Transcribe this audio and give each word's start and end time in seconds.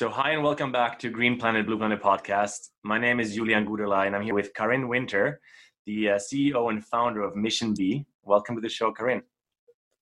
So, 0.00 0.08
hi 0.08 0.30
and 0.30 0.42
welcome 0.42 0.72
back 0.72 0.98
to 1.00 1.10
Green 1.10 1.38
Planet 1.38 1.66
Blue 1.66 1.76
Planet 1.76 2.00
podcast. 2.00 2.70
My 2.82 2.96
name 2.96 3.20
is 3.20 3.34
Julian 3.34 3.66
Guderla 3.66 4.06
and 4.06 4.16
I'm 4.16 4.22
here 4.22 4.32
with 4.32 4.54
Karin 4.54 4.88
Winter, 4.88 5.42
the 5.84 6.12
uh, 6.12 6.14
CEO 6.14 6.70
and 6.70 6.82
founder 6.82 7.20
of 7.20 7.36
Mission 7.36 7.74
B. 7.74 8.06
Welcome 8.22 8.54
to 8.54 8.62
the 8.62 8.68
show, 8.70 8.92
Karin. 8.92 9.20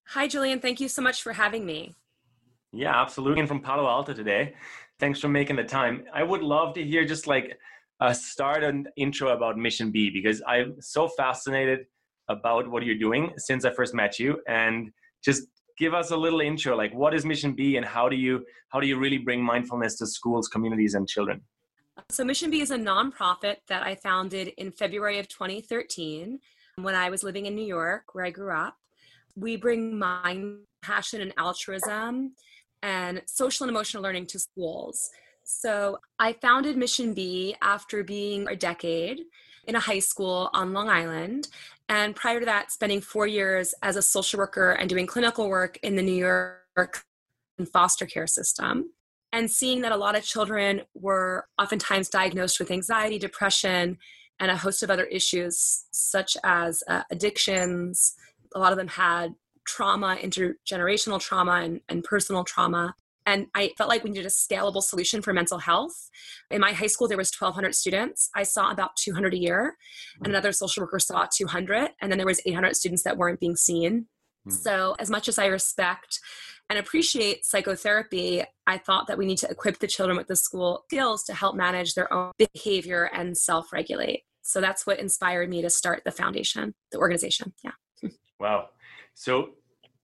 Hi, 0.06 0.28
Julian. 0.28 0.60
Thank 0.60 0.78
you 0.78 0.86
so 0.86 1.02
much 1.02 1.24
for 1.24 1.32
having 1.32 1.66
me. 1.66 1.96
Yeah, 2.72 2.94
absolutely. 2.94 3.40
And 3.40 3.48
from 3.48 3.60
Palo 3.60 3.88
Alto 3.88 4.14
today. 4.14 4.54
Thanks 5.00 5.18
for 5.18 5.26
making 5.26 5.56
the 5.56 5.64
time. 5.64 6.04
I 6.14 6.22
would 6.22 6.44
love 6.44 6.74
to 6.74 6.84
hear 6.84 7.04
just 7.04 7.26
like 7.26 7.58
a 8.00 8.14
start 8.14 8.62
and 8.62 8.88
intro 8.96 9.30
about 9.30 9.58
Mission 9.58 9.90
B 9.90 10.10
because 10.10 10.40
I'm 10.46 10.80
so 10.80 11.08
fascinated 11.08 11.86
about 12.28 12.70
what 12.70 12.84
you're 12.84 12.98
doing 12.98 13.32
since 13.36 13.64
I 13.64 13.72
first 13.72 13.94
met 13.94 14.20
you. 14.20 14.40
And 14.46 14.92
just 15.24 15.48
give 15.78 15.94
us 15.94 16.10
a 16.10 16.16
little 16.16 16.40
intro 16.40 16.76
like 16.76 16.92
what 16.92 17.14
is 17.14 17.24
mission 17.24 17.52
b 17.52 17.76
and 17.76 17.86
how 17.86 18.08
do 18.08 18.16
you 18.16 18.44
how 18.68 18.80
do 18.80 18.86
you 18.86 18.98
really 18.98 19.18
bring 19.18 19.42
mindfulness 19.42 19.96
to 19.96 20.06
schools 20.06 20.48
communities 20.48 20.94
and 20.94 21.08
children? 21.08 21.40
So 22.10 22.24
mission 22.24 22.50
b 22.50 22.60
is 22.60 22.70
a 22.70 22.76
nonprofit 22.76 23.56
that 23.68 23.82
i 23.82 23.94
founded 23.94 24.48
in 24.58 24.72
february 24.72 25.18
of 25.18 25.28
2013 25.28 26.38
when 26.76 26.94
i 26.94 27.08
was 27.10 27.22
living 27.22 27.46
in 27.46 27.54
new 27.54 27.64
york 27.64 28.14
where 28.14 28.24
i 28.24 28.30
grew 28.30 28.52
up. 28.52 28.76
We 29.36 29.56
bring 29.56 29.98
mind 29.98 30.58
passion 30.82 31.20
and 31.20 31.32
altruism 31.38 32.34
and 32.82 33.22
social 33.26 33.64
and 33.64 33.70
emotional 33.70 34.02
learning 34.02 34.26
to 34.26 34.38
schools. 34.38 35.08
So 35.44 35.98
i 36.18 36.32
founded 36.32 36.76
mission 36.76 37.14
b 37.14 37.56
after 37.62 38.02
being 38.02 38.48
a 38.48 38.56
decade 38.56 39.20
in 39.68 39.76
a 39.76 39.80
high 39.80 40.00
school 40.00 40.50
on 40.52 40.72
long 40.72 40.88
island 40.88 41.48
and 41.88 42.14
prior 42.14 42.40
to 42.40 42.46
that, 42.46 42.70
spending 42.70 43.00
four 43.00 43.26
years 43.26 43.74
as 43.82 43.96
a 43.96 44.02
social 44.02 44.38
worker 44.38 44.72
and 44.72 44.88
doing 44.88 45.06
clinical 45.06 45.48
work 45.48 45.78
in 45.82 45.96
the 45.96 46.02
New 46.02 46.12
York 46.12 47.04
foster 47.72 48.06
care 48.06 48.26
system. 48.26 48.92
And 49.32 49.50
seeing 49.50 49.82
that 49.82 49.92
a 49.92 49.96
lot 49.96 50.16
of 50.16 50.22
children 50.22 50.82
were 50.94 51.46
oftentimes 51.60 52.08
diagnosed 52.08 52.58
with 52.58 52.70
anxiety, 52.70 53.18
depression, 53.18 53.98
and 54.40 54.50
a 54.50 54.56
host 54.56 54.82
of 54.82 54.90
other 54.90 55.04
issues, 55.04 55.86
such 55.90 56.36
as 56.44 56.82
uh, 56.88 57.02
addictions. 57.10 58.14
A 58.54 58.58
lot 58.58 58.72
of 58.72 58.78
them 58.78 58.88
had 58.88 59.34
trauma, 59.66 60.16
intergenerational 60.22 61.20
trauma, 61.20 61.60
and, 61.62 61.80
and 61.88 62.04
personal 62.04 62.44
trauma 62.44 62.94
and 63.28 63.46
i 63.54 63.70
felt 63.76 63.90
like 63.90 64.02
we 64.02 64.10
needed 64.10 64.26
a 64.26 64.30
scalable 64.30 64.82
solution 64.82 65.22
for 65.22 65.32
mental 65.32 65.58
health. 65.58 66.10
In 66.50 66.60
my 66.60 66.72
high 66.72 66.86
school 66.86 67.08
there 67.08 67.18
was 67.18 67.32
1200 67.32 67.74
students. 67.74 68.30
I 68.34 68.42
saw 68.42 68.70
about 68.70 68.96
200 68.96 69.34
a 69.34 69.38
year 69.38 69.76
and 70.16 70.26
mm. 70.26 70.30
another 70.30 70.52
social 70.52 70.82
worker 70.82 70.98
saw 70.98 71.26
200 71.26 71.90
and 72.00 72.10
then 72.10 72.18
there 72.18 72.26
was 72.26 72.40
800 72.44 72.74
students 72.76 73.02
that 73.04 73.16
weren't 73.18 73.40
being 73.40 73.56
seen. 73.56 74.06
Mm. 74.46 74.52
so 74.52 74.94
as 75.00 75.10
much 75.10 75.26
as 75.28 75.36
i 75.36 75.46
respect 75.46 76.20
and 76.70 76.78
appreciate 76.78 77.44
psychotherapy 77.44 78.44
i 78.68 78.78
thought 78.78 79.08
that 79.08 79.18
we 79.18 79.26
need 79.26 79.38
to 79.38 79.50
equip 79.50 79.76
the 79.80 79.88
children 79.88 80.16
with 80.16 80.28
the 80.28 80.36
school 80.36 80.84
skills 80.88 81.24
to 81.24 81.34
help 81.34 81.56
manage 81.56 81.94
their 81.94 82.10
own 82.12 82.30
behavior 82.38 83.10
and 83.12 83.36
self-regulate. 83.36 84.22
So 84.42 84.62
that's 84.62 84.86
what 84.86 84.98
inspired 84.98 85.50
me 85.50 85.60
to 85.60 85.70
start 85.70 86.02
the 86.04 86.10
foundation 86.10 86.74
the 86.92 86.98
organization. 86.98 87.52
Yeah. 87.64 87.72
Wow. 88.40 88.68
So 89.14 89.54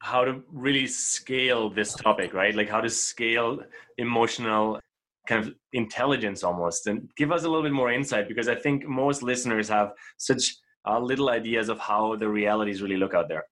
how 0.04 0.22
to 0.22 0.42
really 0.52 0.86
scale 0.86 1.70
this 1.70 1.94
topic, 1.94 2.34
right? 2.34 2.54
Like 2.54 2.68
how 2.68 2.82
to 2.82 2.90
scale 2.90 3.60
emotional 3.96 4.78
kind 5.26 5.42
of 5.42 5.54
intelligence 5.72 6.44
almost 6.44 6.86
and 6.86 7.08
give 7.16 7.32
us 7.32 7.44
a 7.44 7.48
little 7.48 7.62
bit 7.62 7.72
more 7.72 7.90
insight 7.90 8.28
because 8.28 8.46
I 8.46 8.54
think 8.54 8.86
most 8.86 9.22
listeners 9.22 9.66
have 9.70 9.92
such 10.18 10.56
uh, 10.86 11.00
little 11.00 11.30
ideas 11.30 11.70
of 11.70 11.78
how 11.78 12.16
the 12.16 12.28
realities 12.28 12.82
really 12.82 12.98
look 12.98 13.14
out 13.14 13.28
there. 13.30 13.44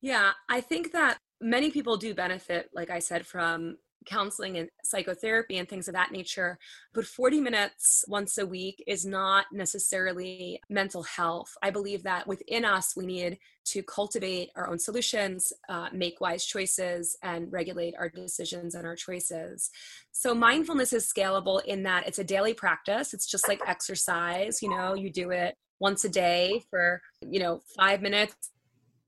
Yeah, 0.00 0.30
I 0.48 0.62
think 0.62 0.92
that 0.92 1.18
many 1.38 1.70
people 1.70 1.98
do 1.98 2.14
benefit, 2.14 2.70
like 2.72 2.88
I 2.88 3.00
said, 3.00 3.26
from 3.26 3.76
counseling 4.06 4.56
and 4.56 4.68
psychotherapy 4.84 5.58
and 5.58 5.68
things 5.68 5.88
of 5.88 5.94
that 5.94 6.12
nature. 6.12 6.58
But 6.94 7.04
40 7.04 7.40
minutes 7.40 8.04
once 8.08 8.38
a 8.38 8.46
week 8.46 8.82
is 8.86 9.04
not 9.04 9.46
necessarily 9.52 10.60
mental 10.70 11.02
health. 11.02 11.50
I 11.62 11.70
believe 11.70 12.02
that 12.04 12.26
within 12.26 12.64
us, 12.64 12.96
we 12.96 13.06
need 13.06 13.38
to 13.66 13.82
cultivate 13.82 14.50
our 14.56 14.68
own 14.68 14.78
solutions, 14.78 15.52
uh, 15.68 15.88
make 15.92 16.20
wise 16.20 16.44
choices, 16.44 17.16
and 17.22 17.52
regulate 17.52 17.94
our 17.98 18.08
decisions 18.08 18.74
and 18.74 18.86
our 18.86 18.96
choices. 18.96 19.70
So, 20.12 20.34
mindfulness 20.34 20.92
is 20.92 21.12
scalable 21.12 21.62
in 21.64 21.82
that 21.82 22.06
it's 22.06 22.18
a 22.18 22.24
daily 22.24 22.54
practice. 22.54 23.12
It's 23.12 23.26
just 23.26 23.46
like 23.46 23.60
exercise, 23.66 24.62
you 24.62 24.70
know, 24.70 24.94
you 24.94 25.10
do 25.10 25.30
it 25.30 25.54
once 25.80 26.04
a 26.04 26.08
day 26.08 26.64
for, 26.70 27.02
you 27.20 27.40
know, 27.40 27.60
five 27.76 28.00
minutes 28.00 28.34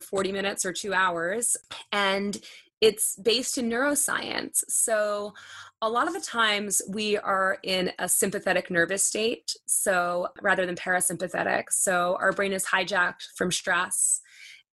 40 0.00 0.32
minutes 0.32 0.64
or 0.64 0.72
two 0.72 0.94
hours. 0.94 1.56
And 1.92 2.38
it's 2.80 3.16
based 3.16 3.58
in 3.58 3.68
neuroscience. 3.68 4.64
So, 4.68 5.34
a 5.82 5.88
lot 5.88 6.08
of 6.08 6.14
the 6.14 6.20
times 6.20 6.82
we 6.88 7.16
are 7.16 7.58
in 7.62 7.92
a 7.98 8.08
sympathetic 8.08 8.70
nervous 8.70 9.04
state, 9.04 9.54
so 9.66 10.28
rather 10.42 10.66
than 10.66 10.76
parasympathetic. 10.76 11.64
So, 11.70 12.16
our 12.20 12.32
brain 12.32 12.52
is 12.52 12.66
hijacked 12.66 13.28
from 13.36 13.50
stress 13.50 14.20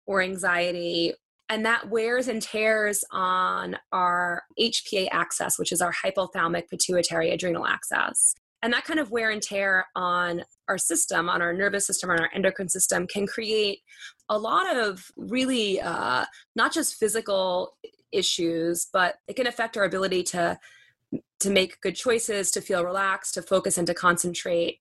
or 0.07 0.23
anxiety, 0.23 1.15
and 1.49 1.65
that 1.65 1.91
wears 1.91 2.29
and 2.29 2.43
tears 2.43 3.05
on 3.11 3.77
our 3.93 4.45
HPA 4.59 5.09
axis, 5.11 5.59
which 5.59 5.73
is 5.73 5.81
our 5.81 5.93
hypothalamic 5.93 6.69
pituitary 6.69 7.31
adrenal 7.31 7.67
axis. 7.67 8.35
And 8.63 8.73
that 8.73 8.85
kind 8.85 8.99
of 8.99 9.11
wear 9.11 9.31
and 9.31 9.43
tear 9.43 9.87
on 9.95 10.43
our 10.69 10.79
system, 10.79 11.29
on 11.29 11.43
our 11.43 11.53
nervous 11.53 11.87
system, 11.87 12.11
on 12.11 12.19
our 12.19 12.31
endocrine 12.35 12.69
system, 12.69 13.07
can 13.07 13.27
create 13.27 13.81
a 14.29 14.39
lot 14.39 14.75
of 14.75 15.05
really 15.17 15.81
uh, 15.81 16.25
not 16.57 16.73
just 16.73 16.97
physical 16.97 17.77
issues, 18.13 18.87
but 18.93 19.17
it 19.29 19.37
can 19.37 19.47
affect 19.47 19.77
our 19.77 19.85
ability 19.85 20.23
to 20.23 20.59
to 21.39 21.51
make 21.51 21.81
good 21.81 21.95
choices, 21.95 22.51
to 22.51 22.61
feel 22.61 22.85
relaxed, 22.85 23.35
to 23.35 23.43
focus 23.43 23.79
and 23.79 23.87
to 23.87 23.95
concentrate 23.95 24.81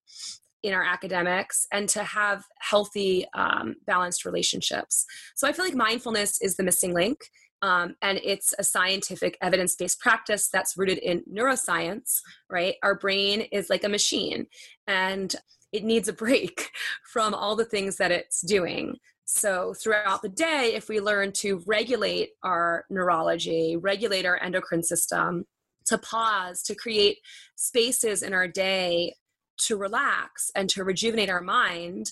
in 0.64 0.74
our 0.74 0.84
academics, 0.84 1.68
and 1.72 1.88
to 1.90 2.04
have 2.04 2.44
healthy, 2.60 3.26
um, 3.36 3.76
balanced 3.86 4.26
relationships. 4.26 5.06
So 5.36 5.48
I 5.48 5.52
feel 5.52 5.66
like 5.66 5.76
mindfulness 5.76 6.42
is 6.42 6.56
the 6.56 6.64
missing 6.64 6.94
link. 6.94 7.20
Um, 7.62 7.96
and 8.02 8.20
it's 8.24 8.54
a 8.60 8.64
scientific 8.64 9.38
evidence 9.42 9.76
based 9.76 10.00
practice 10.00 10.50
that's 10.50 10.78
rooted 10.78 10.98
in 11.00 11.24
neuroscience, 11.32 12.20
right? 12.50 12.76
Our 12.84 12.96
brain 12.96 13.42
is 13.52 13.70
like 13.70 13.84
a 13.84 13.90
machine 13.90 14.48
and 14.88 15.36
it 15.72 15.84
needs 15.84 16.08
a 16.08 16.14
break 16.14 16.72
from 17.14 17.34
all 17.34 17.56
the 17.56 17.66
things 17.66 17.98
that 17.98 18.12
it's 18.12 18.42
doing. 18.42 18.98
So, 19.26 19.74
throughout 19.74 20.22
the 20.22 20.30
day, 20.30 20.74
if 20.76 20.88
we 20.88 21.00
learn 21.00 21.32
to 21.34 21.64
regulate 21.66 22.32
our 22.44 22.86
neurology, 22.90 23.76
regulate 23.76 24.26
our 24.26 24.42
endocrine 24.42 24.84
system, 24.84 25.46
to 25.88 25.98
pause, 25.98 26.62
to 26.64 26.76
create 26.76 27.18
spaces 27.56 28.22
in 28.22 28.34
our 28.34 28.48
day 28.48 29.16
to 29.58 29.78
relax 29.78 30.52
and 30.56 30.70
to 30.70 30.84
rejuvenate 30.84 31.30
our 31.30 31.42
mind, 31.42 32.12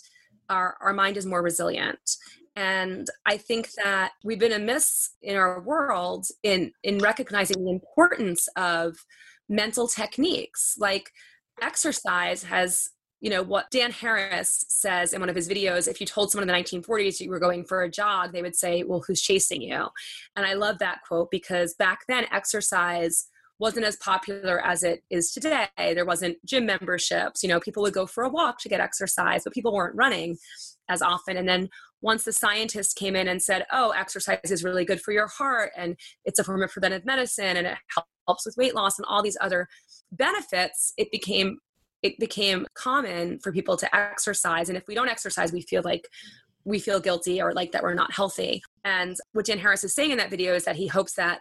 our, 0.50 0.76
our 0.82 0.94
mind 0.94 1.18
is 1.18 1.26
more 1.26 1.42
resilient. 1.42 2.18
And 2.56 3.08
I 3.26 3.38
think 3.38 3.72
that 3.74 4.12
we've 4.24 4.40
been 4.40 4.52
amiss 4.52 5.12
in 5.22 5.36
our 5.36 5.62
world 5.62 6.28
in, 6.44 6.72
in 6.84 7.00
recognizing 7.00 7.64
the 7.64 7.72
importance 7.72 8.48
of 8.56 8.96
mental 9.50 9.88
techniques 9.88 10.76
like 10.78 11.12
exercise 11.62 12.44
has 12.44 12.90
you 13.24 13.30
know 13.30 13.42
what 13.42 13.72
dan 13.72 13.90
harris 13.90 14.66
says 14.68 15.14
in 15.14 15.22
one 15.22 15.30
of 15.30 15.36
his 15.36 15.48
videos 15.48 15.88
if 15.88 16.02
you 16.02 16.06
told 16.06 16.30
someone 16.30 16.48
in 16.48 16.54
the 16.54 16.62
1940s 16.62 17.22
you 17.22 17.30
were 17.30 17.40
going 17.40 17.64
for 17.64 17.82
a 17.82 17.90
jog 17.90 18.34
they 18.34 18.42
would 18.42 18.56
say 18.56 18.84
well 18.84 19.04
who's 19.08 19.22
chasing 19.22 19.62
you? 19.62 19.88
And 20.36 20.46
i 20.46 20.54
love 20.54 20.78
that 20.80 21.00
quote 21.08 21.32
because 21.32 21.74
back 21.74 22.02
then 22.08 22.26
exercise 22.32 23.28
wasn't 23.60 23.86
as 23.86 23.96
popular 23.98 24.60
as 24.66 24.84
it 24.84 25.04
is 25.10 25.32
today. 25.32 25.68
There 25.78 26.06
wasn't 26.06 26.44
gym 26.44 26.66
memberships. 26.66 27.44
You 27.44 27.50
know 27.50 27.62
people 27.62 27.82
would 27.84 27.94
go 27.94 28.06
for 28.06 28.24
a 28.24 28.30
walk 28.30 28.60
to 28.60 28.70
get 28.70 28.82
exercise 28.82 29.46
but 29.46 29.54
people 29.54 29.74
weren't 29.74 29.96
running 29.96 30.38
as 30.90 31.02
often. 31.02 31.38
And 31.38 31.48
then 31.48 31.70
once 32.02 32.26
the 32.26 32.34
scientists 32.34 32.94
came 32.94 33.16
in 33.16 33.28
and 33.30 33.42
said 33.42 33.66
oh 33.72 33.92
exercise 33.92 34.52
is 34.52 34.66
really 34.66 34.84
good 34.84 35.02
for 35.02 35.14
your 35.14 35.28
heart 35.28 35.72
and 35.78 35.96
it's 36.26 36.40
a 36.40 36.44
form 36.44 36.62
of 36.62 36.72
preventive 36.72 37.06
medicine 37.06 37.56
and 37.56 37.68
it 37.68 37.78
helps 38.28 38.46
with 38.46 38.58
weight 38.58 38.76
loss 38.76 39.00
and 39.00 39.06
all 39.08 39.24
these 39.24 39.38
other 39.40 39.70
benefits 40.12 40.94
it 40.98 41.10
became 41.12 41.60
it 42.04 42.20
became 42.20 42.68
common 42.76 43.40
for 43.40 43.52
people 43.52 43.78
to 43.78 43.96
exercise. 43.96 44.70
And 44.70 44.78
if 44.78 44.88
we 44.88 44.96
don't 44.96 45.10
exercise 45.10 45.52
we 45.52 45.62
feel 45.62 45.82
like 45.84 46.08
we 46.66 46.80
feel 46.80 47.00
guilty 47.00 47.42
or 47.42 47.54
like 47.54 47.72
that 47.72 47.84
we're 47.84 47.94
not 47.94 48.14
healthy. 48.14 48.62
And 48.84 49.16
what 49.32 49.46
dan 49.46 49.58
harris 49.58 49.84
is 49.84 49.96
saying 49.96 50.12
in 50.12 50.18
that 50.18 50.30
video 50.30 50.54
is 50.54 50.66
that 50.66 50.76
he 50.76 50.88
hopes 50.88 51.14
that 51.14 51.40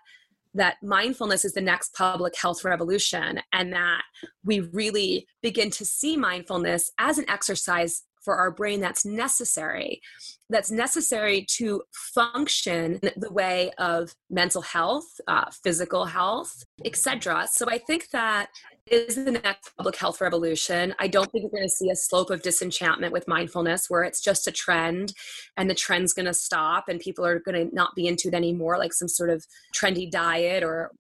that 0.55 0.77
mindfulness 0.83 1.45
is 1.45 1.55
the 1.55 1.61
next 1.61 1.95
public 1.95 2.37
health 2.37 2.65
revolution 2.65 3.41
and 3.53 3.73
that 3.73 4.03
we 4.45 4.61
really 4.61 5.27
begin 5.43 5.71
to 5.71 5.85
see 5.85 6.17
mindfulness 6.17 6.91
as 6.99 7.19
an 7.19 7.29
exercise 7.29 8.03
for 8.23 8.37
our 8.37 8.51
brain 8.51 8.81
that's 8.81 9.05
necessary 9.05 10.01
that's 10.49 10.71
necessary 10.71 11.45
to 11.49 11.83
function 11.93 13.01
the 13.17 13.33
way 13.33 13.73
of 13.79 14.15
mental 14.31 14.63
health 14.63 15.07
uh, 15.27 15.51
physical 15.65 16.05
health 16.05 16.65
etc 16.85 17.47
so 17.51 17.67
i 17.69 17.79
think 17.79 18.09
that 18.11 18.49
is 18.91 19.15
the 19.15 19.31
next 19.31 19.71
public 19.77 19.97
health 19.97 20.21
revolution. 20.21 20.95
I 20.99 21.07
don't 21.07 21.31
think 21.31 21.45
we're 21.45 21.59
going 21.59 21.69
to 21.69 21.75
see 21.75 21.91
a 21.91 21.97
slope 21.97 22.31
of 22.31 22.43
disenchantment 22.43 23.13
with 23.13 23.29
mindfulness 23.29 23.89
where 23.89 24.03
it's 24.03 24.21
just 24.21 24.49
a 24.49 24.53
trend 24.53 25.15
and 25.57 25.71
the 25.71 25.75
trend's 25.75 26.13
going 26.13 26.27
to 26.27 26.35
stop 26.35 26.89
and 26.89 26.99
people 26.99 27.25
are 27.25 27.39
going 27.39 27.69
to 27.69 27.75
not 27.75 27.95
be 27.95 28.07
into 28.07 28.29
it 28.29 28.35
anymore, 28.35 28.79
like 28.79 28.93
some 28.93 29.09
sort 29.09 29.31
of 29.31 29.47
trendy 29.75 30.11
diet 30.11 30.65
or 30.65 30.91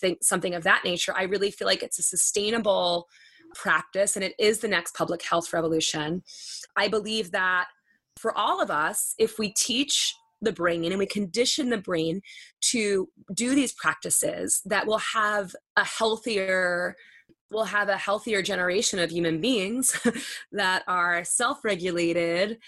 think 0.00 0.18
something 0.22 0.54
of 0.54 0.62
that 0.64 0.82
nature. 0.84 1.14
I 1.16 1.24
really 1.24 1.50
feel 1.50 1.66
like 1.66 1.82
it's 1.82 1.98
a 1.98 2.02
sustainable 2.02 3.08
practice 3.54 4.16
and 4.16 4.24
it 4.24 4.34
is 4.38 4.60
the 4.60 4.68
next 4.68 4.94
public 4.94 5.22
health 5.22 5.52
revolution. 5.52 6.22
I 6.76 6.88
believe 6.88 7.32
that 7.32 7.66
for 8.18 8.36
all 8.36 8.62
of 8.62 8.70
us, 8.70 9.14
if 9.18 9.38
we 9.38 9.52
teach 9.52 10.14
the 10.42 10.52
brain 10.52 10.84
and 10.84 10.98
we 10.98 11.06
condition 11.06 11.70
the 11.70 11.78
brain 11.78 12.20
to 12.60 13.08
do 13.34 13.54
these 13.54 13.72
practices 13.72 14.60
that 14.64 14.86
will 14.86 14.98
have 14.98 15.54
a 15.76 15.84
healthier 15.84 16.96
we'll 17.52 17.64
have 17.64 17.88
a 17.88 17.96
healthier 17.96 18.42
generation 18.42 18.98
of 18.98 19.10
human 19.10 19.40
beings 19.40 19.98
that 20.52 20.82
are 20.86 21.24
self-regulated 21.24 22.58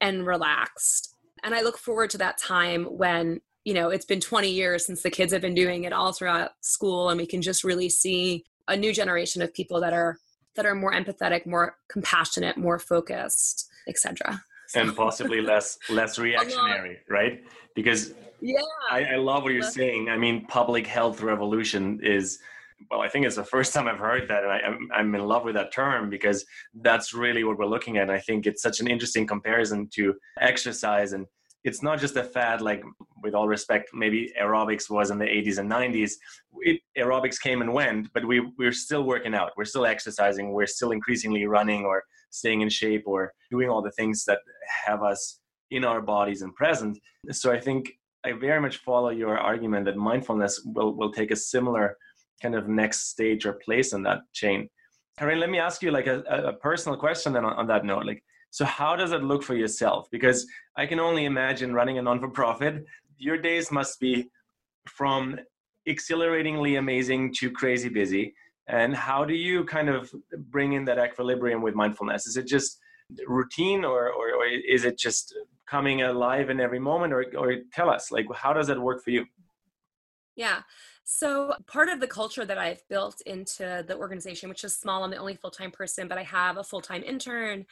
and 0.00 0.26
relaxed. 0.26 1.14
And 1.44 1.54
i 1.54 1.62
look 1.62 1.78
forward 1.78 2.10
to 2.10 2.18
that 2.18 2.38
time 2.38 2.84
when 2.84 3.40
you 3.64 3.74
know 3.74 3.90
it's 3.90 4.04
been 4.04 4.20
20 4.20 4.48
years 4.50 4.84
since 4.84 5.02
the 5.02 5.10
kids 5.10 5.32
have 5.32 5.42
been 5.42 5.54
doing 5.54 5.84
it 5.84 5.92
all 5.92 6.12
throughout 6.12 6.50
school 6.62 7.10
and 7.10 7.20
we 7.20 7.26
can 7.26 7.42
just 7.42 7.62
really 7.62 7.88
see 7.88 8.44
a 8.66 8.76
new 8.76 8.92
generation 8.92 9.40
of 9.40 9.54
people 9.54 9.80
that 9.80 9.92
are 9.92 10.18
that 10.56 10.66
are 10.66 10.74
more 10.74 10.92
empathetic 10.92 11.46
more 11.46 11.76
compassionate 11.88 12.56
more 12.56 12.78
focused 12.80 13.68
etc 13.86 14.42
and 14.74 14.94
possibly 14.94 15.40
less 15.52 15.78
less 15.88 16.18
reactionary 16.18 16.98
right? 17.08 17.42
Because 17.74 18.12
yeah. 18.40 18.60
I, 18.90 19.04
I 19.04 19.16
love 19.16 19.42
what 19.42 19.52
you're 19.52 19.62
saying. 19.62 20.08
I 20.08 20.16
mean 20.16 20.46
public 20.46 20.86
health 20.86 21.22
revolution 21.22 22.00
is 22.02 22.38
well 22.90 23.00
i 23.00 23.08
think 23.08 23.26
it's 23.26 23.36
the 23.36 23.44
first 23.44 23.72
time 23.72 23.88
i've 23.88 23.98
heard 23.98 24.28
that 24.28 24.44
and 24.44 24.52
I, 24.52 24.58
I'm, 24.58 24.88
I'm 24.94 25.14
in 25.14 25.24
love 25.26 25.44
with 25.44 25.54
that 25.54 25.72
term 25.72 26.10
because 26.10 26.44
that's 26.82 27.12
really 27.12 27.44
what 27.44 27.58
we're 27.58 27.66
looking 27.66 27.96
at 27.96 28.04
and 28.04 28.12
i 28.12 28.20
think 28.20 28.46
it's 28.46 28.62
such 28.62 28.80
an 28.80 28.88
interesting 28.88 29.26
comparison 29.26 29.88
to 29.94 30.14
exercise 30.40 31.12
and 31.12 31.26
it's 31.64 31.82
not 31.82 31.98
just 31.98 32.16
a 32.16 32.24
fad 32.24 32.60
like 32.60 32.82
with 33.22 33.34
all 33.34 33.48
respect 33.48 33.90
maybe 33.92 34.32
aerobics 34.40 34.88
was 34.88 35.10
in 35.10 35.18
the 35.18 35.24
80s 35.24 35.58
and 35.58 35.70
90s 35.70 36.12
it, 36.60 36.80
aerobics 36.96 37.40
came 37.40 37.60
and 37.60 37.72
went 37.72 38.12
but 38.14 38.24
we, 38.24 38.40
we're 38.58 38.72
still 38.72 39.04
working 39.04 39.34
out. 39.34 39.52
We're 39.56 39.64
still 39.64 39.86
exercising. 39.86 40.52
We're 40.52 40.66
still 40.66 40.92
increasingly 40.92 41.46
running 41.46 41.84
or 41.84 42.04
staying 42.30 42.60
in 42.60 42.68
shape 42.68 43.04
or 43.06 43.32
doing 43.50 43.68
all 43.68 43.82
the 43.82 43.92
things 43.92 44.24
that 44.24 44.38
have 44.86 45.02
us 45.02 45.40
in 45.70 45.84
our 45.84 46.00
bodies 46.00 46.42
and 46.42 46.54
present. 46.54 46.98
So 47.30 47.52
i 47.52 47.60
think 47.60 47.92
i 48.24 48.32
very 48.32 48.60
much 48.60 48.78
follow 48.78 49.10
your 49.10 49.38
argument 49.38 49.84
that 49.86 49.96
mindfulness 49.96 50.62
will, 50.64 50.94
will 50.94 51.12
take 51.12 51.30
a 51.30 51.36
similar 51.36 51.96
kind 52.40 52.54
of 52.54 52.68
next 52.68 53.10
stage 53.10 53.46
or 53.46 53.54
place 53.54 53.92
in 53.92 54.02
that 54.02 54.20
chain 54.32 54.68
Karen, 55.18 55.40
let 55.40 55.50
me 55.50 55.58
ask 55.58 55.82
you 55.82 55.90
like 55.90 56.06
a, 56.06 56.20
a 56.20 56.52
personal 56.52 56.96
question 56.96 57.32
then 57.32 57.44
on, 57.44 57.54
on 57.54 57.66
that 57.66 57.84
note 57.84 58.06
like 58.06 58.22
so 58.50 58.64
how 58.64 58.96
does 58.96 59.12
it 59.12 59.22
look 59.22 59.42
for 59.42 59.54
yourself? 59.54 60.10
Because 60.10 60.46
I 60.76 60.86
can 60.86 61.00
only 61.00 61.26
imagine 61.26 61.74
running 61.74 61.98
a 61.98 62.02
non-for-profit. 62.02 62.84
Your 63.18 63.36
days 63.36 63.70
must 63.70 64.00
be 64.00 64.30
from 64.88 65.38
exhilaratingly 65.86 66.76
amazing 66.76 67.34
to 67.34 67.50
crazy 67.50 67.88
busy. 67.88 68.34
And 68.66 68.94
how 68.94 69.24
do 69.24 69.34
you 69.34 69.64
kind 69.64 69.88
of 69.88 70.12
bring 70.50 70.74
in 70.74 70.84
that 70.86 70.98
equilibrium 70.98 71.62
with 71.62 71.74
mindfulness? 71.74 72.26
Is 72.26 72.36
it 72.36 72.46
just 72.46 72.78
routine 73.26 73.84
or, 73.84 74.10
or, 74.10 74.34
or 74.34 74.46
is 74.46 74.84
it 74.84 74.98
just 74.98 75.34
coming 75.66 76.02
alive 76.02 76.50
in 76.50 76.60
every 76.60 76.78
moment 76.78 77.12
or, 77.12 77.24
or 77.36 77.56
tell 77.72 77.90
us 77.90 78.10
like 78.10 78.26
how 78.34 78.52
does 78.52 78.66
that 78.66 78.78
work 78.78 79.02
for 79.02 79.10
you 79.10 79.24
yeah 80.36 80.60
so 81.10 81.54
part 81.66 81.88
of 81.88 82.00
the 82.00 82.06
culture 82.06 82.44
that 82.44 82.58
I've 82.58 82.86
built 82.90 83.22
into 83.24 83.82
the 83.88 83.96
organization, 83.96 84.50
which 84.50 84.62
is 84.62 84.76
small, 84.76 85.04
I'm 85.04 85.10
the 85.10 85.16
only 85.16 85.36
full-time 85.36 85.70
person, 85.70 86.06
but 86.06 86.18
I 86.18 86.22
have 86.22 86.58
a 86.58 86.62
full-time 86.62 87.02
intern. 87.02 87.64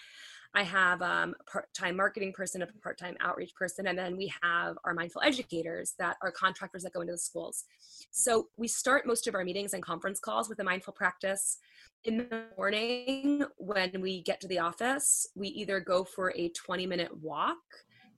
I 0.54 0.62
have 0.62 1.02
um, 1.02 1.34
a 1.38 1.44
part-time 1.44 1.96
marketing 1.96 2.32
person, 2.32 2.62
a 2.62 2.66
part-time 2.82 3.14
outreach 3.20 3.54
person, 3.54 3.88
and 3.88 3.98
then 3.98 4.16
we 4.16 4.32
have 4.42 4.78
our 4.86 4.94
mindful 4.94 5.20
educators 5.22 5.92
that 5.98 6.16
are 6.22 6.30
contractors 6.32 6.82
that 6.84 6.94
go 6.94 7.02
into 7.02 7.12
the 7.12 7.18
schools. 7.18 7.64
So 8.10 8.48
we 8.56 8.68
start 8.68 9.06
most 9.06 9.26
of 9.26 9.34
our 9.34 9.44
meetings 9.44 9.74
and 9.74 9.82
conference 9.82 10.18
calls 10.18 10.48
with 10.48 10.58
a 10.60 10.64
mindful 10.64 10.94
practice. 10.94 11.58
In 12.04 12.16
the 12.16 12.44
morning, 12.56 13.44
when 13.58 14.00
we 14.00 14.22
get 14.22 14.40
to 14.40 14.48
the 14.48 14.60
office, 14.60 15.26
we 15.34 15.48
either 15.48 15.78
go 15.78 16.04
for 16.04 16.32
a 16.34 16.50
20-minute 16.52 17.14
walk 17.18 17.58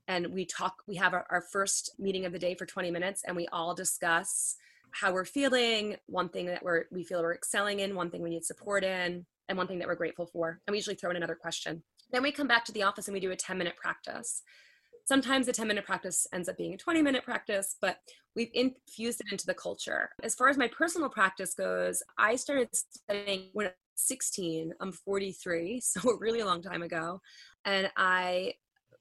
and 0.07 0.29
we 0.29 0.45
talk. 0.45 0.85
We 0.87 0.95
have 0.95 1.13
our, 1.13 1.27
our 1.29 1.43
first 1.43 1.91
meeting 1.99 2.25
of 2.25 2.33
the 2.33 2.39
day 2.39 2.55
for 2.55 2.67
20 2.67 2.93
minutes, 2.93 3.25
and 3.27 3.37
we 3.37 3.49
all 3.49 3.75
discuss 3.75 4.55
how 4.93 5.13
we're 5.13 5.25
feeling, 5.25 5.97
one 6.07 6.29
thing 6.29 6.47
that 6.47 6.63
we're 6.63 6.85
we 6.91 7.05
feel 7.05 7.23
we're 7.23 7.35
excelling 7.35 7.81
in, 7.81 7.95
one 7.95 8.11
thing 8.11 8.23
we 8.23 8.31
need 8.31 8.45
support 8.45 8.85
in, 8.85 9.25
and 9.49 9.59
one 9.59 9.67
thing 9.67 9.79
that 9.79 9.89
we're 9.89 9.95
grateful 9.95 10.27
for. 10.27 10.61
And 10.67 10.73
we 10.73 10.79
usually 10.79 10.97
throw 10.97 11.11
in 11.11 11.17
another 11.17 11.35
question. 11.35 11.83
Then 12.11 12.23
we 12.23 12.33
come 12.33 12.49
back 12.49 12.65
to 12.67 12.73
the 12.73 12.83
office 12.83 13.09
and 13.09 13.15
we 13.15 13.21
do 13.21 13.31
a 13.31 13.37
10 13.37 13.59
minute 13.59 13.77
practice. 13.77 14.43
Sometimes 15.05 15.47
the 15.47 15.53
10 15.53 15.67
minute 15.67 15.87
practice 15.87 16.27
ends 16.33 16.49
up 16.49 16.57
being 16.57 16.75
a 16.75 16.79
20 16.79 17.03
minute 17.03 17.25
practice, 17.25 17.77
but 17.81 17.99
we've 18.37 18.51
infused 18.55 19.21
it 19.21 19.33
into 19.33 19.47
the 19.47 19.55
culture. 19.55 20.11
As 20.23 20.35
far 20.35 20.49
as 20.49 20.59
my 20.59 20.69
personal 20.69 21.09
practice 21.09 21.55
goes, 21.55 22.03
I 22.19 22.37
started 22.37 22.69
studying 22.73 23.49
when 23.53 23.67
I 23.67 23.71
was 23.71 23.77
16. 23.97 24.75
I'm 24.81 24.93
43, 24.93 25.81
so 25.85 26.11
a 26.11 26.19
really 26.19 26.43
long 26.43 26.63
time 26.63 26.83
ago. 26.83 27.21
And 27.65 27.91
I 27.97 28.55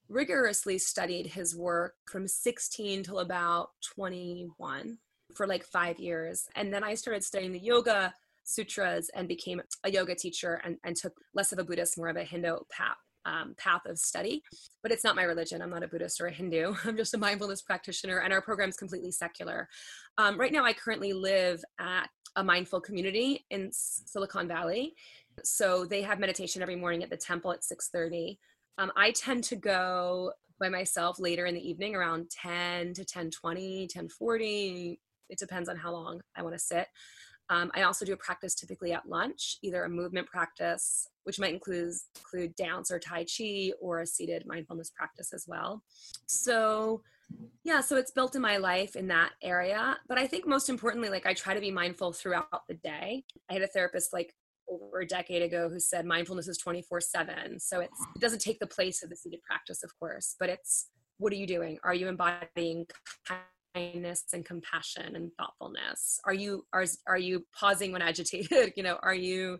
rigorously 0.10 0.78
studied 0.78 1.28
his 1.28 1.56
work 1.56 1.96
from 2.10 2.28
16 2.28 3.04
till 3.04 3.20
about 3.20 3.72
21 3.96 4.98
for 5.36 5.48
like 5.48 5.64
five 5.64 6.00
years. 6.00 6.46
And 6.56 6.74
then 6.74 6.84
I 6.84 6.96
started 6.96 7.24
studying 7.24 7.52
the 7.52 7.60
yoga 7.60 8.14
sutras 8.44 9.10
and 9.14 9.28
became 9.28 9.62
a 9.84 9.92
yoga 9.92 10.16
teacher 10.16 10.62
and, 10.64 10.78
and 10.84 10.96
took 10.96 11.14
less 11.34 11.52
of 11.52 11.60
a 11.60 11.64
Buddhist, 11.64 11.98
more 11.98 12.10
of 12.10 12.18
a 12.18 12.24
Hindu 12.24 12.58
path. 12.72 12.98
Um, 13.26 13.56
path 13.58 13.82
of 13.86 14.00
study, 14.00 14.42
but 14.82 14.94
it's 14.94 15.04
not 15.04 15.18
my 15.18 15.24
religion. 15.24 15.62
I'm 15.62 15.70
not 15.70 15.84
a 15.84 15.88
Buddhist 15.90 16.22
or 16.22 16.28
a 16.28 16.32
Hindu. 16.32 16.76
I'm 16.86 16.96
just 16.96 17.14
a 17.14 17.18
mindfulness 17.18 17.62
practitioner, 17.62 18.20
and 18.20 18.32
our 18.32 18.42
program 18.42 18.70
is 18.70 18.78
completely 18.78 19.12
secular. 19.12 19.68
Um, 20.18 20.40
right 20.40 20.54
now, 20.54 20.64
I 20.64 20.72
currently 20.72 21.12
live 21.12 21.62
at 21.78 22.08
a 22.38 22.44
mindful 22.44 22.80
community 22.80 23.46
in 23.50 23.70
Silicon 23.74 24.48
Valley. 24.48 24.94
So 25.44 25.84
they 25.84 26.04
have 26.04 26.20
meditation 26.20 26.62
every 26.62 26.78
morning 26.78 27.04
at 27.04 27.10
the 27.10 27.18
temple 27.18 27.52
at 27.52 27.66
6:30. 27.66 28.38
Um, 28.78 28.94
I 28.96 29.12
tend 29.12 29.44
to 29.46 29.58
go 29.58 30.32
by 30.60 30.70
myself 30.70 31.20
later 31.20 31.46
in 31.46 31.56
the 31.56 31.70
evening 31.70 31.96
around 31.96 32.30
10 32.30 32.94
to 32.94 33.06
10:20, 33.06 33.88
10:40. 33.88 35.00
It 35.30 35.40
depends 35.40 35.70
on 35.70 35.78
how 35.78 35.92
long 35.92 36.22
I 36.36 36.42
want 36.42 36.56
to 36.56 36.60
sit. 36.60 36.88
Um, 37.50 37.72
I 37.74 37.84
also 37.84 38.04
do 38.06 38.14
a 38.14 38.18
practice 38.18 38.56
typically 38.56 38.92
at 38.92 39.08
lunch, 39.08 39.58
either 39.64 39.84
a 39.84 39.90
movement 39.90 40.28
practice, 40.28 41.08
which 41.24 41.40
might 41.40 41.54
include, 41.54 41.94
include 42.18 42.56
dance 42.56 42.92
or 42.92 43.00
Tai 43.00 43.26
Chi, 43.26 43.72
or 43.80 44.02
a 44.02 44.08
seated 44.08 44.46
mindfulness 44.46 44.90
practice 44.90 45.34
as 45.34 45.46
well. 45.48 45.82
So, 46.26 47.04
yeah, 47.64 47.80
so 47.80 47.96
it's 47.96 48.12
built 48.12 48.36
in 48.36 48.42
my 48.42 48.58
life 48.58 48.96
in 48.96 49.08
that 49.08 49.32
area. 49.42 49.98
But 50.10 50.18
I 50.18 50.28
think 50.28 50.46
most 50.46 50.68
importantly, 50.68 51.10
like 51.10 51.26
I 51.26 51.34
try 51.34 51.54
to 51.54 51.62
be 51.62 51.72
mindful 51.72 52.12
throughout 52.12 52.64
the 52.68 52.76
day. 52.76 53.24
I 53.50 53.54
had 53.54 53.62
a 53.62 53.68
therapist 53.68 54.12
like 54.12 54.34
over 54.70 55.00
a 55.00 55.08
decade 55.08 55.42
ago 55.42 55.70
who 55.70 55.80
said 55.80 56.06
mindfulness 56.06 56.50
is 56.50 56.58
24 56.58 57.00
7. 57.00 57.60
So 57.60 57.80
it 57.80 57.90
doesn't 58.20 58.42
take 58.42 58.60
the 58.60 58.68
place 58.68 59.04
of 59.04 59.10
the 59.10 59.16
seated 59.16 59.42
practice, 59.44 59.84
of 59.84 59.98
course, 60.00 60.36
but 60.38 60.50
it's 60.50 60.90
what 61.18 61.32
are 61.34 61.38
you 61.38 61.48
doing? 61.48 61.80
Are 61.84 61.94
you 61.94 62.10
embodying 62.10 62.86
kindness 63.74 64.24
and 64.34 64.46
compassion 64.46 65.16
and 65.16 65.32
thoughtfulness. 65.38 66.20
Are 66.26 66.34
you 66.34 66.66
are, 66.74 66.86
are 67.08 67.18
you 67.18 67.46
pausing 67.58 67.92
when 67.92 68.02
agitated? 68.02 68.74
You 68.78 68.84
know 68.84 68.98
are 69.02 69.16
you 69.16 69.60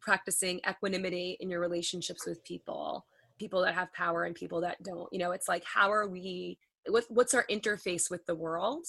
practicing 0.00 0.60
equanimity 0.68 1.36
in 1.40 1.48
your 1.50 1.60
relationships 1.60 2.26
with 2.26 2.44
people 2.44 3.06
people 3.38 3.62
that 3.62 3.74
have 3.74 3.92
power 3.92 4.24
and 4.24 4.34
people 4.34 4.60
that 4.62 4.82
don't? 4.82 5.08
You 5.12 5.18
know 5.18 5.32
it's 5.32 5.48
like 5.48 5.64
how 5.64 5.92
are 5.92 6.08
we 6.08 6.58
what, 6.86 7.04
what's 7.08 7.34
our 7.34 7.46
interface 7.50 8.10
with 8.10 8.24
the 8.26 8.34
world? 8.34 8.86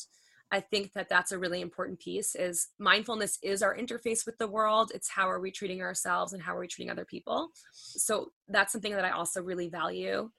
I 0.51 0.59
think 0.59 0.93
that 0.93 1.09
that's 1.09 1.31
a 1.31 1.39
really 1.39 1.61
important 1.61 1.99
piece 1.99 2.35
is 2.35 2.67
mindfulness 2.77 3.39
is 3.41 3.63
our 3.63 3.75
interface 3.75 4.25
with 4.25 4.37
the 4.37 4.47
world. 4.47 4.91
It's 4.93 5.09
how 5.09 5.29
are 5.29 5.39
we 5.39 5.51
treating 5.51 5.81
ourselves 5.81 6.33
and 6.33 6.41
how 6.41 6.55
are 6.55 6.59
we 6.59 6.67
treating 6.67 6.91
other 6.91 7.05
people. 7.05 7.49
So 7.73 8.31
that's 8.47 8.71
something 8.71 8.93
that 8.93 9.05
i 9.05 9.09
also 9.09 9.41
really 9.41 9.69
value. 9.69 10.29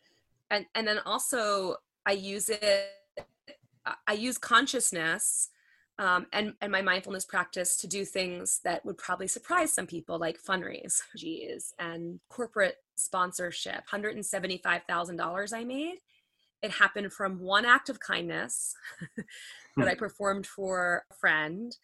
And 0.50 0.66
and 0.74 0.86
then 0.86 1.00
also 1.04 1.76
i 2.06 2.12
use 2.12 2.48
it 2.48 2.90
I 4.06 4.12
use 4.14 4.38
consciousness 4.38 5.50
um, 5.98 6.26
and 6.32 6.54
and 6.60 6.70
my 6.70 6.82
mindfulness 6.82 7.24
practice 7.24 7.76
to 7.78 7.86
do 7.86 8.04
things 8.04 8.60
that 8.64 8.84
would 8.84 8.98
probably 8.98 9.26
surprise 9.26 9.72
some 9.72 9.86
people, 9.86 10.18
like 10.18 10.38
fundraise, 10.42 11.00
geez, 11.16 11.72
and 11.78 12.20
corporate 12.28 12.76
sponsorship. 12.96 13.86
Hundred 13.88 14.14
and 14.14 14.24
seventy 14.24 14.58
five 14.58 14.82
thousand 14.88 15.16
dollars 15.16 15.52
I 15.52 15.64
made. 15.64 15.96
It 16.62 16.72
happened 16.72 17.12
from 17.12 17.40
one 17.40 17.64
act 17.64 17.88
of 17.88 18.00
kindness 18.00 18.74
that 19.76 19.88
I 19.88 19.92
hmm. 19.92 19.98
performed 19.98 20.46
for 20.46 21.04
a 21.10 21.14
friend, 21.14 21.74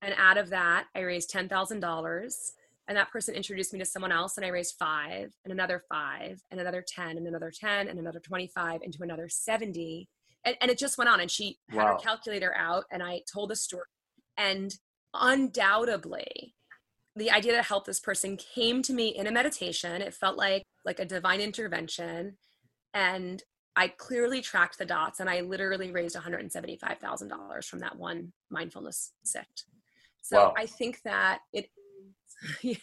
and 0.00 0.14
out 0.16 0.38
of 0.38 0.50
that, 0.50 0.86
I 0.94 1.00
raised 1.00 1.30
ten 1.30 1.48
thousand 1.48 1.80
dollars. 1.80 2.52
And 2.86 2.96
that 2.96 3.10
person 3.10 3.34
introduced 3.34 3.74
me 3.74 3.78
to 3.80 3.84
someone 3.84 4.12
else, 4.12 4.38
and 4.38 4.46
I 4.46 4.48
raised 4.48 4.76
five, 4.78 5.30
and 5.44 5.52
another 5.52 5.82
five, 5.90 6.42
and 6.50 6.58
another 6.58 6.82
ten, 6.82 7.18
and 7.18 7.26
another 7.26 7.52
ten, 7.54 7.86
and 7.86 7.98
another 7.98 8.18
twenty-five, 8.20 8.80
into 8.82 9.02
another 9.02 9.28
seventy 9.28 10.08
and, 10.44 10.56
and 10.60 10.70
it 10.70 10.78
just 10.78 10.98
went 10.98 11.10
on 11.10 11.20
and 11.20 11.30
she 11.30 11.58
had 11.70 11.78
wow. 11.78 11.92
her 11.92 11.98
calculator 11.98 12.54
out 12.56 12.84
and 12.90 13.02
i 13.02 13.20
told 13.32 13.50
the 13.50 13.56
story 13.56 13.82
and 14.36 14.74
undoubtedly 15.14 16.54
the 17.16 17.30
idea 17.30 17.52
to 17.52 17.62
help 17.62 17.84
this 17.84 18.00
person 18.00 18.36
came 18.36 18.82
to 18.82 18.92
me 18.92 19.08
in 19.08 19.26
a 19.26 19.32
meditation 19.32 20.02
it 20.02 20.14
felt 20.14 20.36
like 20.36 20.62
like 20.84 21.00
a 21.00 21.04
divine 21.04 21.40
intervention 21.40 22.36
and 22.94 23.42
I 23.78 23.86
clearly 23.86 24.40
tracked 24.40 24.76
the 24.78 24.84
dots 24.84 25.20
and 25.20 25.30
I 25.30 25.42
literally 25.42 25.92
raised 25.92 26.16
$175,000 26.16 27.64
from 27.64 27.78
that 27.78 27.96
one 27.96 28.32
mindfulness 28.50 29.12
sit. 29.22 29.46
So 30.20 30.36
wow. 30.36 30.54
I 30.56 30.66
think 30.66 31.00
that 31.04 31.42
it 31.52 31.70
yeah. 32.62 32.76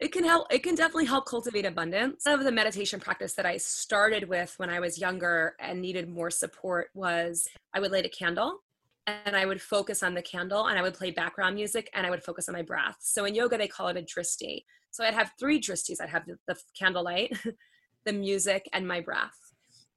It 0.00 0.12
can 0.12 0.24
help 0.24 0.46
it 0.50 0.62
can 0.62 0.74
definitely 0.74 1.06
help 1.06 1.26
cultivate 1.26 1.66
abundance. 1.66 2.24
Some 2.24 2.38
of 2.38 2.44
the 2.44 2.52
meditation 2.52 3.00
practice 3.00 3.34
that 3.34 3.46
i 3.46 3.56
started 3.56 4.28
with 4.28 4.54
when 4.56 4.70
i 4.70 4.80
was 4.80 4.98
younger 4.98 5.54
and 5.60 5.80
needed 5.80 6.08
more 6.08 6.30
support 6.30 6.88
was 6.94 7.48
i 7.74 7.80
would 7.80 7.92
light 7.92 8.06
a 8.06 8.08
candle 8.08 8.60
and 9.06 9.36
i 9.36 9.44
would 9.44 9.60
focus 9.60 10.02
on 10.02 10.14
the 10.14 10.22
candle 10.22 10.68
and 10.68 10.78
i 10.78 10.82
would 10.82 10.94
play 10.94 11.10
background 11.10 11.54
music 11.54 11.90
and 11.94 12.06
i 12.06 12.10
would 12.10 12.22
focus 12.22 12.48
on 12.48 12.54
my 12.54 12.62
breath. 12.62 12.96
So 13.00 13.24
in 13.24 13.34
yoga 13.34 13.58
they 13.58 13.68
call 13.68 13.88
it 13.88 13.96
a 13.96 14.02
drishti 14.02 14.64
so 14.90 15.04
i'd 15.04 15.14
have 15.14 15.32
three 15.38 15.60
drishtis 15.60 16.00
i'd 16.00 16.08
have 16.08 16.26
the, 16.26 16.38
the 16.46 16.56
candlelight 16.78 17.36
the 18.04 18.12
music 18.12 18.68
and 18.72 18.86
my 18.88 19.00
breath. 19.00 19.38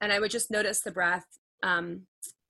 And 0.02 0.12
i 0.12 0.20
would 0.20 0.32
just 0.32 0.52
notice 0.52 0.82
the 0.82 0.92
breath 0.92 1.26
um 1.64 2.02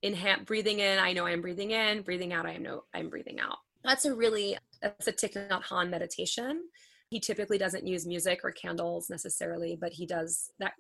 inhale 0.02 0.44
breathing 0.44 0.80
in 0.80 0.98
i 1.00 1.14
know 1.14 1.26
i'm 1.26 1.42
breathing 1.42 1.72
in 1.72 2.02
breathing 2.02 2.34
out 2.34 2.46
i 2.46 2.58
know 2.58 2.84
i'm 2.94 3.10
breathing 3.10 3.40
out 3.40 3.58
that's 3.86 4.06
a 4.06 4.14
really 4.14 4.58
that's 4.82 5.08
a 5.08 5.14
Thich 5.14 5.34
Nhat 5.50 5.64
Hanh 5.64 5.90
meditation. 5.90 6.64
He 7.10 7.20
typically 7.20 7.58
doesn't 7.58 7.86
use 7.86 8.06
music 8.06 8.42
or 8.44 8.52
candles 8.52 9.10
necessarily, 9.10 9.78
but 9.80 9.94
he 9.94 10.06
does 10.06 10.52
that 10.60 10.74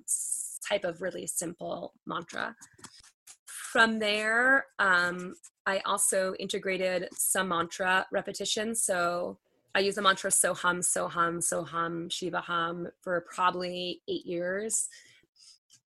type 0.67 0.83
of 0.83 1.01
really 1.01 1.27
simple 1.27 1.93
mantra. 2.05 2.55
From 3.45 3.99
there, 3.99 4.65
um, 4.79 5.35
I 5.65 5.79
also 5.85 6.33
integrated 6.39 7.09
some 7.13 7.49
mantra 7.49 8.07
repetition. 8.11 8.73
So 8.73 9.37
I 9.75 9.79
use 9.79 9.95
the 9.95 10.01
mantra 10.01 10.31
Soham, 10.31 10.79
Soham, 10.79 11.37
Soham, 11.37 12.11
Shiva 12.11 12.41
Ham 12.41 12.87
for 13.01 13.25
probably 13.33 14.01
eight 14.07 14.25
years. 14.25 14.87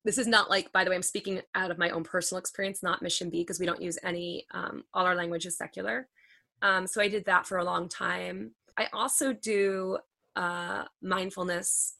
This 0.05 0.17
is 0.17 0.27
not 0.27 0.49
like, 0.49 0.71
by 0.71 0.83
the 0.83 0.91
way, 0.91 0.95
I'm 0.95 1.01
speaking 1.01 1.41
out 1.55 1.71
of 1.71 1.77
my 1.77 1.89
own 1.89 2.03
personal 2.03 2.39
experience, 2.39 2.81
not 2.81 3.01
Mission 3.01 3.29
B, 3.29 3.41
because 3.41 3.59
we 3.59 3.65
don't 3.65 3.81
use 3.81 3.97
any, 4.03 4.45
um, 4.51 4.83
all 4.93 5.05
our 5.05 5.15
language 5.15 5.45
is 5.45 5.57
secular. 5.57 6.07
Um, 6.61 6.87
so 6.87 7.01
I 7.01 7.07
did 7.07 7.25
that 7.25 7.47
for 7.47 7.57
a 7.57 7.63
long 7.63 7.87
time. 7.87 8.51
I 8.77 8.87
also 8.93 9.33
do 9.33 9.97
uh, 10.35 10.85
mindfulness, 11.01 11.95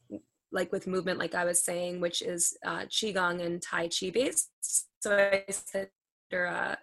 like 0.51 0.71
with 0.71 0.87
movement, 0.87 1.19
like 1.19 1.35
I 1.35 1.45
was 1.45 1.63
saying, 1.63 2.01
which 2.01 2.21
is 2.21 2.57
uh, 2.65 2.81
Qigong 2.81 3.43
and 3.45 3.61
Tai 3.61 3.89
Chi 3.89 4.09
based. 4.09 4.49
So 4.99 5.17
I 5.17 5.43
said 5.49 5.89
a 6.33 6.77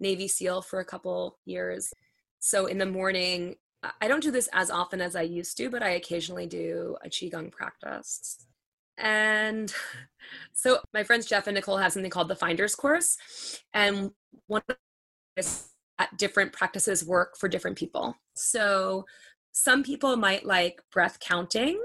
Navy 0.00 0.28
SEAL 0.28 0.62
for 0.62 0.80
a 0.80 0.84
couple 0.84 1.38
years. 1.44 1.92
So 2.40 2.66
in 2.66 2.78
the 2.78 2.86
morning, 2.86 3.56
I 4.00 4.08
don't 4.08 4.22
do 4.22 4.30
this 4.30 4.48
as 4.52 4.70
often 4.70 5.00
as 5.00 5.16
I 5.16 5.22
used 5.22 5.56
to, 5.56 5.70
but 5.70 5.82
I 5.82 5.90
occasionally 5.90 6.46
do 6.46 6.96
a 7.04 7.08
Qigong 7.08 7.50
practice. 7.50 8.46
And 8.98 9.72
so 10.52 10.78
my 10.94 11.02
friends 11.02 11.26
Jeff 11.26 11.46
and 11.46 11.54
Nicole 11.54 11.78
have 11.78 11.92
something 11.92 12.10
called 12.10 12.28
the 12.28 12.36
Finders 12.36 12.74
Course. 12.74 13.16
And 13.72 14.12
one 14.46 14.62
of 14.68 14.76
different 16.18 16.52
practices 16.52 17.04
work 17.04 17.36
for 17.36 17.48
different 17.48 17.76
people. 17.76 18.16
So 18.34 19.04
some 19.52 19.82
people 19.82 20.16
might 20.16 20.46
like 20.46 20.80
breath 20.92 21.18
counting, 21.20 21.82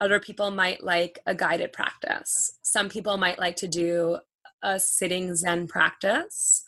other 0.00 0.20
people 0.20 0.50
might 0.50 0.82
like 0.84 1.18
a 1.26 1.34
guided 1.34 1.72
practice. 1.72 2.58
Some 2.62 2.88
people 2.88 3.16
might 3.16 3.38
like 3.38 3.56
to 3.56 3.68
do 3.68 4.18
a 4.62 4.78
sitting 4.78 5.34
Zen 5.34 5.66
practice, 5.66 6.64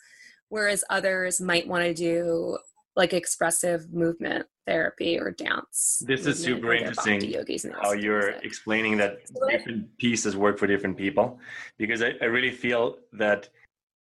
whereas 0.49 0.83
others 0.89 1.39
might 1.39 1.67
want 1.67 1.83
to 1.83 1.93
do 1.93 2.57
like 2.95 3.13
expressive 3.13 3.93
movement 3.93 4.45
therapy 4.67 5.19
or 5.19 5.31
dance. 5.31 6.03
This 6.05 6.25
is 6.25 6.41
super 6.41 6.73
interesting 6.73 7.33
how 7.81 7.93
you're 7.93 8.29
explaining 8.43 8.97
that 8.97 9.19
different 9.49 9.97
pieces 9.97 10.35
work 10.35 10.59
for 10.59 10.67
different 10.67 10.97
people 10.97 11.39
because 11.77 12.01
I, 12.01 12.13
I 12.21 12.25
really 12.25 12.51
feel 12.51 12.97
that 13.13 13.49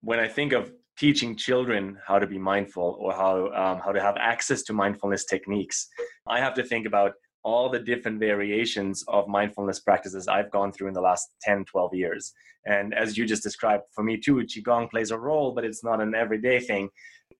when 0.01 0.19
I 0.19 0.29
think 0.29 0.53
of 0.53 0.73
teaching 0.99 1.37
children 1.37 1.97
how 2.07 2.19
to 2.19 2.27
be 2.27 2.39
mindful 2.39 2.97
or 3.01 3.13
how 3.13 3.47
um, 3.53 3.81
how 3.81 3.93
to 3.93 4.01
have 4.01 4.17
access 4.19 4.63
to 4.63 4.73
mindfulness 4.73 5.25
techniques. 5.25 5.89
I 6.27 6.41
have 6.41 6.55
to 6.55 6.65
think 6.65 6.87
about 6.87 7.13
all 7.45 7.69
the 7.69 7.79
different 7.79 8.19
variations 8.19 9.05
of 9.07 9.29
mindfulness 9.29 9.79
practices 9.79 10.27
i've 10.27 10.51
gone 10.51 10.73
through 10.73 10.89
in 10.89 10.95
the 10.95 11.01
last 11.01 11.29
10 11.43 11.65
12 11.65 11.95
years. 11.95 12.33
And 12.67 12.93
as 12.93 13.17
you 13.17 13.25
just 13.25 13.45
described 13.45 13.85
for 13.95 14.03
me 14.03 14.19
too 14.19 14.37
qigong 14.37 14.91
plays 14.91 15.11
a 15.13 15.19
role 15.19 15.53
but 15.53 15.65
it's 15.65 15.85
not 15.85 16.01
an 16.01 16.15
everyday 16.15 16.59
thing. 16.61 16.91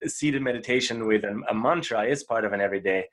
Seated 0.05 0.41
meditation 0.41 1.05
with 1.05 1.25
a, 1.25 1.41
a 1.49 1.53
mantra 1.53 2.03
is 2.05 2.23
part 2.23 2.45
of 2.45 2.53
an 2.53 2.61
everyday 2.61 3.05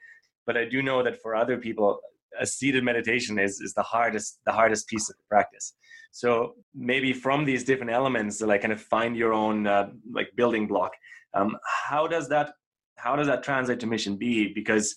but 0.47 0.57
i 0.57 0.65
do 0.65 0.81
know 0.83 1.03
that 1.03 1.21
for 1.21 1.35
other 1.35 1.59
people 1.59 1.99
a 2.41 2.47
seated 2.47 2.85
meditation 2.85 3.39
is 3.39 3.61
is 3.61 3.75
the 3.75 3.83
hardest 3.83 4.39
the 4.47 4.53
hardest 4.53 4.87
piece 4.87 5.09
of 5.11 5.17
the 5.17 5.25
practice 5.29 5.75
so 6.17 6.55
maybe 6.75 7.13
from 7.13 7.45
these 7.45 7.63
different 7.63 7.93
elements 7.93 8.41
like 8.41 8.63
kind 8.63 8.73
of 8.73 8.81
find 8.81 9.15
your 9.15 9.35
own 9.35 9.67
uh, 9.67 9.89
like 10.11 10.31
building 10.35 10.67
block 10.67 10.93
um, 11.35 11.55
how 11.89 12.07
does 12.07 12.27
that 12.27 12.55
how 12.97 13.15
does 13.15 13.27
that 13.27 13.43
translate 13.43 13.79
to 13.81 13.87
mission 13.87 14.17
b 14.17 14.51
because 14.55 14.95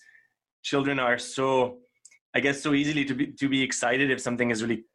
children 0.63 0.97
are 0.97 1.17
so 1.17 1.79
i 2.35 2.39
guess 2.39 2.61
so 2.61 2.73
easily 2.73 3.03
to 3.03 3.13
be 3.13 3.25
to 3.33 3.49
be 3.49 3.61
excited 3.61 4.09
if 4.09 4.21
something 4.21 4.49
is 4.49 4.63
really 4.63 4.85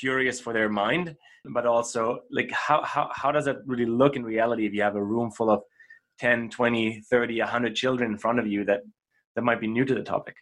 curious 0.00 0.38
for 0.38 0.52
their 0.52 0.68
mind 0.68 1.16
but 1.54 1.64
also 1.64 2.20
like 2.30 2.50
how 2.50 2.82
how, 2.82 3.08
how 3.14 3.32
does 3.32 3.46
that 3.46 3.56
really 3.64 3.86
look 3.86 4.16
in 4.16 4.22
reality 4.22 4.66
if 4.66 4.74
you 4.74 4.82
have 4.82 4.96
a 4.96 5.08
room 5.12 5.30
full 5.30 5.48
of 5.48 5.62
10 6.18 6.50
20 6.50 7.00
30 7.10 7.40
100 7.40 7.74
children 7.74 8.10
in 8.12 8.18
front 8.18 8.38
of 8.38 8.46
you 8.46 8.66
that 8.66 8.80
that 9.34 9.42
might 9.42 9.60
be 9.60 9.66
new 9.66 9.86
to 9.86 9.94
the 9.94 10.02
topic 10.02 10.36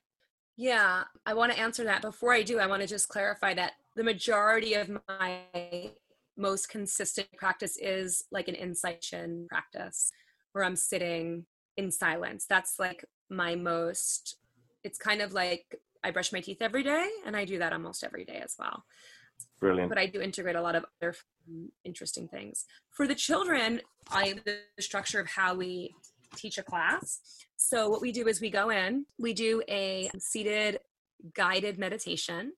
yeah, 0.61 1.04
I 1.25 1.35
want 1.35 1.52
to 1.52 1.59
answer 1.59 1.85
that. 1.85 2.02
Before 2.02 2.33
I 2.33 2.42
do, 2.42 2.59
I 2.59 2.66
want 2.66 2.83
to 2.83 2.88
just 2.88 3.09
clarify 3.09 3.54
that 3.54 3.75
the 3.99 4.05
majority 4.05 4.75
of 4.75 4.88
my 5.09 5.90
most 6.37 6.69
consistent 6.69 7.26
practice 7.37 7.76
is 7.76 8.23
like 8.31 8.47
an 8.47 8.55
insightion 8.55 9.47
practice 9.50 10.12
where 10.52 10.62
I'm 10.62 10.76
sitting 10.76 11.47
in 11.76 11.90
silence. 11.90 12.47
That's 12.49 12.75
like 12.78 13.05
my 13.28 13.57
most, 13.57 14.37
it's 14.85 14.99
kind 14.99 15.21
of 15.21 15.33
like 15.33 15.81
I 16.05 16.12
brush 16.12 16.33
my 16.33 16.40
teeth 16.40 16.59
every 16.61 16.85
day, 16.85 17.09
and 17.26 17.37
I 17.37 17.45
do 17.45 17.59
that 17.59 17.73
almost 17.73 18.05
every 18.05 18.25
day 18.25 18.40
as 18.43 18.55
well. 18.57 18.85
Brilliant. 19.59 19.88
But 19.88 19.99
I 19.99 20.07
do 20.07 20.21
integrate 20.21 20.55
a 20.55 20.62
lot 20.62 20.76
of 20.76 20.85
other 21.02 21.17
interesting 21.85 22.28
things. 22.28 22.67
For 22.97 23.09
the 23.09 23.17
children, 23.17 23.81
I 24.12 24.37
the 24.45 24.61
structure 24.78 25.19
of 25.19 25.26
how 25.26 25.57
we 25.57 25.93
teach 26.37 26.57
a 26.57 26.62
class. 26.62 27.19
So, 27.57 27.88
what 27.88 28.00
we 28.00 28.12
do 28.12 28.28
is 28.28 28.40
we 28.40 28.50
go 28.50 28.71
in, 28.71 29.07
we 29.19 29.35
do 29.35 29.61
a 29.69 30.09
seated 30.21 30.78
guided 31.35 31.81
meditation 31.81 32.52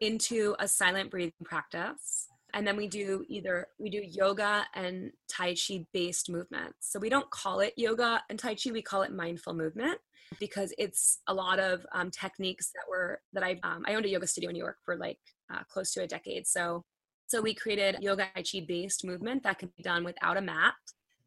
into 0.00 0.56
a 0.58 0.68
silent 0.68 1.10
breathing 1.10 1.32
practice. 1.44 2.26
And 2.52 2.66
then 2.66 2.76
we 2.76 2.88
do 2.88 3.24
either 3.28 3.68
we 3.78 3.90
do 3.90 4.02
yoga 4.04 4.66
and 4.74 5.12
Tai 5.28 5.54
Chi 5.54 5.86
based 5.92 6.28
movements. 6.28 6.78
So 6.80 6.98
we 6.98 7.08
don't 7.08 7.30
call 7.30 7.60
it 7.60 7.74
yoga 7.76 8.22
and 8.28 8.38
Tai 8.38 8.56
Chi, 8.56 8.72
we 8.72 8.82
call 8.82 9.02
it 9.02 9.12
mindful 9.12 9.54
movement 9.54 9.98
because 10.38 10.72
it's 10.78 11.18
a 11.26 11.34
lot 11.34 11.58
of 11.58 11.86
um, 11.92 12.10
techniques 12.10 12.70
that 12.74 12.82
were 12.88 13.20
that 13.32 13.44
I 13.44 13.60
um, 13.62 13.84
I 13.86 13.94
owned 13.94 14.04
a 14.04 14.08
yoga 14.08 14.26
studio 14.26 14.50
in 14.50 14.54
New 14.54 14.62
York 14.62 14.78
for 14.84 14.96
like 14.96 15.18
uh, 15.52 15.62
close 15.68 15.92
to 15.92 16.02
a 16.02 16.06
decade. 16.06 16.46
So 16.46 16.84
so 17.28 17.40
we 17.40 17.54
created 17.54 17.98
yoga 18.00 18.28
Tai 18.34 18.42
Chi 18.42 18.64
based 18.66 19.04
movement 19.04 19.44
that 19.44 19.58
can 19.58 19.70
be 19.76 19.82
done 19.84 20.02
without 20.02 20.36
a 20.36 20.40
mat 20.40 20.74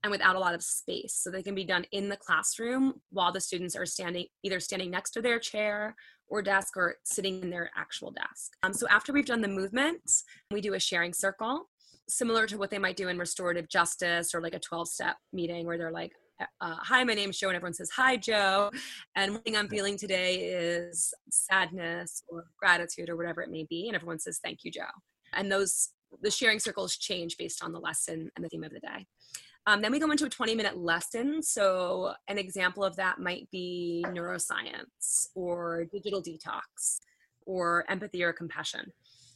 and 0.04 0.12
without 0.12 0.36
a 0.36 0.40
lot 0.40 0.54
of 0.54 0.62
space. 0.62 1.16
So 1.16 1.32
they 1.32 1.44
can 1.44 1.56
be 1.56 1.64
done 1.64 1.86
in 1.92 2.10
the 2.10 2.18
classroom 2.18 3.02
while 3.10 3.32
the 3.32 3.40
students 3.40 3.76
are 3.76 3.86
standing, 3.86 4.28
either 4.44 4.60
standing 4.60 4.92
next 4.92 5.12
to 5.12 5.22
their 5.22 5.40
chair 5.40 5.96
or 6.28 6.42
desk 6.42 6.76
or 6.76 6.96
sitting 7.06 7.42
in 7.42 7.50
their 7.50 7.70
actual 7.76 8.12
desk. 8.12 8.52
Um, 8.64 8.74
so 8.74 8.88
after 8.90 9.14
we've 9.14 9.26
done 9.26 9.42
the 9.42 9.48
movements, 9.48 10.24
we 10.52 10.62
do 10.62 10.74
a 10.74 10.80
sharing 10.80 11.14
circle, 11.14 11.70
similar 12.10 12.48
to 12.48 12.58
what 12.58 12.70
they 12.70 12.80
might 12.80 12.98
do 12.98 13.08
in 13.08 13.18
restorative 13.18 13.70
justice 13.70 14.36
or 14.36 14.42
like 14.42 14.54
a 14.54 14.60
12 14.60 14.88
step 14.90 15.16
meeting 15.32 15.66
where 15.66 15.78
they're 15.78 15.92
like, 15.92 16.12
uh, 16.40 16.76
hi, 16.80 17.04
my 17.04 17.14
name's 17.14 17.38
Joe, 17.38 17.50
and 17.50 17.56
everyone 17.56 17.74
says, 17.74 17.92
hi, 17.96 18.18
Joe. 18.18 18.72
And 19.16 19.34
one 19.34 19.42
thing 19.44 19.56
I'm 19.56 19.70
feeling 19.70 19.98
today 19.98 20.38
is 20.38 21.14
sadness 21.30 22.24
or 22.28 22.46
gratitude 22.58 23.10
or 23.10 23.16
whatever 23.16 23.42
it 23.42 23.52
may 23.52 23.66
be. 23.70 23.88
And 23.88 23.96
everyone 23.96 24.20
says, 24.20 24.40
thank 24.44 24.64
you, 24.64 24.72
Joe. 24.72 24.82
And 25.34 25.52
those, 25.52 25.90
the 26.22 26.32
sharing 26.32 26.60
circles 26.60 26.98
change 26.98 27.38
based 27.38 27.64
on 27.64 27.72
the 27.72 27.80
lesson 27.80 28.30
and 28.36 28.44
the 28.44 28.50
theme 28.50 28.64
of 28.64 28.72
the 28.72 28.80
day. 28.80 29.06
Um, 29.66 29.82
then 29.82 29.92
we 29.92 30.00
go 30.00 30.12
into 30.12 30.26
a 30.26 30.30
20 30.30 30.56
minute 30.56 30.78
lesson. 30.78 31.42
So, 31.42 32.14
an 32.28 32.38
example 32.38 32.84
of 32.84 32.96
that 32.98 33.20
might 33.20 33.50
be 33.52 34.04
neuroscience 34.10 35.30
or 35.36 35.86
digital 35.92 36.22
detox 36.22 37.00
or 37.46 37.86
empathy 37.90 38.24
or 38.24 38.34
compassion. 38.34 38.92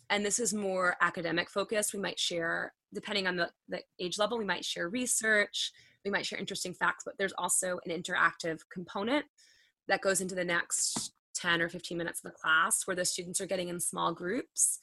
And 0.10 0.26
this 0.26 0.40
is 0.40 0.54
more 0.54 0.96
academic 1.02 1.50
focused. 1.50 1.94
We 1.94 2.00
might 2.00 2.20
share, 2.20 2.74
depending 2.94 3.28
on 3.28 3.36
the, 3.36 3.50
the 3.68 3.82
age 4.00 4.18
level, 4.18 4.38
we 4.38 4.46
might 4.46 4.66
share 4.66 4.90
research, 4.90 5.72
we 6.04 6.12
might 6.12 6.26
share 6.26 6.40
interesting 6.40 6.74
facts, 6.74 7.04
but 7.06 7.16
there's 7.18 7.34
also 7.38 7.80
an 7.86 7.92
interactive 7.92 8.60
component 8.72 9.26
that 9.88 10.02
goes 10.02 10.22
into 10.22 10.36
the 10.36 10.46
next 10.46 11.12
10 11.36 11.62
or 11.62 11.70
15 11.70 11.98
minutes 11.98 12.20
of 12.24 12.32
the 12.32 12.38
class 12.38 12.86
where 12.86 12.96
the 12.96 13.06
students 13.06 13.40
are 13.40 13.46
getting 13.46 13.70
in 13.70 13.80
small 13.80 14.14
groups 14.14 14.80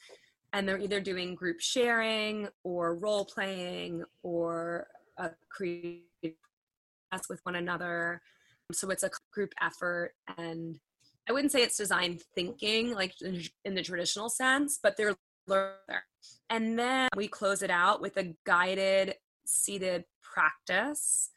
and 0.52 0.68
they're 0.68 0.78
either 0.78 1.00
doing 1.00 1.34
group 1.34 1.60
sharing 1.60 2.48
or 2.62 2.94
role 2.94 3.24
playing 3.24 4.04
or 4.22 4.86
a 5.16 5.30
creative 5.50 6.04
with 7.28 7.40
one 7.44 7.54
another. 7.54 8.20
So 8.72 8.90
it's 8.90 9.04
a 9.04 9.10
group 9.32 9.52
effort 9.60 10.14
and 10.36 10.78
I 11.28 11.32
wouldn't 11.32 11.52
say 11.52 11.62
it's 11.62 11.76
design 11.76 12.18
thinking 12.34 12.92
like 12.92 13.14
in 13.22 13.74
the 13.74 13.82
traditional 13.82 14.28
sense, 14.28 14.78
but 14.82 14.96
they're 14.96 15.14
learning. 15.46 15.78
And 16.50 16.78
then 16.78 17.08
we 17.16 17.28
close 17.28 17.62
it 17.62 17.70
out 17.70 18.00
with 18.00 18.16
a 18.16 18.34
guided 18.44 19.14
seated 19.46 20.04
practice, 20.22 21.30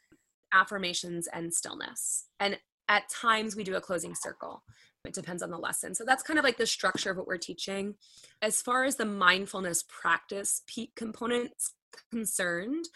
affirmations, 0.52 1.28
and 1.32 1.54
stillness. 1.54 2.26
And 2.40 2.58
at 2.88 3.08
times 3.08 3.54
we 3.54 3.64
do 3.64 3.76
a 3.76 3.80
closing 3.80 4.14
circle. 4.14 4.62
It 5.04 5.14
depends 5.14 5.42
on 5.42 5.50
the 5.50 5.58
lesson. 5.58 5.94
So 5.94 6.04
that's 6.04 6.22
kind 6.22 6.38
of 6.38 6.44
like 6.44 6.58
the 6.58 6.66
structure 6.66 7.10
of 7.10 7.16
what 7.16 7.26
we're 7.26 7.38
teaching. 7.38 7.94
As 8.42 8.60
far 8.60 8.84
as 8.84 8.96
the 8.96 9.04
mindfulness 9.04 9.84
practice 9.88 10.62
peak 10.66 10.92
components 10.96 11.74
concerned, 12.10 12.86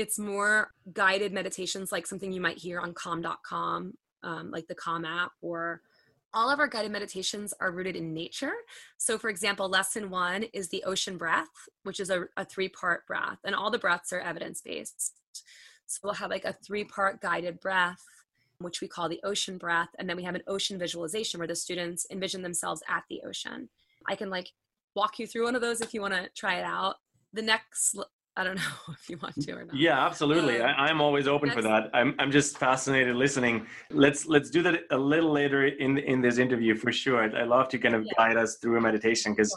it's 0.00 0.18
more 0.18 0.72
guided 0.92 1.32
meditations 1.32 1.92
like 1.92 2.06
something 2.06 2.32
you 2.32 2.40
might 2.40 2.58
hear 2.58 2.80
on 2.80 2.94
calm.com, 2.94 3.94
um, 4.22 4.50
like 4.50 4.66
the 4.66 4.74
Calm 4.74 5.04
app 5.04 5.32
or 5.42 5.82
all 6.32 6.48
of 6.48 6.60
our 6.60 6.68
guided 6.68 6.92
meditations 6.92 7.52
are 7.60 7.72
rooted 7.72 7.96
in 7.96 8.14
nature. 8.14 8.52
So, 8.98 9.18
for 9.18 9.28
example, 9.28 9.68
lesson 9.68 10.10
one 10.10 10.44
is 10.52 10.68
the 10.68 10.84
ocean 10.84 11.16
breath, 11.16 11.50
which 11.82 12.00
is 12.00 12.08
a, 12.08 12.24
a 12.36 12.44
three 12.44 12.68
part 12.68 13.06
breath, 13.06 13.38
and 13.44 13.54
all 13.54 13.70
the 13.70 13.78
breaths 13.78 14.12
are 14.12 14.20
evidence 14.20 14.60
based. 14.60 15.14
So, 15.86 16.00
we'll 16.04 16.14
have 16.14 16.30
like 16.30 16.44
a 16.44 16.52
three 16.52 16.84
part 16.84 17.20
guided 17.20 17.60
breath, 17.60 18.02
which 18.58 18.80
we 18.80 18.88
call 18.88 19.08
the 19.08 19.20
ocean 19.24 19.58
breath. 19.58 19.88
And 19.98 20.08
then 20.08 20.16
we 20.16 20.22
have 20.22 20.36
an 20.36 20.44
ocean 20.46 20.78
visualization 20.78 21.38
where 21.38 21.48
the 21.48 21.56
students 21.56 22.06
envision 22.10 22.42
themselves 22.42 22.82
at 22.88 23.04
the 23.10 23.22
ocean. 23.26 23.68
I 24.06 24.14
can 24.14 24.30
like 24.30 24.52
walk 24.94 25.18
you 25.18 25.26
through 25.26 25.44
one 25.44 25.56
of 25.56 25.62
those 25.62 25.80
if 25.80 25.92
you 25.92 26.00
want 26.00 26.14
to 26.14 26.28
try 26.34 26.58
it 26.58 26.64
out. 26.64 26.96
The 27.32 27.42
next 27.42 27.96
I 28.36 28.44
don't 28.44 28.56
know 28.56 28.62
if 28.92 29.08
you 29.08 29.18
want 29.18 29.34
to 29.42 29.52
or 29.52 29.64
not. 29.64 29.76
Yeah, 29.76 30.04
absolutely. 30.04 30.60
Um, 30.60 30.74
I, 30.76 30.90
am 30.90 31.00
always 31.00 31.26
open 31.26 31.50
for 31.50 31.62
that. 31.62 31.90
I'm 31.92 32.14
I'm 32.18 32.30
just 32.30 32.58
fascinated 32.58 33.16
listening. 33.16 33.66
Let's 33.90 34.26
let's 34.26 34.50
do 34.50 34.62
that 34.62 34.82
a 34.90 34.98
little 34.98 35.32
later 35.32 35.66
in 35.66 35.98
in 35.98 36.20
this 36.20 36.38
interview 36.38 36.74
for 36.74 36.92
sure. 36.92 37.22
I'd, 37.24 37.34
I'd 37.34 37.48
love 37.48 37.68
to 37.70 37.78
kind 37.78 37.94
of 37.94 38.04
yeah. 38.04 38.12
guide 38.16 38.36
us 38.36 38.56
through 38.56 38.78
a 38.78 38.80
meditation 38.80 39.32
because 39.32 39.56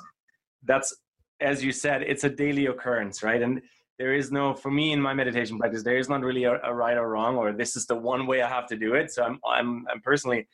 that's 0.64 0.96
as 1.40 1.64
you 1.64 1.72
said, 1.72 2.04
it's 2.04 2.24
a 2.24 2.30
daily 2.30 2.68
occurrence, 2.68 3.22
right? 3.22 3.42
And 3.42 3.62
there 4.00 4.16
is 4.16 4.32
no 4.32 4.54
for 4.54 4.72
me 4.72 4.92
in 4.92 5.02
my 5.02 5.14
meditation 5.14 5.58
practice, 5.60 5.84
there 5.84 5.98
is 5.98 6.10
not 6.10 6.22
really 6.22 6.46
a, 6.46 6.60
a 6.64 6.74
right 6.74 6.98
or 6.98 7.10
wrong, 7.10 7.38
or 7.38 7.52
this 7.52 7.76
is 7.76 7.86
the 7.86 7.96
one 7.96 8.26
way 8.26 8.42
I 8.42 8.50
have 8.50 8.68
to 8.68 8.78
do 8.78 8.96
it. 8.96 9.12
So 9.12 9.24
I'm 9.24 9.40
I'm 9.48 9.86
I'm 9.92 10.02
personally 10.02 10.48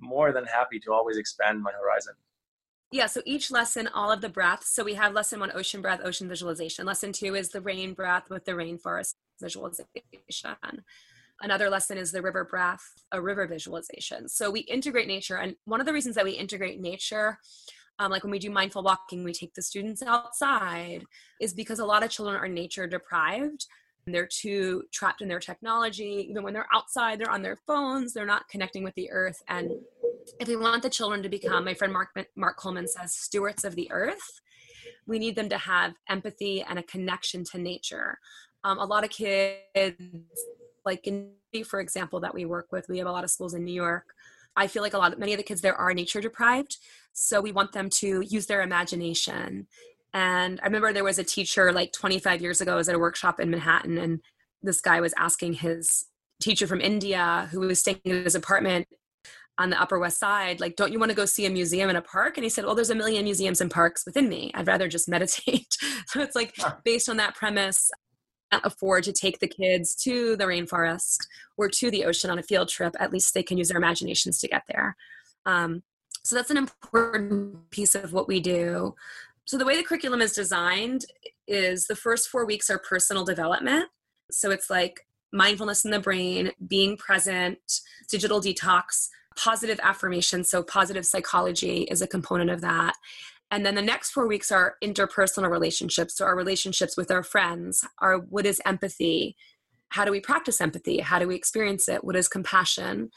more 0.00 0.32
than 0.32 0.44
happy 0.44 0.78
to 0.80 0.92
always 0.92 1.16
expand 1.16 1.62
my 1.62 1.72
horizon 1.72 2.14
yeah 2.92 3.06
so 3.06 3.20
each 3.24 3.50
lesson 3.50 3.88
all 3.88 4.12
of 4.12 4.20
the 4.20 4.28
breaths 4.28 4.74
so 4.74 4.84
we 4.84 4.94
have 4.94 5.12
lesson 5.12 5.40
one 5.40 5.50
ocean 5.54 5.82
breath 5.82 6.00
ocean 6.04 6.28
visualization. 6.28 6.86
Lesson 6.86 7.12
two 7.12 7.34
is 7.34 7.50
the 7.50 7.60
rain 7.60 7.94
breath 7.94 8.30
with 8.30 8.44
the 8.44 8.52
rainforest 8.52 9.14
visualization. 9.40 9.86
Another 11.40 11.68
lesson 11.68 11.98
is 11.98 12.12
the 12.12 12.22
river 12.22 12.44
breath 12.44 12.82
a 13.12 13.20
river 13.20 13.46
visualization. 13.46 14.28
So 14.28 14.50
we 14.50 14.60
integrate 14.60 15.08
nature 15.08 15.36
and 15.36 15.56
one 15.64 15.80
of 15.80 15.86
the 15.86 15.92
reasons 15.92 16.14
that 16.14 16.24
we 16.24 16.32
integrate 16.32 16.80
nature 16.80 17.38
um, 17.98 18.10
like 18.10 18.22
when 18.22 18.30
we 18.30 18.38
do 18.38 18.50
mindful 18.50 18.82
walking 18.82 19.24
we 19.24 19.32
take 19.32 19.54
the 19.54 19.62
students 19.62 20.02
outside 20.02 21.04
is 21.40 21.54
because 21.54 21.78
a 21.78 21.84
lot 21.84 22.02
of 22.02 22.10
children 22.10 22.36
are 22.36 22.48
nature 22.48 22.86
deprived. 22.86 23.66
They're 24.06 24.28
too 24.28 24.84
trapped 24.92 25.20
in 25.20 25.28
their 25.28 25.40
technology. 25.40 26.28
Even 26.30 26.44
when 26.44 26.54
they're 26.54 26.68
outside 26.72 27.18
they're 27.18 27.30
on 27.30 27.42
their 27.42 27.56
phones 27.66 28.12
they're 28.12 28.24
not 28.26 28.48
connecting 28.48 28.84
with 28.84 28.94
the 28.94 29.10
earth 29.10 29.42
and 29.48 29.72
if 30.40 30.48
we 30.48 30.56
want 30.56 30.82
the 30.82 30.90
children 30.90 31.22
to 31.22 31.28
become, 31.28 31.64
my 31.64 31.74
friend 31.74 31.92
Mark, 31.92 32.08
Mark 32.36 32.56
Coleman 32.56 32.88
says, 32.88 33.14
stewards 33.14 33.64
of 33.64 33.74
the 33.74 33.90
earth, 33.90 34.40
we 35.06 35.18
need 35.18 35.36
them 35.36 35.48
to 35.48 35.58
have 35.58 35.94
empathy 36.08 36.62
and 36.62 36.78
a 36.78 36.82
connection 36.82 37.44
to 37.44 37.58
nature. 37.58 38.18
Um, 38.64 38.78
a 38.78 38.84
lot 38.84 39.04
of 39.04 39.10
kids, 39.10 39.96
like 40.84 41.06
in, 41.06 41.30
for 41.64 41.80
example, 41.80 42.20
that 42.20 42.34
we 42.34 42.44
work 42.44 42.72
with, 42.72 42.88
we 42.88 42.98
have 42.98 43.06
a 43.06 43.12
lot 43.12 43.24
of 43.24 43.30
schools 43.30 43.54
in 43.54 43.64
New 43.64 43.74
York. 43.74 44.14
I 44.56 44.66
feel 44.66 44.82
like 44.82 44.94
a 44.94 44.98
lot 44.98 45.12
of 45.12 45.18
many 45.18 45.32
of 45.32 45.38
the 45.38 45.44
kids 45.44 45.60
there 45.60 45.76
are 45.76 45.92
nature 45.92 46.20
deprived. 46.20 46.78
So 47.12 47.40
we 47.40 47.52
want 47.52 47.72
them 47.72 47.90
to 47.90 48.22
use 48.22 48.46
their 48.46 48.62
imagination. 48.62 49.66
And 50.12 50.60
I 50.62 50.66
remember 50.66 50.92
there 50.92 51.04
was 51.04 51.18
a 51.18 51.24
teacher 51.24 51.72
like 51.72 51.92
25 51.92 52.40
years 52.40 52.60
ago, 52.60 52.72
I 52.72 52.76
was 52.76 52.88
at 52.88 52.94
a 52.94 52.98
workshop 52.98 53.38
in 53.38 53.50
Manhattan, 53.50 53.98
and 53.98 54.20
this 54.62 54.80
guy 54.80 55.00
was 55.00 55.14
asking 55.18 55.54
his 55.54 56.06
teacher 56.40 56.66
from 56.66 56.80
India 56.80 57.48
who 57.52 57.60
was 57.60 57.80
staying 57.80 58.00
in 58.04 58.24
his 58.24 58.34
apartment 58.34 58.88
on 59.58 59.70
the 59.70 59.80
Upper 59.80 59.98
West 59.98 60.18
Side, 60.18 60.60
like, 60.60 60.76
don't 60.76 60.92
you 60.92 60.98
want 60.98 61.10
to 61.10 61.16
go 61.16 61.24
see 61.24 61.46
a 61.46 61.50
museum 61.50 61.88
in 61.88 61.96
a 61.96 62.02
park? 62.02 62.36
And 62.36 62.44
he 62.44 62.50
said, 62.50 62.64
well, 62.64 62.74
there's 62.74 62.90
a 62.90 62.94
million 62.94 63.24
museums 63.24 63.60
and 63.60 63.70
parks 63.70 64.04
within 64.04 64.28
me. 64.28 64.50
I'd 64.54 64.66
rather 64.66 64.88
just 64.88 65.08
meditate. 65.08 65.66
so 66.06 66.20
it's 66.20 66.36
like 66.36 66.54
based 66.84 67.08
on 67.08 67.16
that 67.16 67.34
premise, 67.34 67.90
afford 68.52 69.04
to 69.04 69.12
take 69.12 69.40
the 69.40 69.48
kids 69.48 69.94
to 69.94 70.36
the 70.36 70.44
rainforest 70.44 71.18
or 71.56 71.68
to 71.68 71.90
the 71.90 72.04
ocean 72.04 72.30
on 72.30 72.38
a 72.38 72.42
field 72.42 72.68
trip. 72.68 72.94
At 73.00 73.12
least 73.12 73.34
they 73.34 73.42
can 73.42 73.58
use 73.58 73.68
their 73.68 73.78
imaginations 73.78 74.38
to 74.40 74.48
get 74.48 74.62
there. 74.68 74.96
Um, 75.46 75.82
so 76.22 76.36
that's 76.36 76.50
an 76.50 76.56
important 76.56 77.70
piece 77.70 77.94
of 77.94 78.12
what 78.12 78.28
we 78.28 78.40
do. 78.40 78.94
So 79.44 79.56
the 79.56 79.64
way 79.64 79.76
the 79.76 79.84
curriculum 79.84 80.20
is 80.20 80.32
designed 80.32 81.04
is 81.46 81.86
the 81.86 81.96
first 81.96 82.28
four 82.28 82.44
weeks 82.44 82.68
are 82.68 82.78
personal 82.78 83.24
development. 83.24 83.88
So 84.30 84.50
it's 84.50 84.68
like 84.68 85.06
mindfulness 85.32 85.84
in 85.84 85.92
the 85.92 86.00
brain, 86.00 86.50
being 86.66 86.96
present, 86.96 87.58
digital 88.10 88.40
detox, 88.40 89.08
positive 89.36 89.78
affirmation. 89.82 90.44
So, 90.44 90.62
positive 90.62 91.06
psychology 91.06 91.82
is 91.82 92.02
a 92.02 92.06
component 92.06 92.50
of 92.50 92.60
that. 92.62 92.94
And 93.50 93.64
then 93.64 93.76
the 93.76 93.82
next 93.82 94.10
four 94.10 94.26
weeks 94.26 94.50
are 94.50 94.74
interpersonal 94.82 95.50
relationships. 95.50 96.16
So, 96.16 96.24
our 96.24 96.36
relationships 96.36 96.96
with 96.96 97.10
our 97.10 97.22
friends, 97.22 97.84
our 98.00 98.18
what 98.18 98.46
is 98.46 98.60
empathy? 98.66 99.36
How 99.90 100.04
do 100.04 100.10
we 100.10 100.20
practice 100.20 100.60
empathy? 100.60 100.98
How 100.98 101.18
do 101.18 101.28
we 101.28 101.36
experience 101.36 101.88
it? 101.88 102.02
What 102.02 102.16
is 102.16 102.28
compassion? 102.28 103.10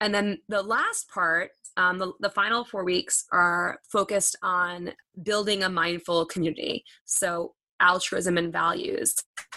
And 0.00 0.14
then 0.14 0.38
the 0.48 0.62
last 0.62 1.08
part, 1.08 1.50
um, 1.76 1.98
the, 1.98 2.12
the 2.20 2.30
final 2.30 2.64
four 2.64 2.84
weeks 2.84 3.24
are 3.32 3.78
focused 3.90 4.36
on 4.42 4.92
building 5.22 5.62
a 5.62 5.68
mindful 5.68 6.26
community. 6.26 6.84
So, 7.04 7.54
altruism 7.80 8.36
and 8.36 8.52
values 8.52 9.14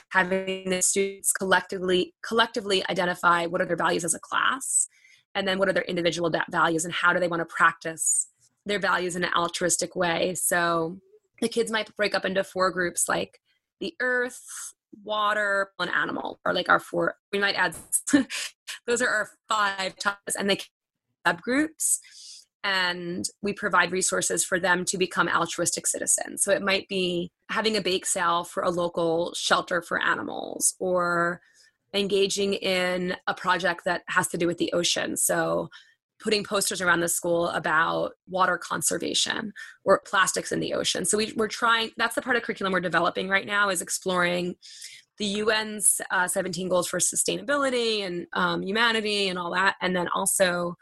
having 0.10 0.70
the 0.70 0.82
students 0.82 1.32
collectively 1.32 2.14
collectively 2.24 2.84
identify 2.90 3.46
what 3.48 3.62
are 3.62 3.66
their 3.66 3.76
values 3.76 4.04
as 4.04 4.14
a 4.14 4.20
class 4.20 4.88
and 5.36 5.48
then 5.48 5.60
what 5.60 5.70
are 5.70 5.74
their 5.74 5.84
individual 5.84 6.32
values 6.50 6.86
and 6.86 6.94
how 6.94 7.14
do 7.14 7.20
they 7.20 7.28
want 7.28 7.42
to 7.42 7.46
practice 7.46 8.28
their 8.66 8.80
values 8.80 9.16
in 9.16 9.24
an 9.24 9.32
altruistic 9.36 9.96
way? 9.96 10.36
So 10.36 11.00
the 11.42 11.50
kids 11.50 11.72
might 11.72 11.96
break 11.96 12.14
up 12.14 12.26
into 12.26 12.44
four 12.44 12.72
groups 12.72 13.08
like 13.10 13.40
the 13.80 13.96
earth 14.00 14.74
water 15.04 15.72
and 15.80 15.90
animal 15.90 16.40
or 16.46 16.54
like 16.54 16.68
our 16.68 16.80
four 16.80 17.16
we 17.32 17.40
might 17.40 17.56
add 17.56 17.74
those 18.86 19.02
are 19.02 19.08
our 19.08 19.30
five 19.48 19.96
topics 19.96 20.36
and 20.36 20.50
they 20.50 20.58
can 20.58 20.68
subgroups. 21.26 22.00
And 22.64 23.26
we 23.42 23.54
provide 23.54 23.92
resources 23.92 24.46
for 24.46 24.60
them 24.60 24.86
to 24.86 24.98
become 24.98 25.28
altruistic 25.28 25.88
citizens. 25.88 26.44
So 26.44 26.52
it 26.52 26.62
might 26.62 26.88
be 26.88 27.32
having 27.50 27.76
a 27.76 27.82
bake 27.82 28.06
sale 28.06 28.44
for 28.44 28.62
a 28.62 28.70
local 28.70 29.34
shelter 29.34 29.82
for 29.82 30.00
animals 30.00 30.76
or 30.80 31.42
engaging 31.94 32.54
in 32.54 33.16
a 33.28 33.34
project 33.34 33.82
that 33.86 34.04
has 34.08 34.28
to 34.30 34.38
do 34.38 34.48
with 34.48 34.58
the 34.58 34.72
ocean. 34.74 35.18
So, 35.18 35.70
putting 36.20 36.44
posters 36.44 36.82
around 36.82 37.00
the 37.00 37.10
school 37.10 37.50
about 37.50 38.12
water 38.30 38.56
conservation 38.56 39.52
or 39.84 40.04
plastics 40.06 40.52
in 40.52 40.60
the 40.60 40.74
ocean. 40.74 41.04
So, 41.04 41.18
we, 41.18 41.34
are 41.40 41.48
trying, 41.48 41.92
that's 41.98 42.16
the 42.16 42.22
part 42.22 42.36
of 42.36 42.44
curriculum 42.44 42.74
we're 42.74 42.80
developing 42.80 43.28
right 43.28 43.46
now 43.46 43.70
is 43.70 43.82
exploring 43.82 44.56
the 45.18 45.42
UN's 45.42 46.00
uh, 46.12 46.28
17 46.28 46.70
goals 46.70 46.88
for 46.88 47.00
sustainability 47.00 48.06
and 48.06 48.28
um, 48.34 48.64
humanity 48.64 49.28
and 49.28 49.38
all 49.38 49.52
that. 49.54 49.76
And 49.82 49.96
then 49.96 50.08
also, 50.16 50.78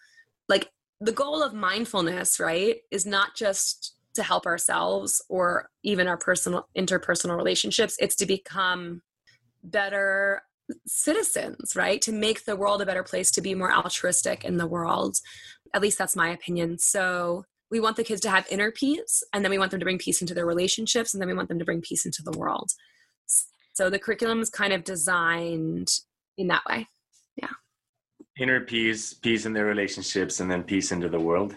like, 0.48 0.70
the 1.02 1.12
goal 1.12 1.42
of 1.42 1.54
mindfulness, 1.54 2.40
right, 2.40 2.78
is 2.92 3.06
not 3.06 3.36
just 3.36 3.96
to 4.16 4.24
help 4.24 4.46
ourselves 4.46 5.22
or 5.30 5.70
even 5.84 6.08
our 6.08 6.18
personal 6.18 6.68
interpersonal 6.78 7.38
relationships, 7.38 7.96
it's 8.00 8.16
to 8.18 8.26
become 8.26 9.02
better 9.64 10.42
citizens, 10.86 11.76
right? 11.76 12.02
To 12.02 12.12
make 12.12 12.46
the 12.46 12.56
world 12.56 12.82
a 12.82 12.86
better 12.86 13.04
place, 13.04 13.32
to 13.32 13.42
be 13.42 13.56
more 13.56 13.74
altruistic 13.74 14.44
in 14.44 14.58
the 14.58 14.68
world. 14.68 15.18
At 15.74 15.82
least 15.82 15.98
that's 15.98 16.16
my 16.16 16.30
opinion. 16.30 16.78
So 16.80 17.46
we 17.72 17.80
want 17.80 17.96
the 17.96 18.04
kids 18.04 18.22
to 18.22 18.30
have 18.30 18.48
inner 18.50 18.72
peace, 18.72 19.24
and 19.34 19.44
then 19.44 19.52
we 19.52 19.60
want 19.60 19.72
them 19.72 19.80
to 19.80 19.86
bring 19.86 20.00
peace 20.00 20.22
into 20.22 20.34
their 20.34 20.46
relationships, 20.46 21.14
and 21.14 21.22
then 21.22 21.28
we 21.28 21.36
want 21.36 21.50
them 21.50 21.60
to 21.60 21.66
bring 21.66 21.82
peace 21.82 22.06
into 22.06 22.24
the 22.24 22.38
world. 22.38 22.72
So 23.74 23.90
the 23.90 24.00
curriculum 24.00 24.42
is 24.42 24.50
kind 24.50 24.74
of 24.74 24.84
designed 24.84 25.90
in 26.38 26.48
that 26.48 26.64
way. 26.68 26.88
Yeah. 27.38 27.52
Inner 28.38 28.62
peace, 28.62 29.14
peace 29.14 29.46
in 29.46 29.54
their 29.54 29.66
relationships, 29.66 30.40
and 30.40 30.50
then 30.50 30.64
peace 30.64 30.92
into 30.92 31.10
the 31.10 31.20
world. 31.20 31.56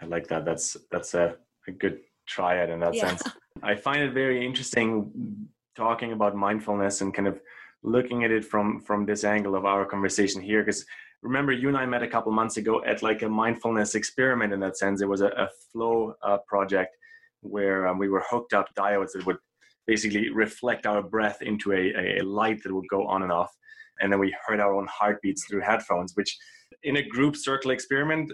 I 0.00 0.06
like 0.06 0.26
that. 0.28 0.44
That's 0.44 0.76
that's 0.90 1.14
a, 1.14 1.36
a 1.68 1.70
good 1.70 2.00
triad 2.26 2.70
in 2.70 2.80
that 2.80 2.94
yeah. 2.94 3.08
sense. 3.08 3.22
I 3.62 3.76
find 3.76 4.02
it 4.02 4.12
very 4.12 4.44
interesting 4.44 5.48
talking 5.76 6.12
about 6.12 6.34
mindfulness 6.34 7.00
and 7.00 7.14
kind 7.14 7.28
of 7.28 7.40
looking 7.82 8.24
at 8.24 8.30
it 8.30 8.44
from 8.44 8.80
from 8.80 9.04
this 9.04 9.24
angle 9.24 9.54
of 9.54 9.64
our 9.64 9.84
conversation 9.84 10.40
here 10.40 10.62
because 10.62 10.84
remember 11.22 11.52
you 11.52 11.68
and 11.68 11.76
i 11.76 11.84
met 11.84 12.02
a 12.02 12.08
couple 12.08 12.30
months 12.32 12.56
ago 12.56 12.82
at 12.84 13.02
like 13.02 13.22
a 13.22 13.28
mindfulness 13.28 13.94
experiment 13.94 14.52
in 14.52 14.60
that 14.60 14.76
sense 14.76 15.02
it 15.02 15.08
was 15.08 15.20
a, 15.20 15.28
a 15.28 15.48
flow 15.72 16.14
uh, 16.22 16.38
project 16.46 16.96
where 17.40 17.86
um, 17.88 17.98
we 17.98 18.08
were 18.08 18.22
hooked 18.28 18.52
up 18.52 18.68
diodes 18.74 19.12
that 19.12 19.26
would 19.26 19.38
basically 19.86 20.30
reflect 20.30 20.86
our 20.86 21.02
breath 21.02 21.42
into 21.42 21.72
a, 21.72 22.18
a 22.18 22.22
light 22.22 22.62
that 22.62 22.72
would 22.72 22.88
go 22.88 23.06
on 23.06 23.22
and 23.22 23.32
off 23.32 23.52
and 24.00 24.12
then 24.12 24.20
we 24.20 24.34
heard 24.46 24.60
our 24.60 24.74
own 24.74 24.86
heartbeats 24.88 25.44
through 25.44 25.60
headphones 25.60 26.12
which 26.14 26.36
in 26.84 26.96
a 26.96 27.08
group 27.08 27.36
circle 27.36 27.72
experiment 27.72 28.32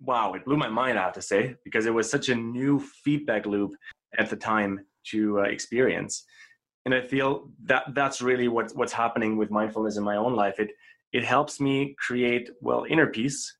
wow 0.00 0.32
it 0.32 0.44
blew 0.44 0.56
my 0.56 0.68
mind 0.68 0.98
i 0.98 1.02
have 1.02 1.12
to 1.12 1.22
say 1.22 1.54
because 1.64 1.86
it 1.86 1.94
was 1.94 2.08
such 2.08 2.28
a 2.28 2.34
new 2.34 2.78
feedback 3.04 3.46
loop 3.46 3.72
at 4.18 4.30
the 4.30 4.36
time 4.36 4.84
to 5.06 5.40
uh, 5.40 5.42
experience. 5.42 6.24
And 6.84 6.94
I 6.94 7.02
feel 7.02 7.50
that 7.64 7.84
that's 7.94 8.22
really 8.22 8.48
what, 8.48 8.72
what's 8.74 8.92
happening 8.92 9.36
with 9.36 9.50
mindfulness 9.50 9.96
in 9.96 10.04
my 10.04 10.16
own 10.16 10.34
life. 10.34 10.58
It 10.58 10.70
it 11.12 11.24
helps 11.24 11.60
me 11.60 11.96
create 11.98 12.50
well 12.60 12.84
inner 12.88 13.06
peace, 13.06 13.56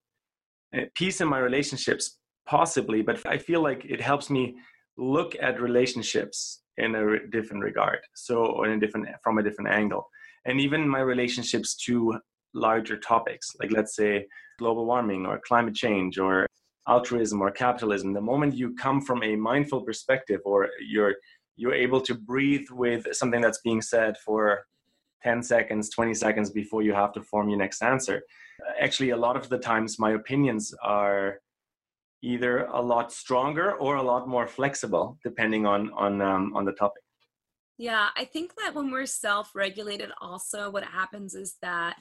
uh, 0.77 0.83
peace 0.95 1.21
in 1.21 1.29
my 1.29 1.39
relationships 1.39 2.19
possibly, 2.47 3.03
but 3.03 3.25
I 3.27 3.39
feel 3.39 3.61
like 3.63 3.85
it 3.85 4.01
helps 4.01 4.31
me 4.31 4.57
look 4.97 5.35
at 5.41 5.61
relationships 5.61 6.63
in 6.77 6.95
a 6.95 7.27
different 7.29 7.63
regard, 7.63 7.99
so 8.15 8.63
in 8.65 8.71
a 8.73 8.81
different 8.81 9.09
from 9.23 9.39
a 9.39 9.43
different 9.43 9.71
angle, 9.71 10.09
and 10.45 10.61
even 10.61 10.89
my 10.89 11.01
relationships 11.01 11.75
to 11.87 12.19
larger 12.55 12.97
topics, 12.97 13.55
like 13.61 13.73
let's 13.73 13.95
say 13.95 14.27
global 14.59 14.87
warming 14.87 15.27
or 15.27 15.41
climate 15.47 15.75
change 15.75 16.19
or 16.19 16.47
altruism 16.89 17.41
or 17.41 17.51
capitalism. 17.51 18.13
The 18.13 18.21
moment 18.21 18.55
you 18.55 18.75
come 18.75 19.01
from 19.01 19.23
a 19.23 19.37
mindful 19.37 19.83
perspective, 19.83 20.41
or 20.45 20.69
you're 20.87 21.15
you're 21.57 21.75
able 21.75 22.01
to 22.03 22.15
breathe 22.15 22.67
with 22.71 23.15
something 23.15 23.41
that's 23.41 23.61
being 23.61 23.83
said 23.83 24.17
for 24.19 24.65
10 25.23 25.43
seconds, 25.43 25.91
20 25.91 26.15
seconds 26.15 26.51
before 26.51 26.83
you 26.83 26.95
have 26.95 27.13
to 27.13 27.23
form 27.23 27.49
your 27.49 27.59
next 27.59 27.83
answer. 27.83 28.23
Actually, 28.81 29.11
a 29.11 29.17
lot 29.17 29.37
of 29.37 29.49
the 29.49 29.59
times 29.59 29.99
my 29.99 30.13
opinions 30.13 30.75
are 30.83 31.41
either 32.23 32.67
a 32.67 32.81
lot 32.81 33.13
stronger 33.13 33.73
or 33.75 33.97
a 33.97 34.03
lot 34.03 34.29
more 34.29 34.47
flexible 34.47 35.19
depending 35.25 35.67
on 35.67 35.91
on 35.95 36.21
um, 36.21 36.53
on 36.55 36.65
the 36.65 36.73
topic 36.73 37.03
yeah 37.79 38.09
i 38.17 38.25
think 38.25 38.55
that 38.57 38.75
when 38.75 38.91
we're 38.91 39.07
self-regulated 39.07 40.11
also 40.21 40.71
what 40.71 40.85
happens 40.85 41.35
is 41.35 41.57
that 41.63 41.97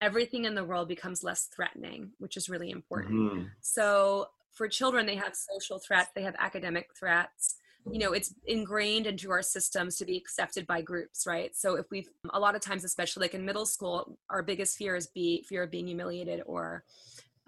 everything 0.00 0.44
in 0.44 0.54
the 0.54 0.64
world 0.64 0.88
becomes 0.88 1.24
less 1.24 1.48
threatening 1.54 2.10
which 2.18 2.36
is 2.36 2.48
really 2.48 2.70
important 2.70 3.14
mm-hmm. 3.14 3.44
so 3.60 4.26
for 4.58 4.68
children 4.68 5.06
they 5.06 5.16
have 5.16 5.34
social 5.34 5.78
threats 5.78 6.10
they 6.14 6.22
have 6.22 6.34
academic 6.38 6.88
threats 6.98 7.56
you 7.90 7.98
know 7.98 8.12
it's 8.12 8.34
ingrained 8.46 9.06
into 9.06 9.30
our 9.30 9.40
systems 9.40 9.96
to 9.96 10.04
be 10.04 10.16
accepted 10.16 10.66
by 10.66 10.82
groups 10.82 11.24
right 11.26 11.56
so 11.56 11.76
if 11.76 11.86
we've 11.90 12.08
a 12.34 12.40
lot 12.40 12.54
of 12.54 12.60
times 12.60 12.84
especially 12.84 13.22
like 13.22 13.34
in 13.34 13.44
middle 13.44 13.64
school 13.64 14.18
our 14.28 14.42
biggest 14.42 14.76
fear 14.76 14.94
is 14.96 15.06
be 15.06 15.42
fear 15.48 15.62
of 15.62 15.70
being 15.70 15.86
humiliated 15.86 16.42
or 16.44 16.84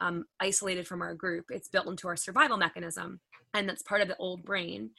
um, 0.01 0.25
isolated 0.41 0.87
from 0.87 1.03
our 1.03 1.15
group. 1.15 1.47
It's 1.51 1.69
built 1.69 1.87
into 1.87 2.09
our 2.09 2.17
survival 2.17 2.57
mechanism, 2.57 3.21
and 3.55 3.69
that's 3.69 3.83
part 3.83 4.01
of 4.01 4.09
the 4.09 4.17
old 4.17 4.43
brain. 4.45 4.91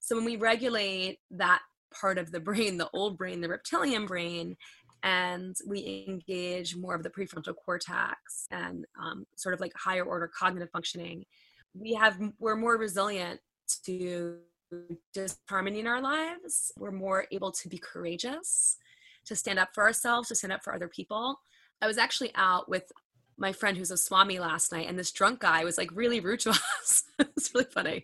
So 0.00 0.16
when 0.16 0.24
we 0.24 0.36
regulate 0.36 1.18
that 1.32 1.60
part 1.92 2.18
of 2.18 2.32
the 2.32 2.40
brain, 2.48 2.78
the 2.78 2.90
old 2.92 3.18
brain, 3.18 3.40
the 3.40 3.48
reptilian 3.48 4.06
brain, 4.06 4.56
and 5.02 5.54
we 5.66 6.04
engage 6.08 6.74
more 6.74 6.94
of 6.94 7.02
the 7.02 7.10
prefrontal 7.10 7.54
cortex 7.54 8.46
and 8.50 8.84
um, 9.00 9.26
sort 9.36 9.54
of 9.54 9.60
like 9.60 9.72
higher 9.76 10.02
order 10.02 10.28
cognitive 10.36 10.70
functioning, 10.70 11.24
we 11.78 11.94
have 11.94 12.18
we're 12.38 12.56
more 12.56 12.76
resilient 12.76 13.40
to 13.84 14.38
disharmony 15.14 15.80
in 15.80 15.86
our 15.86 16.00
lives. 16.00 16.72
We're 16.78 16.92
more 16.92 17.26
able 17.30 17.52
to 17.52 17.68
be 17.68 17.78
courageous, 17.78 18.76
to 19.26 19.36
stand 19.36 19.58
up 19.58 19.70
for 19.74 19.84
ourselves, 19.84 20.28
to 20.28 20.34
stand 20.34 20.52
up 20.52 20.64
for 20.64 20.74
other 20.74 20.88
people. 20.88 21.40
I 21.80 21.86
was 21.86 21.98
actually 21.98 22.32
out 22.34 22.68
with 22.68 22.90
my 23.38 23.52
friend 23.52 23.76
who's 23.76 23.90
a 23.90 23.96
swami 23.96 24.38
last 24.38 24.72
night 24.72 24.88
and 24.88 24.98
this 24.98 25.12
drunk 25.12 25.40
guy 25.40 25.62
was 25.62 25.76
like 25.76 25.90
really 25.92 26.20
rude 26.20 26.40
to 26.40 26.50
us 26.80 27.04
it's 27.18 27.54
really 27.54 27.66
funny 27.66 28.02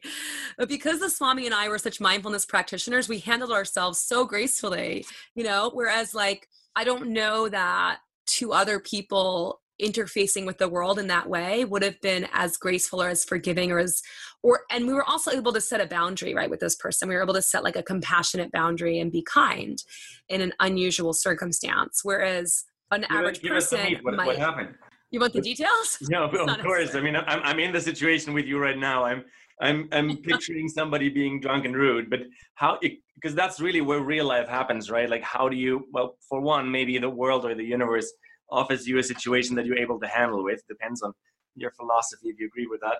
but 0.58 0.68
because 0.68 1.00
the 1.00 1.08
swami 1.08 1.46
and 1.46 1.54
i 1.54 1.70
were 1.70 1.78
such 1.78 2.02
mindfulness 2.02 2.44
practitioners 2.44 3.08
we 3.08 3.18
handled 3.18 3.50
ourselves 3.50 3.98
so 3.98 4.26
gracefully 4.26 5.06
you 5.34 5.42
know 5.42 5.70
whereas 5.72 6.14
like 6.14 6.48
i 6.76 6.84
don't 6.84 7.08
know 7.08 7.48
that 7.48 8.00
to 8.26 8.52
other 8.52 8.78
people 8.78 9.61
interfacing 9.82 10.46
with 10.46 10.58
the 10.58 10.68
world 10.68 10.98
in 10.98 11.08
that 11.08 11.28
way 11.28 11.64
would 11.64 11.82
have 11.82 12.00
been 12.00 12.28
as 12.32 12.56
graceful 12.56 13.02
or 13.02 13.08
as 13.08 13.24
forgiving 13.24 13.72
or 13.72 13.78
as 13.78 14.02
or 14.42 14.60
and 14.70 14.86
we 14.86 14.94
were 14.94 15.04
also 15.04 15.30
able 15.30 15.52
to 15.52 15.60
set 15.60 15.80
a 15.80 15.86
boundary 15.86 16.34
right 16.34 16.50
with 16.50 16.60
this 16.60 16.76
person 16.76 17.08
we 17.08 17.14
were 17.14 17.22
able 17.22 17.34
to 17.34 17.42
set 17.42 17.64
like 17.64 17.76
a 17.76 17.82
compassionate 17.82 18.52
boundary 18.52 18.98
and 19.00 19.10
be 19.10 19.22
kind 19.22 19.82
in 20.28 20.40
an 20.40 20.52
unusual 20.60 21.12
circumstance 21.12 22.00
whereas 22.02 22.64
an 22.92 23.04
average 23.10 23.42
person 23.42 23.80
what, 24.02 24.14
might, 24.14 24.26
what 24.26 24.36
happened 24.36 24.74
you 25.12 25.20
want 25.20 25.34
the 25.34 25.42
details? 25.42 25.98
No, 26.08 26.24
of 26.48 26.62
course. 26.62 26.94
I 26.94 27.00
mean, 27.00 27.14
I'm 27.14 27.40
I'm 27.44 27.58
in 27.60 27.70
the 27.70 27.80
situation 27.80 28.32
with 28.32 28.46
you 28.46 28.58
right 28.58 28.78
now. 28.78 29.04
I'm 29.04 29.24
I'm 29.60 29.88
I'm 29.92 30.16
picturing 30.22 30.68
somebody 30.68 31.10
being 31.10 31.38
drunk 31.38 31.66
and 31.66 31.76
rude, 31.76 32.08
but 32.08 32.20
how? 32.54 32.78
Because 32.80 33.34
that's 33.34 33.60
really 33.60 33.82
where 33.82 34.00
real 34.00 34.24
life 34.24 34.48
happens, 34.48 34.90
right? 34.90 35.08
Like, 35.08 35.22
how 35.22 35.50
do 35.50 35.56
you? 35.56 35.86
Well, 35.92 36.16
for 36.28 36.40
one, 36.40 36.70
maybe 36.70 36.96
the 36.96 37.10
world 37.10 37.44
or 37.44 37.54
the 37.54 37.64
universe 37.64 38.10
offers 38.52 38.86
you 38.86 38.98
a 38.98 39.02
situation 39.02 39.56
that 39.56 39.66
you're 39.66 39.78
able 39.78 39.98
to 40.00 40.06
handle 40.06 40.44
with. 40.44 40.60
Depends 40.68 41.02
on 41.02 41.12
your 41.56 41.70
philosophy 41.72 42.28
if 42.28 42.38
you 42.38 42.46
agree 42.46 42.66
with 42.66 42.80
that. 42.80 42.98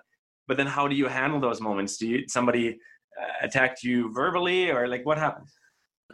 But 0.48 0.56
then, 0.56 0.66
how 0.66 0.88
do 0.88 0.96
you 0.96 1.06
handle 1.06 1.40
those 1.40 1.60
moments? 1.60 1.96
Do 1.98 2.08
you 2.08 2.24
somebody 2.28 2.78
uh, 3.20 3.46
attacked 3.46 3.84
you 3.84 4.12
verbally, 4.12 4.70
or 4.70 4.88
like 4.88 5.06
what 5.06 5.18
happened? 5.18 5.46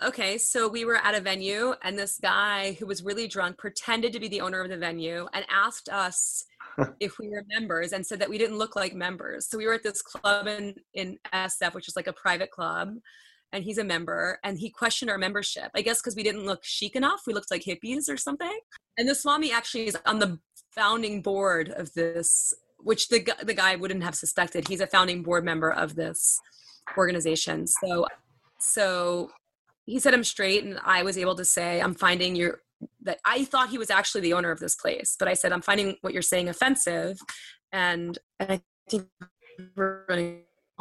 Okay, 0.01 0.39
so 0.39 0.69
we 0.69 0.85
were 0.85 0.97
at 0.97 1.17
a 1.17 1.21
venue, 1.21 1.75
and 1.83 1.99
this 1.99 2.19
guy 2.23 2.77
who 2.79 2.87
was 2.87 3.03
really 3.03 3.27
drunk 3.27 3.59
pretended 3.59 4.13
to 4.13 4.21
be 4.21 4.29
the 4.29 4.41
owner 4.41 4.61
of 4.61 4.69
the 4.69 4.77
venue 4.77 5.27
and 5.33 5.45
asked 5.51 5.89
us 5.89 6.45
if 7.01 7.19
we 7.19 7.29
were 7.29 7.45
members 7.49 7.93
and 7.93 8.07
said 8.07 8.21
that 8.21 8.31
we 8.31 8.39
didn't 8.39 8.59
look 8.59 8.77
like 8.77 8.95
members. 8.95 9.49
So 9.49 9.59
we 9.59 9.67
were 9.67 9.75
at 9.75 9.83
this 9.83 10.01
club 10.01 10.47
in, 10.47 10.75
in 10.95 11.19
SF, 11.35 11.75
which 11.75 11.89
is 11.89 11.97
like 11.97 12.07
a 12.07 12.13
private 12.13 12.53
club, 12.53 12.91
and 13.53 13.65
he's 13.65 13.79
a 13.79 13.85
member, 13.85 14.39
and 14.45 14.59
he 14.59 14.71
questioned 14.71 15.11
our 15.11 15.19
membership. 15.19 15.71
I 15.75 15.83
guess 15.83 16.01
because 16.01 16.17
we 16.17 16.23
didn't 16.23 16.47
look 16.47 16.65
chic 16.65 16.97
enough, 16.97 17.23
we 17.27 17.35
looked 17.35 17.51
like 17.51 17.63
hippies 17.63 18.09
or 18.09 18.17
something. 18.17 18.59
And 18.97 19.09
the 19.09 19.15
Swami 19.15 19.53
actually 19.53 19.87
is 19.87 19.97
on 20.07 20.19
the 20.19 20.39
founding 20.75 21.23
board 21.23 21.71
of 21.71 21.93
this, 21.95 22.53
which 22.79 23.09
the, 23.09 23.27
the 23.43 23.55
guy 23.55 23.77
wouldn't 23.77 24.03
have 24.03 24.15
suspected. 24.15 24.69
He's 24.69 24.81
a 24.81 24.87
founding 24.87 25.23
board 25.23 25.45
member 25.45 25.71
of 25.71 25.95
this 25.95 26.39
organization. 26.97 27.67
So 27.67 28.07
so 28.59 29.31
he 29.87 29.99
said 29.99 30.15
i'm 30.15 30.25
straight 30.25 30.65
and 30.65 30.79
i 30.85 31.03
was 31.03 31.17
able 31.17 31.35
to 31.35 31.45
say 31.45 31.81
i'm 31.81 31.95
finding 31.95 32.37
your 32.37 32.61
that 33.01 33.19
i 33.25 33.45
thought 33.45 33.71
he 33.71 33.79
was 33.79 33.91
actually 33.91 34.21
the 34.21 34.33
owner 34.33 34.51
of 34.51 34.61
this 34.61 34.77
place 34.77 35.17
but 35.19 35.29
i 35.29 35.35
said 35.35 35.53
i'm 35.53 35.63
finding 35.63 35.97
what 36.03 36.13
you're 36.13 36.23
saying 36.23 36.49
offensive 36.49 37.19
and, 37.73 38.19
and 38.39 38.53
i 38.53 38.61
think 38.89 39.09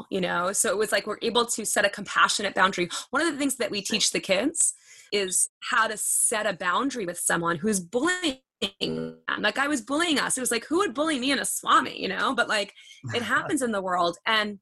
you 0.09 0.21
know? 0.21 0.51
So 0.51 0.69
it 0.69 0.77
was 0.77 0.91
like 0.91 1.07
we're 1.07 1.17
able 1.21 1.45
to 1.45 1.65
set 1.65 1.85
a 1.85 1.89
compassionate 1.89 2.55
boundary. 2.55 2.89
One 3.09 3.21
of 3.21 3.31
the 3.31 3.37
things 3.37 3.55
that 3.55 3.71
we 3.71 3.81
teach 3.81 4.11
the 4.11 4.19
kids 4.19 4.73
is 5.11 5.49
how 5.61 5.87
to 5.87 5.97
set 5.97 6.45
a 6.45 6.53
boundary 6.53 7.05
with 7.05 7.19
someone 7.19 7.57
who's 7.57 7.79
bullying 7.79 8.39
them. 8.61 9.17
that 9.41 9.55
guy 9.55 9.67
was 9.67 9.81
bullying 9.81 10.19
us 10.19 10.37
it 10.37 10.41
was 10.41 10.51
like 10.51 10.65
who 10.65 10.77
would 10.77 10.93
bully 10.93 11.19
me 11.19 11.31
in 11.31 11.39
a 11.39 11.45
swami 11.45 12.01
you 12.01 12.07
know 12.07 12.33
but 12.33 12.47
like 12.47 12.73
oh 13.07 13.15
it 13.15 13.21
happens 13.21 13.61
in 13.61 13.71
the 13.71 13.81
world 13.81 14.17
and 14.25 14.59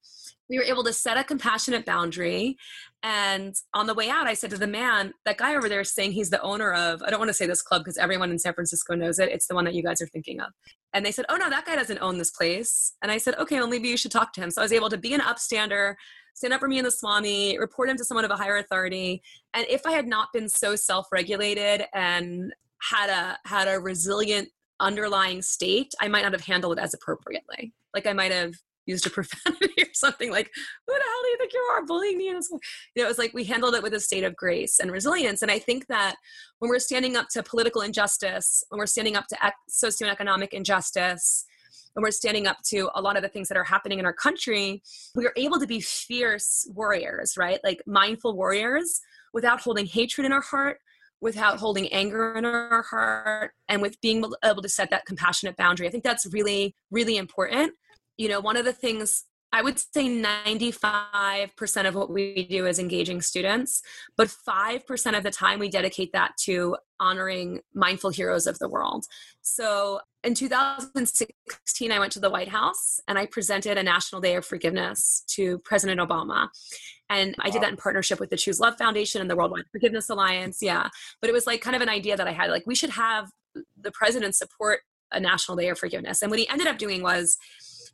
we 0.49 0.57
were 0.57 0.63
able 0.63 0.83
to 0.83 0.93
set 0.93 1.17
a 1.17 1.23
compassionate 1.23 1.85
boundary. 1.85 2.57
And 3.03 3.55
on 3.73 3.87
the 3.87 3.93
way 3.93 4.09
out, 4.09 4.27
I 4.27 4.33
said 4.33 4.49
to 4.51 4.57
the 4.57 4.67
man, 4.67 5.13
that 5.25 5.37
guy 5.37 5.55
over 5.55 5.69
there 5.69 5.81
is 5.81 5.91
saying 5.91 6.11
he's 6.11 6.29
the 6.29 6.41
owner 6.41 6.73
of, 6.73 7.01
I 7.03 7.09
don't 7.09 7.19
want 7.19 7.29
to 7.29 7.33
say 7.33 7.45
this 7.45 7.61
club 7.61 7.81
because 7.81 7.97
everyone 7.97 8.31
in 8.31 8.39
San 8.39 8.53
Francisco 8.53 8.95
knows 8.95 9.19
it. 9.19 9.29
It's 9.29 9.47
the 9.47 9.55
one 9.55 9.65
that 9.65 9.75
you 9.75 9.83
guys 9.83 10.01
are 10.01 10.07
thinking 10.07 10.39
of. 10.39 10.47
And 10.93 11.05
they 11.05 11.11
said, 11.11 11.25
oh 11.29 11.35
no, 11.35 11.49
that 11.49 11.65
guy 11.65 11.75
doesn't 11.75 11.99
own 11.99 12.17
this 12.17 12.31
place. 12.31 12.93
And 13.01 13.11
I 13.11 13.17
said, 13.17 13.35
okay, 13.35 13.57
well, 13.57 13.67
maybe 13.67 13.89
you 13.89 13.97
should 13.97 14.11
talk 14.11 14.33
to 14.33 14.41
him. 14.41 14.51
So 14.51 14.61
I 14.61 14.65
was 14.65 14.71
able 14.71 14.89
to 14.89 14.97
be 14.97 15.13
an 15.13 15.21
upstander, 15.21 15.95
stand 16.33 16.53
up 16.53 16.59
for 16.59 16.67
me 16.67 16.79
in 16.79 16.85
the 16.85 16.91
Swami, 16.91 17.59
report 17.59 17.89
him 17.89 17.97
to 17.97 18.05
someone 18.05 18.25
of 18.25 18.31
a 18.31 18.37
higher 18.37 18.57
authority. 18.57 19.21
And 19.53 19.65
if 19.69 19.85
I 19.85 19.91
had 19.91 20.07
not 20.07 20.29
been 20.33 20.49
so 20.49 20.75
self-regulated 20.75 21.85
and 21.93 22.53
had 22.81 23.09
a 23.09 23.37
had 23.47 23.67
a 23.67 23.79
resilient 23.79 24.49
underlying 24.79 25.41
state, 25.41 25.93
I 26.01 26.07
might 26.07 26.23
not 26.23 26.33
have 26.33 26.45
handled 26.45 26.77
it 26.77 26.81
as 26.81 26.93
appropriately. 26.93 27.73
Like 27.93 28.07
I 28.07 28.13
might 28.13 28.31
have 28.31 28.53
used 28.85 29.07
a 29.07 29.09
profanity 29.11 29.73
or 29.81 29.93
something 29.93 30.31
like, 30.31 30.51
who 30.87 30.93
the 30.93 31.01
hell 31.03 31.21
do 31.23 31.29
you 31.29 31.37
think 31.37 31.53
you 31.53 31.59
are 31.71 31.85
bullying 31.85 32.17
me? 32.17 32.29
And 32.29 32.43
you 32.51 32.59
know, 32.97 33.05
it 33.05 33.07
was 33.07 33.17
like 33.17 33.33
we 33.33 33.43
handled 33.43 33.75
it 33.75 33.83
with 33.83 33.93
a 33.93 33.99
state 33.99 34.23
of 34.23 34.35
grace 34.35 34.79
and 34.79 34.91
resilience. 34.91 35.41
And 35.41 35.51
I 35.51 35.59
think 35.59 35.87
that 35.87 36.15
when 36.59 36.69
we're 36.69 36.79
standing 36.79 37.15
up 37.15 37.27
to 37.29 37.43
political 37.43 37.81
injustice, 37.81 38.63
when 38.69 38.79
we're 38.79 38.85
standing 38.85 39.15
up 39.15 39.27
to 39.27 39.37
ec- 39.43 39.53
socioeconomic 39.69 40.49
injustice, 40.49 41.45
when 41.93 42.03
we're 42.03 42.11
standing 42.11 42.45
up 42.45 42.57
to 42.67 42.89
a 42.93 43.01
lot 43.01 43.15
of 43.15 43.23
the 43.23 43.29
things 43.29 43.47
that 43.47 43.57
are 43.57 43.63
happening 43.63 43.99
in 43.99 44.05
our 44.05 44.13
country, 44.13 44.83
we 45.15 45.25
are 45.25 45.33
able 45.37 45.59
to 45.59 45.67
be 45.67 45.79
fierce 45.79 46.69
warriors, 46.73 47.37
right? 47.37 47.59
Like 47.63 47.81
mindful 47.87 48.35
warriors 48.35 48.99
without 49.33 49.61
holding 49.61 49.85
hatred 49.85 50.25
in 50.25 50.33
our 50.33 50.41
heart, 50.41 50.79
without 51.21 51.57
holding 51.57 51.91
anger 51.91 52.35
in 52.35 52.45
our 52.45 52.83
heart 52.83 53.51
and 53.67 53.81
with 53.81 53.99
being 54.01 54.23
able 54.43 54.61
to 54.61 54.69
set 54.69 54.89
that 54.89 55.05
compassionate 55.05 55.55
boundary. 55.57 55.87
I 55.87 55.91
think 55.91 56.03
that's 56.03 56.31
really, 56.31 56.75
really 56.91 57.17
important 57.17 57.73
you 58.17 58.29
know, 58.29 58.39
one 58.39 58.57
of 58.57 58.65
the 58.65 58.73
things 58.73 59.25
I 59.55 59.61
would 59.61 59.79
say 59.79 60.09
95% 60.09 61.87
of 61.87 61.95
what 61.95 62.09
we 62.11 62.45
do 62.45 62.67
is 62.67 62.77
engaging 62.77 63.21
students, 63.21 63.81
but 64.17 64.27
5% 64.27 65.17
of 65.17 65.23
the 65.23 65.31
time 65.31 65.59
we 65.59 65.69
dedicate 65.69 66.11
that 66.11 66.33
to 66.41 66.75
honoring 66.99 67.61
mindful 67.73 68.09
heroes 68.09 68.47
of 68.47 68.59
the 68.59 68.67
world. 68.67 69.05
So 69.41 70.01
in 70.25 70.33
2016, 70.33 71.89
I 71.89 71.99
went 71.99 72.11
to 72.11 72.19
the 72.19 72.29
White 72.29 72.49
House 72.49 72.99
and 73.07 73.17
I 73.17 73.27
presented 73.27 73.77
a 73.77 73.83
National 73.83 74.19
Day 74.19 74.35
of 74.35 74.45
Forgiveness 74.45 75.23
to 75.27 75.59
President 75.59 76.01
Obama. 76.01 76.49
And 77.09 77.33
I 77.39 77.49
did 77.49 77.61
that 77.61 77.69
in 77.69 77.77
partnership 77.77 78.19
with 78.19 78.31
the 78.31 78.37
Choose 78.37 78.59
Love 78.59 78.77
Foundation 78.77 79.21
and 79.21 79.29
the 79.29 79.37
Worldwide 79.37 79.69
Forgiveness 79.71 80.09
Alliance. 80.09 80.59
Yeah. 80.61 80.89
But 81.21 81.29
it 81.29 81.33
was 81.33 81.47
like 81.47 81.61
kind 81.61 81.77
of 81.77 81.81
an 81.81 81.87
idea 81.87 82.17
that 82.17 82.27
I 82.27 82.33
had 82.33 82.49
like, 82.49 82.67
we 82.67 82.75
should 82.75 82.89
have 82.89 83.29
the 83.79 83.91
president 83.91 84.35
support 84.35 84.81
a 85.13 85.19
National 85.21 85.55
Day 85.55 85.69
of 85.69 85.79
Forgiveness. 85.79 86.21
And 86.21 86.29
what 86.29 86.39
he 86.39 86.49
ended 86.49 86.67
up 86.67 86.77
doing 86.77 87.01
was, 87.01 87.37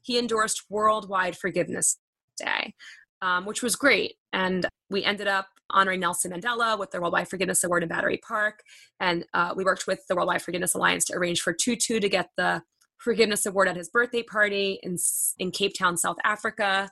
he 0.02 0.18
endorsed 0.20 0.64
Worldwide 0.70 1.38
Forgiveness 1.38 1.98
Day. 2.38 2.74
um, 3.22 3.46
which 3.46 3.62
was 3.62 3.76
great. 3.76 4.16
And 4.34 4.68
we 4.90 5.04
ended 5.04 5.28
up 5.28 5.48
honoring 5.70 6.00
Nelson 6.00 6.32
Mandela 6.32 6.78
with 6.78 6.92
the 6.92 7.00
Worldwide 7.00 7.30
Forgiveness 7.30 7.64
Award 7.64 7.84
in 7.84 7.90
Battery 7.90 8.18
Park. 8.18 8.64
And 9.00 9.26
uh, 9.34 9.54
we 9.56 9.64
worked 9.64 9.88
with 9.88 10.06
the 10.08 10.16
Worldwide 10.16 10.42
Forgiveness 10.42 10.74
Alliance 10.74 11.06
to 11.06 11.14
arrange 11.14 11.42
for 11.42 11.54
Tutu 11.54 12.00
to 12.00 12.10
get 12.10 12.30
the 12.36 12.64
Forgiveness 12.98 13.46
Award 13.46 13.68
at 13.68 13.78
his 13.78 13.90
birthday 13.90 14.24
party 14.24 14.80
in, 14.84 14.98
in 15.40 15.52
Cape 15.52 15.74
Town, 15.78 15.98
South 15.98 16.18
Africa. 16.24 16.90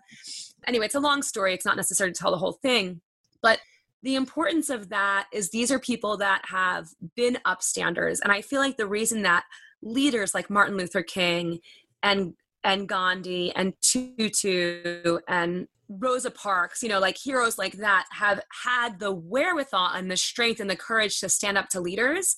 Anyway, 0.68 0.86
it's 0.86 0.96
a 0.96 1.00
long 1.00 1.22
story. 1.22 1.54
It's 1.54 1.66
not 1.66 1.78
necessary 1.78 2.12
to 2.12 2.20
tell 2.20 2.32
the 2.32 2.38
whole 2.38 2.54
thing. 2.54 3.02
But 3.42 3.60
the 4.02 4.16
importance 4.16 4.70
of 4.70 4.90
that 4.90 5.28
is 5.34 5.50
these 5.50 5.72
are 5.72 5.80
people 5.80 6.18
that 6.18 6.44
have 6.46 6.90
been 7.16 7.38
upstanders. 7.46 8.20
And 8.24 8.32
I 8.32 8.42
feel 8.42 8.60
like 8.60 8.78
the 8.78 8.88
reason 8.88 9.24
that 9.24 9.44
leaders 9.82 10.34
like 10.34 10.50
Martin 10.50 10.78
Luther 10.78 11.04
King 11.04 11.60
and 12.02 12.34
and 12.64 12.88
Gandhi 12.88 13.52
and 13.56 13.74
Tutu 13.82 15.20
and 15.28 15.68
Rosa 15.90 16.30
Parks, 16.30 16.84
you 16.84 16.90
know, 16.90 17.00
like 17.00 17.18
heroes 17.18 17.58
like 17.58 17.74
that 17.78 18.06
have 18.12 18.42
had 18.64 19.00
the 19.00 19.12
wherewithal 19.12 19.92
and 19.94 20.10
the 20.10 20.18
strength 20.18 20.60
and 20.60 20.70
the 20.70 20.76
courage 20.76 21.20
to 21.20 21.30
stand 21.30 21.58
up 21.58 21.70
to 21.70 21.80
leaders 21.80 22.36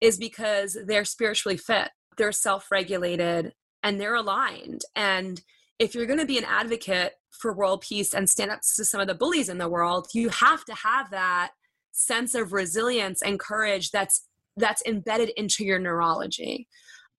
is 0.00 0.16
because 0.16 0.76
they're 0.86 1.04
spiritually 1.04 1.56
fit, 1.56 1.90
they're 2.16 2.32
self 2.32 2.70
regulated, 2.70 3.52
and 3.82 4.00
they're 4.00 4.14
aligned. 4.14 4.82
And 4.96 5.40
if 5.78 5.94
you're 5.94 6.06
going 6.06 6.18
to 6.18 6.26
be 6.26 6.38
an 6.38 6.44
advocate 6.44 7.12
for 7.30 7.52
world 7.52 7.82
peace 7.82 8.14
and 8.14 8.28
stand 8.28 8.50
up 8.50 8.60
to 8.76 8.84
some 8.84 9.00
of 9.00 9.06
the 9.06 9.14
bullies 9.14 9.48
in 9.48 9.58
the 9.58 9.68
world, 9.68 10.08
you 10.12 10.28
have 10.30 10.64
to 10.64 10.74
have 10.74 11.10
that 11.10 11.52
sense 11.92 12.34
of 12.34 12.52
resilience 12.52 13.22
and 13.22 13.38
courage 13.38 13.90
that's 13.90 14.26
that's 14.56 14.82
embedded 14.86 15.30
into 15.36 15.64
your 15.64 15.78
neurology. 15.78 16.66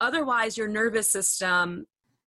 Otherwise, 0.02 0.58
your 0.58 0.68
nervous 0.68 1.10
system 1.10 1.86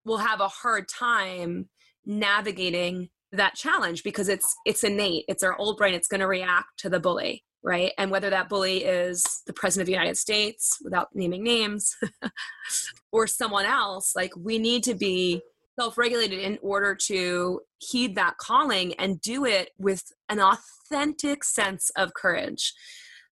will 0.10 0.18
have 0.18 0.42
a 0.42 0.48
hard 0.48 0.90
time 0.90 1.70
navigating 2.06 3.10
that 3.32 3.56
challenge 3.56 4.04
because 4.04 4.28
it's 4.28 4.56
it's 4.66 4.84
innate. 4.84 5.26
It's 5.28 5.44
our 5.44 5.56
old 5.58 5.78
brain. 5.78 5.94
It's 5.94 6.08
going 6.08 6.22
to 6.22 6.28
react 6.28 6.80
to 6.80 6.90
the 6.90 7.00
bully, 7.00 7.46
right? 7.64 7.92
And 7.98 8.10
whether 8.10 8.32
that 8.32 8.50
bully 8.50 8.84
is 8.84 9.24
the 9.46 9.54
president 9.54 9.84
of 9.84 9.86
the 9.86 9.94
United 9.94 10.18
States, 10.18 10.80
without 10.84 11.10
naming 11.14 11.44
names, 11.44 11.96
or 13.12 13.28
someone 13.28 13.66
else, 13.66 14.14
like 14.16 14.32
we 14.36 14.58
need 14.58 14.84
to 14.84 14.96
be 14.96 15.42
self-regulated 15.80 16.40
in 16.40 16.58
order 16.62 16.94
to 16.94 17.62
heed 17.78 18.16
that 18.16 18.38
calling 18.38 18.94
and 18.96 19.22
do 19.22 19.46
it 19.46 19.70
with 19.78 20.04
an 20.28 20.40
authentic 20.42 21.42
sense 21.42 21.90
of 21.96 22.14
courage 22.14 22.74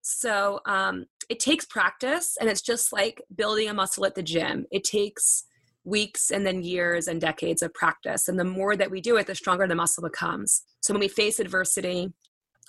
so 0.00 0.60
um, 0.66 1.06
it 1.28 1.40
takes 1.40 1.64
practice 1.64 2.36
and 2.40 2.48
it's 2.48 2.62
just 2.62 2.92
like 2.92 3.20
building 3.34 3.68
a 3.68 3.74
muscle 3.74 4.06
at 4.06 4.14
the 4.14 4.22
gym 4.22 4.64
it 4.70 4.84
takes 4.84 5.42
weeks 5.86 6.30
and 6.30 6.44
then 6.44 6.62
years 6.62 7.08
and 7.08 7.20
decades 7.20 7.62
of 7.62 7.72
practice 7.72 8.28
and 8.28 8.38
the 8.38 8.44
more 8.44 8.76
that 8.76 8.90
we 8.90 9.00
do 9.00 9.16
it 9.16 9.26
the 9.26 9.34
stronger 9.34 9.66
the 9.66 9.74
muscle 9.74 10.02
becomes 10.02 10.62
so 10.80 10.92
when 10.92 11.00
we 11.00 11.08
face 11.08 11.38
adversity 11.38 12.12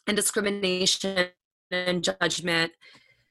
and 0.06 0.16
discrimination 0.16 1.28
and 1.72 2.04
judgment 2.04 2.72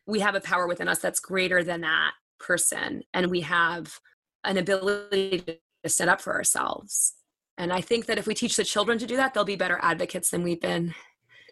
we 0.06 0.20
have 0.20 0.34
a 0.34 0.40
power 0.40 0.66
within 0.66 0.88
us 0.88 0.98
that's 0.98 1.20
greater 1.20 1.62
than 1.62 1.80
that 1.80 2.12
person 2.38 3.02
and 3.14 3.30
we 3.30 3.40
have 3.40 3.98
an 4.46 4.56
ability 4.56 5.44
to 5.86 5.88
stand 5.88 6.08
up 6.08 6.20
for 6.20 6.34
ourselves. 6.34 7.14
And 7.58 7.72
I 7.72 7.80
think 7.80 8.06
that 8.06 8.18
if 8.18 8.26
we 8.26 8.34
teach 8.34 8.56
the 8.56 8.64
children 8.64 8.98
to 8.98 9.06
do 9.06 9.16
that, 9.16 9.34
they'll 9.34 9.44
be 9.44 9.56
better 9.56 9.78
advocates 9.82 10.30
than 10.30 10.42
we've 10.42 10.60
been, 10.60 10.94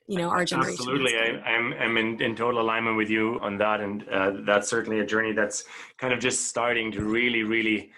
you 0.06 0.18
know, 0.18 0.28
our 0.28 0.44
generation. 0.44 0.76
Absolutely. 0.78 1.16
I, 1.16 1.50
am 1.50 1.72
I'm, 1.72 1.80
I'm 1.80 1.96
in, 1.96 2.22
in 2.22 2.36
total 2.36 2.60
alignment 2.60 2.96
with 2.96 3.08
you 3.08 3.38
on 3.40 3.58
that. 3.58 3.80
And 3.80 4.06
uh, 4.08 4.32
that's 4.46 4.68
certainly 4.68 5.00
a 5.00 5.06
journey 5.06 5.32
that's 5.32 5.64
kind 5.98 6.12
of 6.12 6.20
just 6.20 6.46
starting 6.46 6.92
to 6.92 7.04
really, 7.04 7.42
really 7.42 7.90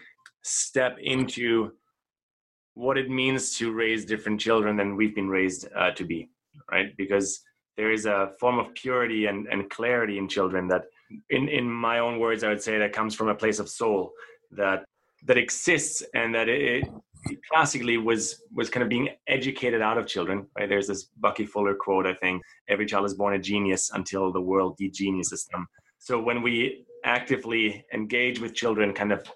step 0.47 0.99
into 1.01 1.73
what 2.75 2.99
it 2.99 3.09
means 3.09 3.57
to 3.57 3.73
raise 3.73 4.05
different 4.05 4.41
children 4.41 4.77
than 4.77 4.97
we've 4.97 5.15
been 5.15 5.29
raised 5.29 5.67
uh, 5.75 5.91
to 5.93 6.05
be, 6.05 6.29
right? 6.71 6.97
Because 6.97 7.41
there 7.77 7.91
is 7.91 8.07
a 8.07 8.33
form 8.39 8.59
of 8.59 8.75
purity 8.75 9.27
and, 9.27 9.47
and 9.49 9.71
clarity 9.71 10.19
in 10.19 10.29
children 10.29 10.69
that, 10.69 10.85
in, 11.31 11.49
in 11.49 11.71
my 11.71 12.01
own 12.01 12.19
words, 12.19 12.45
I 12.45 12.49
would 12.49 12.63
say 12.63 12.79
that 12.79 12.93
comes 12.93 13.15
from 13.15 13.29
a 13.29 13.35
place 13.35 13.59
of 13.59 13.69
soul 13.69 14.13
that 14.53 14.85
that 15.25 15.39
exists 15.39 16.03
and 16.15 16.35
that 16.35 16.49
it, 16.49 16.85
it 17.25 17.39
classically 17.51 17.99
was 17.99 18.43
was 18.55 18.71
kind 18.71 18.83
of 18.83 18.89
being 18.89 19.09
educated 19.27 19.83
out 19.83 19.99
of 19.99 20.07
children 20.07 20.47
right 20.57 20.69
there's 20.69 20.87
this 20.87 21.05
bucky 21.19 21.45
fuller 21.45 21.75
quote 21.75 22.07
i 22.07 22.15
think 22.15 22.43
every 22.69 22.87
child 22.87 23.05
is 23.05 23.15
born 23.15 23.35
a 23.35 23.39
genius 23.39 23.91
until 23.95 24.33
the 24.33 24.41
world 24.41 24.79
degeniuses 24.79 25.49
them 25.49 25.67
so 25.99 26.21
when 26.21 26.43
we 26.43 26.85
actively 27.05 27.85
engage 27.93 28.41
with 28.41 28.55
children 28.55 28.93
kind 28.93 29.13
of 29.13 29.29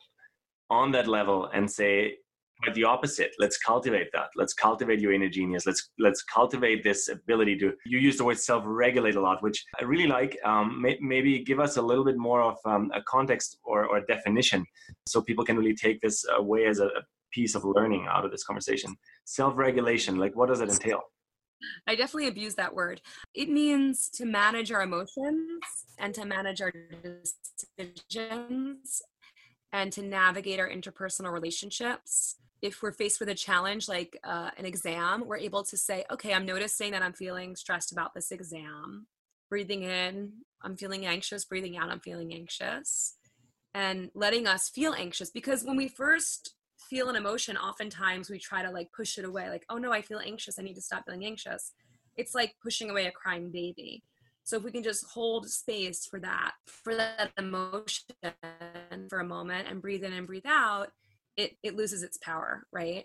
on 0.71 0.93
that 0.93 1.07
level 1.07 1.51
and 1.53 1.71
say 1.71 2.17
but 2.65 2.75
the 2.75 2.85
opposite. 2.85 3.33
Let's 3.39 3.59
cultivate 3.59 4.09
that. 4.13 4.29
Let's 4.37 4.53
cultivate 4.53 5.01
your 5.01 5.13
inner 5.13 5.29
genius. 5.29 5.67
Let's 5.67 5.91
let's 5.99 6.23
cultivate 6.23 6.83
this 6.85 7.09
ability 7.09 7.57
to 7.59 7.73
you 7.87 7.99
use 7.99 8.17
the 8.19 8.25
word 8.25 8.39
self-regulate 8.39 9.17
a 9.17 9.21
lot 9.21 9.43
which 9.43 9.65
i 9.81 9.85
really 9.85 10.07
like. 10.07 10.39
Um, 10.45 10.81
may, 10.81 10.99
maybe 11.01 11.43
give 11.43 11.61
us 11.61 11.77
a 11.77 11.83
little 11.83 12.05
bit 12.05 12.19
more 12.19 12.43
of 12.43 12.57
um, 12.65 12.91
a 12.95 13.03
context 13.03 13.59
or, 13.65 13.87
or 13.87 14.01
definition 14.03 14.65
so 15.07 15.23
people 15.23 15.45
can 15.45 15.57
really 15.57 15.75
take 15.75 16.01
this 16.01 16.25
away 16.37 16.67
as 16.67 16.81
a, 16.81 16.87
a 16.87 17.03
piece 17.33 17.55
of 17.55 17.65
learning 17.65 18.07
out 18.09 18.25
of 18.25 18.31
this 18.31 18.45
conversation. 18.45 18.95
Self-regulation 19.25 20.17
like 20.17 20.37
what 20.37 20.49
does 20.49 20.61
it 20.61 20.69
entail? 20.69 21.01
I 21.87 21.95
definitely 21.95 22.29
abuse 22.29 22.55
that 22.55 22.75
word. 22.75 23.03
It 23.35 23.51
means 23.51 24.09
to 24.15 24.25
manage 24.25 24.73
our 24.73 24.83
emotions 24.83 25.61
and 25.99 26.15
to 26.15 26.25
manage 26.25 26.63
our 26.63 26.73
decisions 27.79 29.03
and 29.73 29.93
to 29.93 30.03
navigate 30.03 30.61
our 30.61 30.69
interpersonal 30.69 31.33
relationships 31.33 32.37
if 32.63 32.83
we're 32.83 32.93
faced 32.93 33.21
with 33.21 33.29
a 33.29 33.35
challenge 33.35 33.89
like 33.89 34.19
uh, 34.23 34.51
an 34.59 34.67
exam, 34.67 35.25
we're 35.27 35.39
able 35.39 35.65
to 35.65 35.77
say, 35.77 36.05
okay, 36.11 36.35
I'm 36.35 36.45
noticing 36.45 36.93
that 36.93 37.03
I'm 37.03 37.13
feeling 37.13 37.57
stressed 37.57 37.93
about 37.93 38.15
this 38.15 38.31
exam. 38.31 39.07
Breathing 39.49 39.83
in, 39.83 40.33
I'm 40.63 40.77
feeling 40.77 41.07
anxious. 41.07 41.45
Breathing 41.45 41.77
out, 41.77 41.89
I'm 41.89 42.01
feeling 42.01 42.35
anxious. 42.35 43.17
And 43.75 44.11
letting 44.15 44.47
us 44.47 44.69
feel 44.69 44.93
anxious 44.93 45.31
because 45.31 45.65
when 45.65 45.77
we 45.77 45.89
first 45.89 46.55
feel 46.89 47.09
an 47.09 47.17
emotion, 47.17 47.57
oftentimes 47.57 48.29
we 48.29 48.39
try 48.39 48.63
to 48.63 48.71
like 48.71 48.91
push 48.95 49.17
it 49.17 49.25
away, 49.25 49.49
like, 49.49 49.65
oh 49.71 49.79
no, 49.79 49.93
I 49.93 50.03
feel 50.03 50.19
anxious. 50.19 50.59
I 50.59 50.63
need 50.63 50.75
to 50.75 50.83
stop 50.83 51.05
feeling 51.07 51.25
anxious. 51.25 51.73
It's 52.17 52.35
like 52.35 52.55
pushing 52.63 52.91
away 52.91 53.07
a 53.07 53.13
crying 53.13 53.51
baby. 53.51 54.03
So 54.51 54.57
if 54.57 54.65
we 54.65 54.73
can 54.73 54.83
just 54.83 55.07
hold 55.07 55.49
space 55.49 56.07
for 56.07 56.19
that, 56.19 56.55
for 56.67 56.97
that 56.97 57.31
emotion 57.39 58.05
for 59.09 59.21
a 59.21 59.25
moment 59.25 59.69
and 59.71 59.81
breathe 59.81 60.03
in 60.03 60.13
and 60.13 60.27
breathe 60.27 60.45
out, 60.45 60.89
it 61.37 61.57
it 61.63 61.77
loses 61.77 62.03
its 62.03 62.19
power 62.19 62.67
right? 62.73 63.05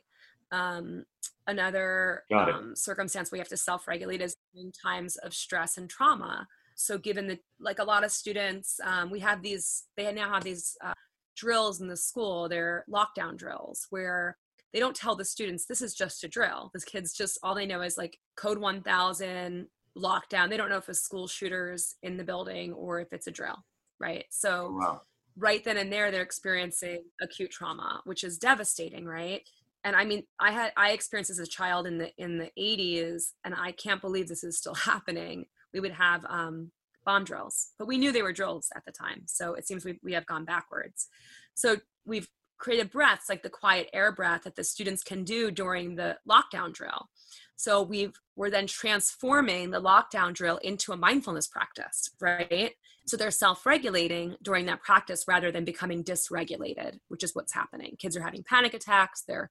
Um, 0.52 1.06
another 1.46 2.24
um, 2.34 2.76
circumstance 2.76 3.32
we 3.32 3.38
have 3.38 3.48
to 3.50 3.58
self-regulate 3.58 4.24
is 4.24 4.36
in 4.56 4.72
times 4.72 5.18
of 5.18 5.36
stress 5.36 5.78
and 5.78 5.88
trauma. 5.88 6.48
So 6.74 6.98
given 6.98 7.28
the 7.28 7.38
like 7.60 7.78
a 7.78 7.84
lot 7.84 8.04
of 8.04 8.12
students 8.12 8.80
um, 8.84 9.12
we 9.12 9.20
have 9.20 9.44
these 9.44 9.84
they 9.96 10.12
now 10.12 10.34
have 10.34 10.44
these 10.44 10.76
uh, 10.84 10.94
drills 11.38 11.80
in 11.80 11.88
the 11.88 11.96
school 11.96 12.50
they're 12.50 12.86
lockdown 12.90 13.38
drills 13.38 13.86
where 13.92 14.36
they 14.74 14.80
don't 14.80 14.96
tell 14.96 15.16
the 15.16 15.24
students 15.24 15.68
this 15.68 15.84
is 15.84 15.94
just 15.94 16.24
a 16.24 16.28
drill. 16.28 16.72
The 16.74 16.82
kids 16.82 17.14
just 17.14 17.38
all 17.44 17.54
they 17.54 17.68
know 17.68 17.82
is 17.82 18.00
like 18.00 18.18
code 18.36 18.58
1000 18.58 19.68
lockdown 19.98 20.50
they 20.50 20.58
don't 20.58 20.70
know 20.70 20.78
if 20.78 20.90
a 20.90 20.94
school 20.94 21.28
shooter's 21.28 21.96
in 22.04 22.18
the 22.18 22.24
building 22.24 22.74
or 22.74 23.00
if 23.00 23.12
it's 23.12 23.28
a 23.28 23.32
drill 23.32 23.58
right? 24.00 24.26
So 24.30 24.76
wow. 24.78 25.02
right 25.38 25.64
then 25.64 25.78
and 25.78 25.92
there 25.92 26.12
they're 26.12 26.22
experiencing 26.22 27.04
acute 27.22 27.52
trauma 27.52 28.02
which 28.06 28.24
is 28.24 28.38
devastating 28.38 29.06
right? 29.06 29.42
And 29.84 29.96
i 29.96 30.04
mean 30.04 30.24
i 30.40 30.52
had 30.52 30.72
i 30.76 30.92
experienced 30.92 31.32
as 31.32 31.40
a 31.40 31.48
child 31.48 31.88
in 31.88 31.98
the 31.98 32.12
in 32.18 32.38
the 32.38 32.50
80s 32.60 33.34
and 33.44 33.54
i 33.56 33.72
can't 33.72 34.02
believe 34.02 34.28
this 34.28 34.44
is 34.44 34.58
still 34.58 34.74
happening. 34.92 35.46
We 35.74 35.80
would 35.80 35.92
have 35.92 36.26
um, 36.30 36.72
bomb 37.06 37.24
drills 37.24 37.72
but 37.78 37.88
we 37.88 37.98
knew 37.98 38.12
they 38.12 38.22
were 38.22 38.34
drills 38.34 38.70
at 38.76 38.84
the 38.86 38.92
time. 38.92 39.24
So 39.28 39.54
it 39.54 39.68
seems 39.68 39.86
we, 39.86 40.00
we 40.04 40.14
have 40.14 40.26
gone 40.26 40.46
backwards. 40.46 41.08
So 41.54 41.78
we've 42.06 42.28
created 42.66 42.92
breaths 42.92 43.30
like 43.30 43.44
the 43.44 43.50
quiet 43.50 43.88
air 43.94 44.12
breath 44.12 44.44
that 44.44 44.56
the 44.56 44.64
students 44.64 45.04
can 45.04 45.24
do 45.24 45.52
during 45.52 45.96
the 45.96 46.18
lockdown 46.30 46.74
drill 46.74 47.10
so 47.56 47.82
we've 47.82 48.20
we're 48.36 48.50
then 48.50 48.68
transforming 48.68 49.70
the 49.70 49.82
lockdown 49.82 50.34
drill 50.34 50.58
into 50.58 50.92
a 50.92 50.98
mindfulness 50.98 51.48
practice 51.48 52.10
right 52.20 52.74
so 53.08 53.18
they're 53.18 53.32
self 53.32 53.66
regulating 53.66 54.36
during 54.42 54.66
that 54.66 54.82
practice 54.82 55.26
rather 55.28 55.52
than 55.52 55.64
becoming 55.64 56.04
dysregulated, 56.04 57.00
which 57.08 57.24
is 57.24 57.36
what's 57.36 57.54
happening. 57.54 57.96
Kids 58.00 58.18
are 58.18 58.22
having 58.22 58.44
panic 58.44 58.74
attacks. 58.74 59.24
They're 59.28 59.50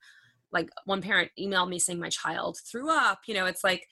like, 0.52 0.70
one 0.84 1.02
parent 1.02 1.30
emailed 1.38 1.68
me 1.68 1.78
saying, 1.78 2.00
My 2.00 2.08
child 2.08 2.58
threw 2.70 2.90
up. 2.90 3.20
You 3.26 3.34
know, 3.34 3.46
it's 3.46 3.64
like, 3.64 3.86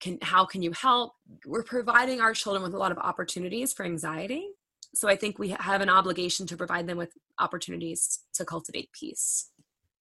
can, 0.00 0.18
how 0.22 0.44
can 0.44 0.62
you 0.62 0.72
help? 0.72 1.12
We're 1.46 1.62
providing 1.62 2.20
our 2.20 2.34
children 2.34 2.62
with 2.62 2.74
a 2.74 2.78
lot 2.78 2.92
of 2.92 2.98
opportunities 2.98 3.72
for 3.72 3.84
anxiety. 3.84 4.48
So 4.96 5.08
I 5.08 5.16
think 5.16 5.38
we 5.38 5.50
have 5.50 5.82
an 5.82 5.90
obligation 5.90 6.46
to 6.46 6.56
provide 6.56 6.86
them 6.86 6.96
with 6.96 7.12
opportunities 7.38 8.20
to 8.32 8.46
cultivate 8.46 8.90
peace. 8.92 9.50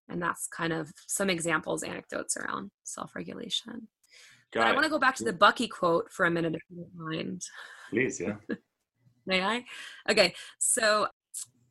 And 0.08 0.21
that's 0.21 0.47
kind 0.47 0.71
of 0.71 0.93
some 1.05 1.29
examples, 1.29 1.84
anecdotes 1.84 2.38
around 2.38 2.71
self 2.86 3.13
regulation. 3.13 3.89
But 4.53 4.67
I 4.67 4.71
want 4.71 4.86
to 4.86 4.89
go 4.89 4.97
back 4.97 5.15
to 5.15 5.25
the 5.25 5.34
Bucky 5.34 5.67
quote 5.67 6.10
for 6.13 6.25
a 6.25 6.31
minute, 6.31 6.55
if 6.55 6.62
you 6.69 6.77
don't 6.77 7.10
mind. 7.10 7.41
Please, 7.89 8.21
yeah. 8.21 8.36
May 9.25 9.43
I? 9.43 9.65
Okay, 10.10 10.34
so 10.60 11.08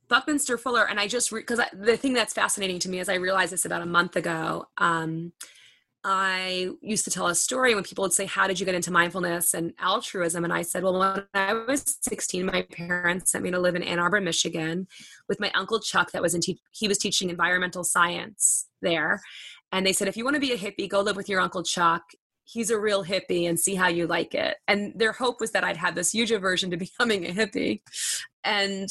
Buckminster 0.09 0.59
Fuller, 0.59 0.87
and 0.87 1.01
I 1.01 1.09
just 1.09 1.31
because 1.31 1.61
re- 1.61 1.67
the 1.73 1.97
thing 1.97 2.13
that's 2.13 2.35
fascinating 2.35 2.79
to 2.81 2.91
me 2.91 2.99
is 2.99 3.09
I 3.09 3.15
realized 3.15 3.55
this 3.55 3.65
about 3.65 3.81
a 3.81 3.87
month 3.87 4.17
ago. 4.17 4.67
Um, 4.77 5.33
I 6.05 6.69
used 6.83 7.05
to 7.07 7.11
tell 7.11 7.29
a 7.29 7.35
story 7.35 7.75
when 7.75 7.83
people 7.83 8.03
would 8.03 8.13
say, 8.13 8.27
How 8.27 8.47
did 8.47 8.61
you 8.61 8.67
get 8.67 8.75
into 8.75 8.91
mindfulness 8.91 9.55
and 9.55 9.73
altruism? 9.79 10.45
And 10.45 10.53
I 10.53 10.61
said, 10.61 10.83
Well, 10.83 10.99
when 10.99 11.25
I 11.33 11.55
was 11.55 11.97
16, 12.03 12.45
my 12.45 12.63
parents 12.63 13.33
sent 13.33 13.43
me 13.43 13.51
to 13.51 13.59
live 13.59 13.75
in 13.75 13.83
Ann 13.83 13.99
Arbor, 13.99 14.21
Michigan 14.21 14.87
with 15.29 15.41
my 15.41 15.51
uncle 15.55 15.81
Chuck, 15.81 16.13
that 16.13 16.21
was 16.21 16.35
in, 16.35 16.43
te- 16.43 16.61
he 16.73 16.89
was 16.89 16.99
teaching 16.99 17.31
environmental 17.31 17.85
science 17.85 18.67
there. 18.83 19.23
And 19.73 19.87
they 19.87 19.95
said, 19.95 20.07
If 20.07 20.17
you 20.17 20.25
want 20.25 20.35
to 20.35 20.41
be 20.41 20.53
a 20.53 20.59
hippie, 20.59 20.91
go 20.91 21.01
live 21.01 21.17
with 21.17 21.29
your 21.29 21.41
uncle 21.41 21.63
Chuck. 21.63 22.03
He's 22.45 22.71
a 22.71 22.79
real 22.79 23.03
hippie 23.03 23.49
and 23.49 23.59
see 23.59 23.75
how 23.75 23.89
you 23.89 24.07
like 24.07 24.35
it. 24.35 24.59
And 24.69 24.93
their 24.95 25.13
hope 25.13 25.41
was 25.41 25.53
that 25.53 25.65
I'd 25.65 25.79
have 25.79 25.95
this 25.95 26.13
huge 26.13 26.31
aversion 26.31 26.71
to 26.71 26.77
becoming 26.79 27.25
a 27.25 27.33
hippie. 27.33 27.81
And 28.45 28.91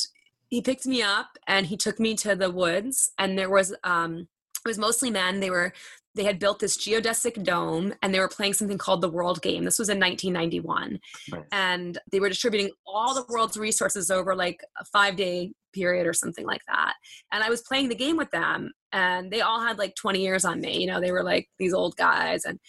he 0.49 0.61
picked 0.61 0.87
me 0.87 1.03
up 1.03 1.37
and 1.47 1.67
he 1.67 1.77
took 1.77 1.99
me 1.99 2.15
to 2.15 2.35
the 2.35 2.51
woods 2.51 3.11
and 3.17 3.37
there 3.37 3.49
was 3.49 3.73
um 3.83 4.27
it 4.63 4.69
was 4.69 4.77
mostly 4.77 5.09
men 5.09 5.39
they 5.39 5.49
were 5.49 5.73
they 6.15 6.23
had 6.23 6.39
built 6.39 6.59
this 6.59 6.77
geodesic 6.77 7.43
dome 7.43 7.93
and 8.01 8.13
they 8.13 8.19
were 8.19 8.27
playing 8.27 8.53
something 8.53 8.77
called 8.77 9.01
the 9.01 9.09
world 9.09 9.41
game. 9.41 9.63
This 9.63 9.79
was 9.79 9.89
in 9.89 9.99
1991 9.99 10.99
nice. 11.31 11.41
and 11.51 11.97
they 12.11 12.19
were 12.19 12.29
distributing 12.29 12.71
all 12.85 13.13
the 13.15 13.25
world's 13.29 13.57
resources 13.57 14.11
over 14.11 14.35
like 14.35 14.63
a 14.79 14.85
five 14.85 15.15
day 15.15 15.53
period 15.73 16.05
or 16.05 16.13
something 16.13 16.45
like 16.45 16.61
that. 16.67 16.93
And 17.31 17.43
i 17.43 17.49
was 17.49 17.61
playing 17.61 17.89
the 17.89 17.95
game 17.95 18.17
with 18.17 18.29
them 18.31 18.71
and 18.91 19.31
they 19.31 19.41
all 19.41 19.59
had 19.59 19.79
like 19.79 19.95
20 19.95 20.21
years 20.21 20.45
on 20.45 20.61
me. 20.61 20.79
You 20.79 20.87
know 20.87 21.01
they 21.01 21.11
were 21.11 21.23
like 21.23 21.49
these 21.57 21.73
old 21.73 21.95
guys. 21.95 22.45
And 22.45 22.59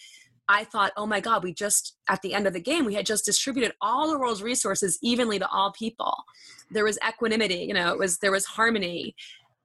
i 0.47 0.63
thought 0.63 0.91
oh 0.95 1.07
my 1.07 1.19
god 1.19 1.43
we 1.43 1.51
just 1.53 1.97
at 2.07 2.21
the 2.21 2.33
end 2.33 2.45
of 2.45 2.53
the 2.53 2.61
game 2.61 2.85
we 2.85 2.93
had 2.93 3.05
just 3.05 3.25
distributed 3.25 3.73
all 3.81 4.07
the 4.07 4.19
world's 4.19 4.43
resources 4.43 4.97
evenly 5.03 5.37
to 5.39 5.47
all 5.49 5.71
people. 5.71 6.15
There 6.71 6.83
was 6.83 6.97
equanimity 7.07 7.65
you 7.67 7.73
know 7.75 7.91
it 7.91 7.99
was 7.99 8.17
there 8.17 8.31
was 8.31 8.45
harmony. 8.45 9.15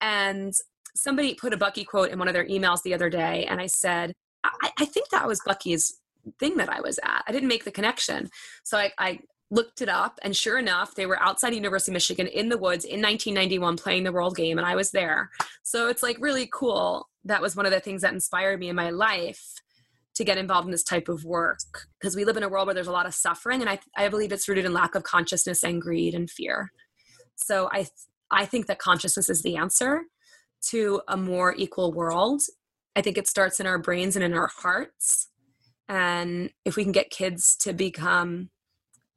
And 0.03 0.55
somebody 0.95 1.35
put 1.35 1.53
a 1.53 1.57
Bucky 1.57 1.85
quote 1.85 2.11
in 2.11 2.19
one 2.19 2.29
of 2.29 2.35
their 2.35 2.47
emails 2.47 2.83
the 2.83 2.95
other 2.95 3.11
day, 3.11 3.47
and 3.47 3.61
I 3.61 3.67
said, 3.67 4.13
I, 4.45 4.71
I 4.79 4.85
think 4.85 5.09
that 5.11 5.27
was 5.27 5.41
Bucky's 5.45 5.99
thing 6.39 6.57
that 6.57 6.69
I 6.69 6.81
was 6.81 6.99
at. 7.03 7.25
I 7.27 7.33
didn't 7.33 7.49
make 7.49 7.65
the 7.65 7.71
connection. 7.71 8.31
So 8.63 8.79
I, 8.79 8.93
I 8.99 9.21
looked 9.51 9.83
it 9.83 9.89
up, 9.89 10.19
and 10.23 10.37
sure 10.37 10.59
enough, 10.59 10.95
they 10.95 11.07
were 11.07 11.21
outside 11.21 11.55
University 11.55 11.91
of 11.93 11.95
Michigan 11.95 12.27
in 12.27 12.49
the 12.49 12.59
woods 12.59 12.85
in 12.85 13.03
1991 13.03 13.77
playing 13.77 14.05
the 14.05 14.13
World 14.13 14.37
Game, 14.37 14.59
and 14.59 14.67
I 14.67 14.77
was 14.77 14.91
there. 14.91 15.31
So 15.63 15.89
it's 15.89 16.03
like 16.03 16.17
really 16.21 16.49
cool. 16.53 17.09
That 17.25 17.43
was 17.43 17.57
one 17.57 17.67
of 17.67 17.73
the 17.73 17.81
things 17.81 18.03
that 18.03 18.15
inspired 18.15 18.61
me 18.61 18.69
in 18.69 18.77
my 18.77 18.91
life 18.91 19.55
to 20.15 20.25
get 20.25 20.39
involved 20.39 20.67
in 20.67 20.73
this 20.73 20.85
type 20.85 21.09
of 21.09 21.25
work 21.25 21.87
because 21.99 22.17
we 22.17 22.25
live 22.25 22.37
in 22.37 22.43
a 22.43 22.49
world 22.49 22.67
where 22.67 22.75
there's 22.75 22.87
a 22.87 22.93
lot 22.93 23.07
of 23.07 23.15
suffering, 23.15 23.61
and 23.61 23.71
I, 23.71 23.81
I 23.97 24.09
believe 24.09 24.33
it's 24.33 24.49
rooted 24.49 24.65
in 24.65 24.73
lack 24.73 24.95
of 24.95 25.03
consciousness 25.03 25.65
and 25.65 25.83
greed 25.83 26.15
and 26.15 26.31
fear. 26.31 26.71
So 27.37 27.69
I, 27.73 27.87
I 28.31 28.47
think 28.47 28.67
that 28.67 28.79
consciousness 28.79 29.29
is 29.29 29.43
the 29.43 29.57
answer 29.57 30.03
to 30.69 31.03
a 31.09 31.17
more 31.17 31.55
equal 31.57 31.93
world. 31.93 32.43
I 32.97 33.03
think 33.03 33.19
it 33.19 33.29
starts 33.29 33.61
in 33.61 33.67
our 33.67 33.79
brains 33.79 34.17
and 34.17 34.25
in 34.25 34.35
our 34.35 34.49
hearts. 34.49 35.29
And 35.89 36.51
if 36.65 36.77
we 36.77 36.83
can 36.83 36.93
get 36.93 37.11
kids 37.11 37.57
to 37.59 37.73
become 37.73 38.51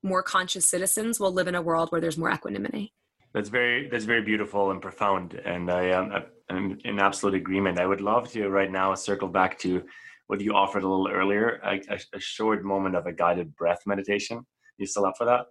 more 0.01 0.23
conscious 0.23 0.65
citizens, 0.65 1.19
we'll 1.19 1.33
live 1.33 1.47
in 1.47 1.55
a 1.55 1.61
world 1.61 1.91
where 1.91 2.01
there's 2.01 2.17
more 2.17 2.31
equanimity. 2.31 2.93
That's 3.33 3.49
very 3.49 3.89
that's 3.89 4.05
very 4.05 4.21
beautiful 4.21 4.69
and 4.69 4.79
profound, 4.79 5.33
and 5.33 5.71
I 5.71 5.91
um, 5.91 6.11
am 6.11 6.23
I'm 6.49 6.79
in 6.85 6.99
absolute 6.99 7.33
agreement. 7.33 7.79
I 7.79 7.87
would 7.87 8.01
love 8.01 8.31
to 8.33 8.47
right 8.49 8.71
now 8.71 8.93
circle 8.93 9.27
back 9.27 9.57
to 9.59 9.83
what 10.27 10.39
you 10.39 10.53
offered 10.53 10.83
a 10.83 10.87
little 10.87 11.09
earlier, 11.09 11.59
a, 11.63 11.79
a 12.13 12.19
short 12.19 12.63
moment 12.63 12.95
of 12.95 13.07
a 13.07 13.11
guided 13.11 13.55
breath 13.55 13.81
meditation. 13.87 14.45
You 14.77 14.85
still 14.85 15.05
up 15.05 15.15
for 15.17 15.25
that? 15.25 15.45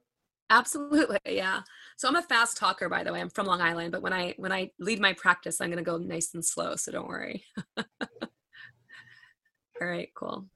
Absolutely, 0.50 1.18
yeah. 1.26 1.62
So 1.96 2.08
I'm 2.08 2.16
a 2.16 2.22
fast 2.22 2.56
talker, 2.56 2.88
by 2.88 3.04
the 3.04 3.12
way. 3.12 3.20
I'm 3.20 3.30
from 3.30 3.46
Long 3.46 3.60
Island, 3.60 3.92
but 3.92 4.02
when 4.02 4.12
I 4.12 4.34
when 4.36 4.52
I 4.52 4.70
lead 4.78 5.00
my 5.00 5.12
practice, 5.14 5.60
I'm 5.60 5.68
going 5.68 5.78
to 5.78 5.82
go 5.82 5.96
nice 5.98 6.34
and 6.34 6.44
slow. 6.44 6.76
So 6.76 6.92
don't 6.92 7.08
worry. 7.08 7.44
All 7.76 7.84
right, 9.80 10.10
cool. 10.14 10.46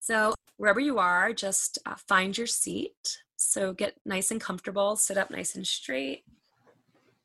So 0.00 0.34
wherever 0.56 0.80
you 0.80 0.98
are, 0.98 1.32
just 1.32 1.78
uh, 1.86 1.94
find 2.08 2.36
your 2.36 2.46
seat. 2.46 3.18
So 3.36 3.72
get 3.72 3.94
nice 4.04 4.30
and 4.30 4.40
comfortable. 4.40 4.96
Sit 4.96 5.18
up 5.18 5.30
nice 5.30 5.54
and 5.54 5.66
straight. 5.66 6.24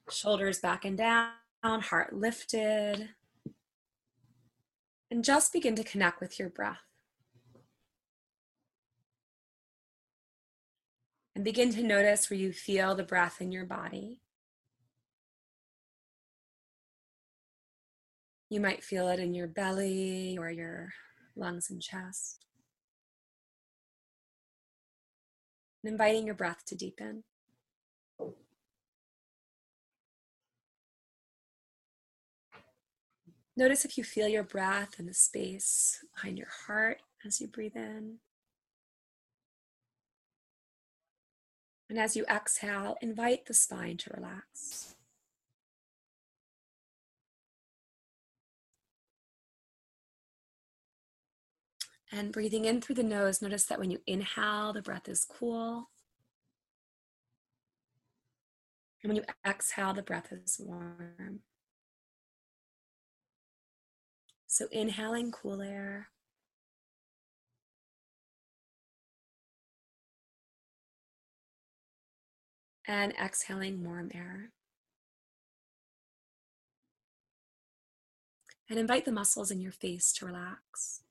Shoulders 0.10 0.60
back 0.60 0.86
and 0.86 0.98
down. 0.98 1.32
Heart 1.63 2.13
lifted. 2.13 3.10
And 5.12 5.24
just 5.24 5.54
begin 5.54 5.76
to 5.76 5.84
connect 5.84 6.22
with 6.22 6.38
your 6.39 6.50
breath. 6.50 6.88
And 11.39 11.45
begin 11.45 11.71
to 11.75 11.84
notice 11.84 12.30
where 12.30 12.38
you 12.38 12.52
feel 12.52 12.95
the 12.95 13.04
breath 13.04 13.39
in 13.39 13.49
your 13.49 13.63
body. 13.63 14.19
You 18.49 18.60
might 18.60 18.84
feel 18.84 19.08
it 19.08 19.21
in 19.21 19.34
your 19.34 19.47
belly 19.47 20.38
or 20.38 20.52
your 20.52 20.89
lungs 21.38 21.69
and 21.69 21.82
chest. 21.82 22.43
And 25.82 25.93
inviting 25.93 26.25
your 26.25 26.36
breath 26.36 26.65
to 26.65 26.75
deepen. 26.75 27.23
Notice 33.56 33.86
if 33.86 33.97
you 33.97 34.04
feel 34.04 34.28
your 34.28 34.43
breath 34.43 34.99
in 34.99 35.06
the 35.06 35.13
space 35.13 35.99
behind 36.13 36.38
your 36.38 36.49
heart 36.67 36.97
as 37.25 37.39
you 37.39 37.47
breathe 37.47 37.78
in. 37.78 38.17
And 41.89 41.97
as 41.97 42.15
you 42.15 42.23
exhale, 42.30 42.97
invite 43.02 43.47
the 43.47 43.54
spine 43.54 43.97
to 43.97 44.12
relax. 44.15 44.95
And 52.12 52.32
breathing 52.32 52.65
in 52.65 52.82
through 52.82 52.95
the 52.95 53.04
nose, 53.04 53.41
notice 53.41 53.65
that 53.65 53.80
when 53.80 53.91
you 53.91 53.99
inhale, 54.08 54.73
the 54.73 54.82
breath 54.82 55.08
is 55.08 55.25
cool. 55.25 55.89
And 59.04 59.10
when 59.10 59.15
you 59.15 59.23
exhale, 59.47 59.93
the 59.93 60.02
breath 60.02 60.32
is 60.32 60.60
warm. 60.60 61.41
So 64.47 64.67
inhaling 64.71 65.32
cool 65.32 65.62
air. 65.62 66.10
And 72.89 73.13
exhaling 73.23 73.84
warm 73.84 74.10
air. 74.15 74.49
And 78.67 78.80
invite 78.80 79.06
the 79.06 79.12
muscles 79.12 79.52
in 79.52 79.62
your 79.62 79.71
face 79.71 80.12
to 80.13 80.25
relax. 80.25 81.02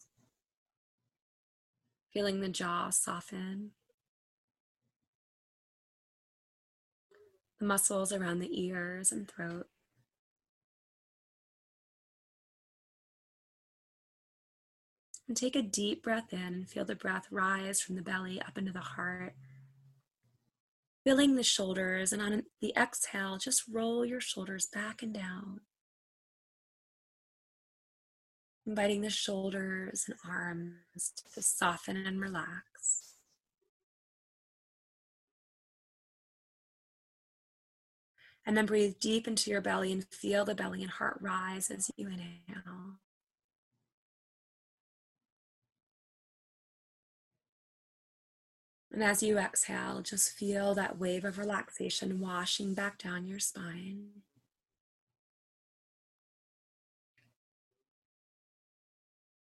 Feeling 2.12 2.40
the 2.40 2.48
jaw 2.48 2.90
soften. 2.90 3.70
The 7.60 7.66
muscles 7.66 8.12
around 8.12 8.40
the 8.40 8.60
ears 8.60 9.12
and 9.12 9.28
throat. 9.28 9.68
And 15.28 15.36
take 15.36 15.54
a 15.54 15.62
deep 15.62 16.02
breath 16.02 16.32
in 16.32 16.40
and 16.40 16.68
feel 16.68 16.84
the 16.84 16.96
breath 16.96 17.28
rise 17.30 17.80
from 17.80 17.94
the 17.94 18.02
belly 18.02 18.42
up 18.42 18.58
into 18.58 18.72
the 18.72 18.80
heart 18.80 19.34
filling 21.09 21.37
the 21.37 21.42
shoulders, 21.42 22.12
and 22.12 22.21
on 22.21 22.42
the 22.61 22.75
exhale, 22.77 23.38
just 23.38 23.64
roll 23.73 24.05
your 24.05 24.21
shoulders 24.21 24.68
back 24.75 25.03
and 25.03 25.14
down. 25.14 25.59
Inviting 28.66 29.01
the 29.01 29.09
shoulders 29.09 30.05
and 30.07 30.18
arms 30.31 31.14
to 31.35 31.42
soften 31.42 31.97
and 31.97 32.21
relax. 32.21 33.14
And 38.44 38.55
then 38.55 38.66
breathe 38.66 38.97
deep 39.01 39.27
into 39.27 39.51
your 39.51 39.62
belly 39.62 39.90
and 39.92 40.05
feel 40.05 40.44
the 40.44 40.55
belly 40.55 40.83
and 40.83 40.90
heart 40.90 41.16
rise 41.23 41.71
as 41.71 41.90
you 41.96 42.06
inhale. 42.09 42.98
And 48.90 49.02
as 49.02 49.22
you 49.22 49.38
exhale, 49.38 50.00
just 50.02 50.32
feel 50.32 50.74
that 50.74 50.98
wave 50.98 51.24
of 51.24 51.38
relaxation 51.38 52.20
washing 52.20 52.74
back 52.74 52.98
down 52.98 53.26
your 53.26 53.38
spine. 53.38 54.22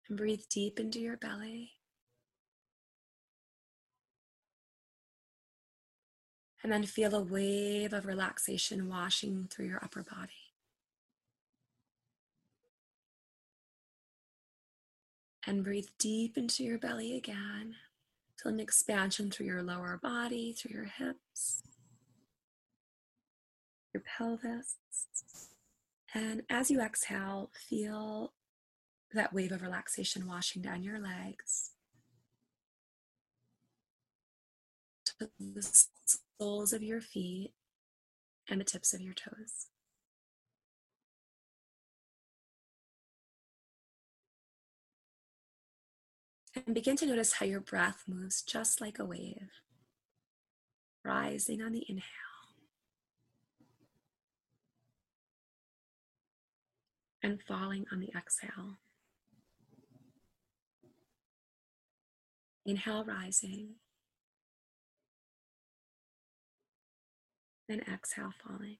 And 0.08 0.18
breathe 0.18 0.42
deep 0.50 0.78
into 0.78 0.98
your 0.98 1.16
belly. 1.16 1.72
And 6.62 6.70
then 6.70 6.84
feel 6.84 7.14
a 7.14 7.22
wave 7.22 7.94
of 7.94 8.04
relaxation 8.04 8.88
washing 8.88 9.48
through 9.50 9.66
your 9.66 9.82
upper 9.82 10.02
body. 10.02 10.52
And 15.46 15.64
breathe 15.64 15.88
deep 15.98 16.36
into 16.36 16.62
your 16.62 16.76
belly 16.76 17.16
again. 17.16 17.76
Feel 18.42 18.52
an 18.52 18.60
expansion 18.60 19.30
through 19.30 19.46
your 19.46 19.62
lower 19.62 19.98
body, 20.02 20.52
through 20.52 20.72
your 20.72 20.84
hips, 20.84 21.62
your 23.92 24.02
pelvis. 24.02 24.76
And 26.14 26.42
as 26.48 26.70
you 26.70 26.80
exhale, 26.80 27.50
feel 27.68 28.32
that 29.12 29.32
wave 29.32 29.52
of 29.52 29.62
relaxation 29.62 30.26
washing 30.26 30.62
down 30.62 30.82
your 30.82 30.98
legs 30.98 31.72
to 35.04 35.28
the 35.38 35.84
soles 36.38 36.72
of 36.72 36.82
your 36.82 37.00
feet 37.00 37.52
and 38.48 38.60
the 38.60 38.64
tips 38.64 38.94
of 38.94 39.00
your 39.00 39.14
toes. 39.14 39.66
And 46.66 46.74
begin 46.74 46.96
to 46.96 47.06
notice 47.06 47.34
how 47.34 47.46
your 47.46 47.60
breath 47.60 48.04
moves 48.06 48.42
just 48.42 48.80
like 48.80 48.98
a 48.98 49.04
wave, 49.04 49.50
rising 51.04 51.62
on 51.62 51.72
the 51.72 51.84
inhale. 51.88 52.04
And 57.22 57.40
falling 57.42 57.86
on 57.92 58.00
the 58.00 58.10
exhale. 58.16 58.78
Inhale, 62.66 63.04
rising. 63.04 63.74
And 67.68 67.82
exhale, 67.82 68.32
falling. 68.46 68.78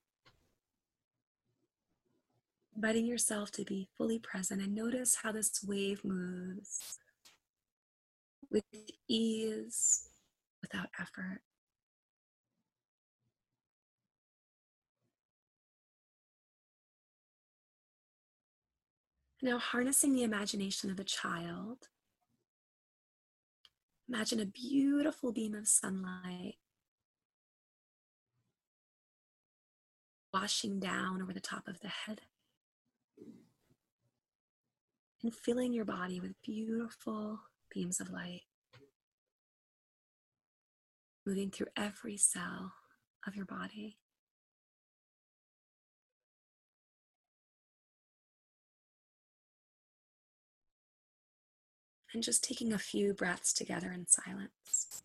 Inviting 2.74 3.07
yourself 3.07 3.51
to 3.53 3.64
be 3.64 3.89
fully 3.97 4.18
present 4.18 4.62
and 4.62 4.74
notice 4.74 5.18
how 5.22 5.33
this 5.33 5.62
wave 5.62 6.05
moves 6.05 6.99
with 8.51 8.64
ease, 9.09 10.09
without 10.62 10.88
effort. 11.01 11.40
Now, 19.42 19.59
harnessing 19.59 20.14
the 20.14 20.22
imagination 20.22 20.90
of 20.90 21.01
a 21.01 21.05
child, 21.05 21.88
imagine 24.07 24.40
a 24.40 24.46
beautiful 24.46 25.32
beam 25.32 25.55
of 25.55 25.66
sunlight. 25.66 26.57
Washing 30.34 30.78
down 30.78 31.22
over 31.22 31.32
the 31.32 31.40
top 31.40 31.66
of 31.68 31.80
the 31.80 31.88
head. 31.88 32.20
And 35.22 35.34
filling 35.34 35.72
your 35.72 35.84
body 35.84 36.20
with 36.20 36.40
beautiful 36.42 37.40
beams 37.73 38.01
of 38.01 38.11
light, 38.11 38.43
moving 41.27 41.51
through 41.51 41.68
every 41.77 42.16
cell 42.16 42.73
of 43.27 43.37
your 43.37 43.47
body. 43.47 43.97
And 52.12 52.25
just 52.25 52.43
taking 52.43 52.73
a 52.73 52.79
few 52.79 53.14
breaths 53.14 53.53
together 53.53 53.93
in 53.93 54.09
silence. 54.09 55.03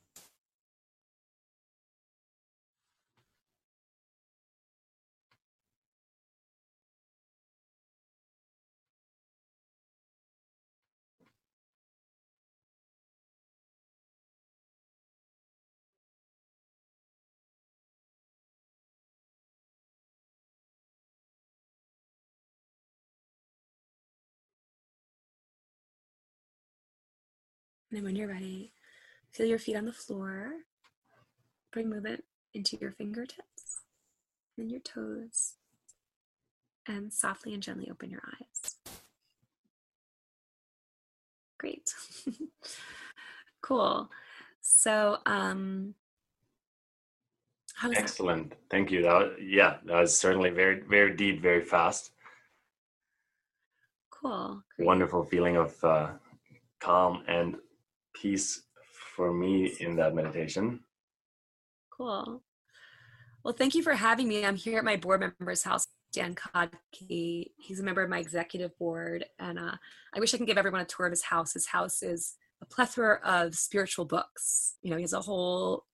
And 27.96 28.02
then 28.04 28.08
when 28.10 28.18
you're 28.18 28.28
ready, 28.28 28.74
feel 29.32 29.46
your 29.46 29.58
feet 29.58 29.78
on 29.78 29.86
the 29.86 29.94
floor. 29.94 30.52
Bring 31.72 31.90
movement 31.90 32.26
into 32.54 32.76
your 32.76 32.92
fingertips 32.92 33.84
and 34.58 34.70
your 34.70 34.82
toes. 34.82 35.54
And 36.90 37.14
softly 37.14 37.54
and 37.54 37.64
gently 37.64 37.88
open 37.90 38.10
your 38.10 38.22
eyes. 38.28 38.76
Great. 41.58 41.94
cool. 43.62 44.10
So, 44.60 45.20
um, 45.26 45.96
Excellent. 47.82 48.50
That? 48.50 48.60
Thank 48.70 48.92
you. 48.92 49.04
That 49.04 49.14
was, 49.14 49.32
yeah, 49.42 49.78
that 49.86 50.02
was 50.02 50.20
certainly 50.20 50.50
very, 50.50 50.82
very 50.82 51.16
deep, 51.16 51.42
very 51.42 51.64
fast. 51.64 52.12
Cool. 54.10 54.62
Great. 54.76 54.86
Wonderful 54.86 55.24
feeling 55.24 55.56
of 55.56 55.82
uh, 55.82 56.10
calm 56.82 57.24
and 57.30 57.56
peace 58.22 58.64
for 59.16 59.34
me 59.34 59.76
in 59.80 59.96
that 59.96 60.16
meditation. 60.16 60.82
Cool. 61.96 62.42
Well, 63.44 63.54
thank 63.54 63.76
you 63.76 63.84
for 63.84 63.94
having 63.94 64.28
me. 64.28 64.44
I'm 64.44 64.56
here 64.56 64.80
at 64.80 64.84
my 64.84 64.96
board 64.96 65.22
member's 65.22 65.64
house, 65.64 65.88
Dan 66.12 66.36
Kodke. 66.36 67.52
He's 67.58 67.80
a 67.80 67.84
member 67.84 68.02
of 68.02 68.10
my 68.10 68.20
executive 68.20 68.78
board, 68.80 69.26
and 69.40 69.60
uh, 69.60 69.76
I 70.16 70.20
wish 70.20 70.34
I 70.34 70.38
could 70.38 70.48
give 70.48 70.58
everyone 70.58 70.82
a 70.82 70.86
tour 70.86 71.06
of 71.06 71.12
his 71.12 71.24
house. 71.24 71.54
His 71.54 71.68
house 71.68 72.02
is 72.02 72.36
a 72.62 72.66
plethora 72.66 73.20
of 73.24 73.56
spiritual 73.56 74.06
books. 74.06 74.76
You 74.82 74.90
know, 74.90 74.98
he 74.98 75.04
has 75.04 75.14
a 75.14 75.22
whole 75.22 75.86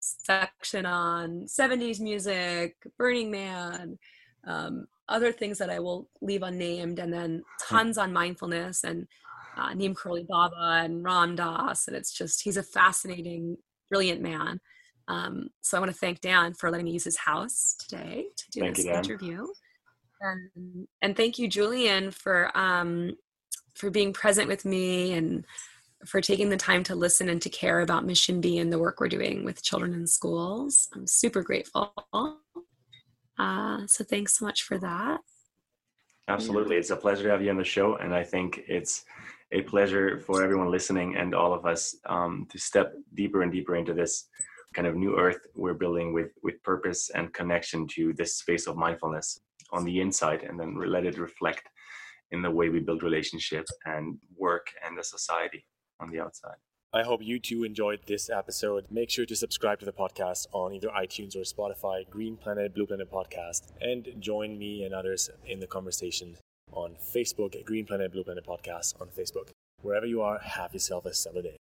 section 0.00 0.86
on 0.86 1.46
70s 1.46 2.00
music, 2.00 2.76
Burning 2.98 3.30
Man, 3.30 3.98
um, 4.46 4.86
other 5.08 5.30
things 5.30 5.58
that 5.58 5.70
I 5.70 5.78
will 5.78 6.08
leave 6.20 6.42
unnamed, 6.42 6.98
and 6.98 7.12
then 7.12 7.42
tons 7.68 7.98
on 7.98 8.12
mindfulness 8.12 8.82
and 8.82 9.06
uh, 9.56 9.74
Neem 9.74 9.94
Karoli 9.94 10.26
Baba 10.26 10.82
and 10.84 11.04
Ram 11.04 11.36
Dass, 11.36 11.88
and 11.88 11.96
it's 11.96 12.12
just 12.12 12.42
he's 12.42 12.56
a 12.56 12.62
fascinating, 12.62 13.56
brilliant 13.90 14.20
man. 14.20 14.60
Um, 15.08 15.48
so 15.60 15.76
I 15.76 15.80
want 15.80 15.92
to 15.92 15.98
thank 15.98 16.20
Dan 16.20 16.54
for 16.54 16.70
letting 16.70 16.84
me 16.84 16.92
use 16.92 17.04
his 17.04 17.18
house 17.18 17.74
today 17.78 18.26
to 18.36 18.50
do 18.50 18.60
thank 18.60 18.76
this 18.76 18.84
you, 18.84 18.92
interview, 18.92 19.46
and, 20.20 20.86
and 21.02 21.16
thank 21.16 21.38
you, 21.38 21.48
Julian, 21.48 22.10
for 22.10 22.56
um, 22.56 23.16
for 23.74 23.90
being 23.90 24.12
present 24.12 24.48
with 24.48 24.64
me 24.64 25.12
and 25.12 25.44
for 26.06 26.20
taking 26.20 26.48
the 26.48 26.56
time 26.56 26.82
to 26.84 26.94
listen 26.94 27.28
and 27.28 27.40
to 27.42 27.48
care 27.48 27.80
about 27.80 28.04
Mission 28.04 28.40
Be 28.40 28.58
and 28.58 28.72
the 28.72 28.78
work 28.78 29.00
we're 29.00 29.08
doing 29.08 29.44
with 29.44 29.62
children 29.62 29.94
in 29.94 30.06
schools. 30.06 30.88
I'm 30.94 31.06
super 31.06 31.42
grateful. 31.42 31.94
Uh, 33.38 33.86
so 33.86 34.04
thanks 34.04 34.38
so 34.38 34.44
much 34.44 34.62
for 34.62 34.78
that. 34.78 35.20
Absolutely. 36.28 36.76
It's 36.76 36.90
a 36.90 36.96
pleasure 36.96 37.24
to 37.24 37.30
have 37.30 37.42
you 37.42 37.50
on 37.50 37.56
the 37.56 37.64
show. 37.64 37.96
And 37.96 38.14
I 38.14 38.24
think 38.24 38.62
it's 38.68 39.04
a 39.52 39.62
pleasure 39.62 40.18
for 40.18 40.42
everyone 40.42 40.70
listening 40.70 41.16
and 41.16 41.34
all 41.34 41.52
of 41.52 41.66
us 41.66 41.94
um, 42.06 42.46
to 42.50 42.58
step 42.58 42.94
deeper 43.14 43.42
and 43.42 43.52
deeper 43.52 43.76
into 43.76 43.92
this 43.92 44.28
kind 44.74 44.88
of 44.88 44.96
new 44.96 45.16
earth 45.18 45.46
we're 45.54 45.74
building 45.74 46.14
with 46.14 46.30
with 46.42 46.62
purpose 46.62 47.10
and 47.14 47.34
connection 47.34 47.86
to 47.86 48.14
this 48.14 48.36
space 48.36 48.66
of 48.66 48.76
mindfulness 48.76 49.40
on 49.70 49.84
the 49.84 50.00
inside 50.00 50.42
and 50.42 50.58
then 50.58 50.74
let 50.86 51.04
it 51.04 51.18
reflect 51.18 51.68
in 52.30 52.40
the 52.40 52.50
way 52.50 52.70
we 52.70 52.80
build 52.80 53.02
relationship 53.02 53.66
and 53.84 54.18
work 54.36 54.68
and 54.84 54.98
the 54.98 55.04
society 55.04 55.64
on 56.00 56.10
the 56.10 56.18
outside 56.18 56.56
I 56.94 57.04
hope 57.04 57.22
you 57.22 57.38
too 57.38 57.64
enjoyed 57.64 58.00
this 58.06 58.28
episode. 58.28 58.84
Make 58.90 59.08
sure 59.08 59.24
to 59.24 59.34
subscribe 59.34 59.78
to 59.78 59.86
the 59.86 59.94
podcast 59.94 60.46
on 60.52 60.74
either 60.74 60.88
iTunes 60.88 61.34
or 61.34 61.40
Spotify, 61.40 62.06
Green 62.10 62.36
Planet, 62.36 62.74
Blue 62.74 62.86
Planet 62.86 63.10
Podcast, 63.10 63.72
and 63.80 64.06
join 64.20 64.58
me 64.58 64.84
and 64.84 64.92
others 64.92 65.30
in 65.46 65.60
the 65.60 65.66
conversation 65.66 66.36
on 66.72 66.96
Facebook, 67.00 67.64
Green 67.64 67.86
Planet, 67.86 68.12
Blue 68.12 68.24
Planet 68.24 68.46
Podcast 68.46 69.00
on 69.00 69.08
Facebook. 69.08 69.48
Wherever 69.80 70.06
you 70.06 70.22
are, 70.22 70.38
have 70.38 70.72
yourself 70.72 71.06
a 71.06 71.14
stellar 71.14 71.42
day. 71.42 71.56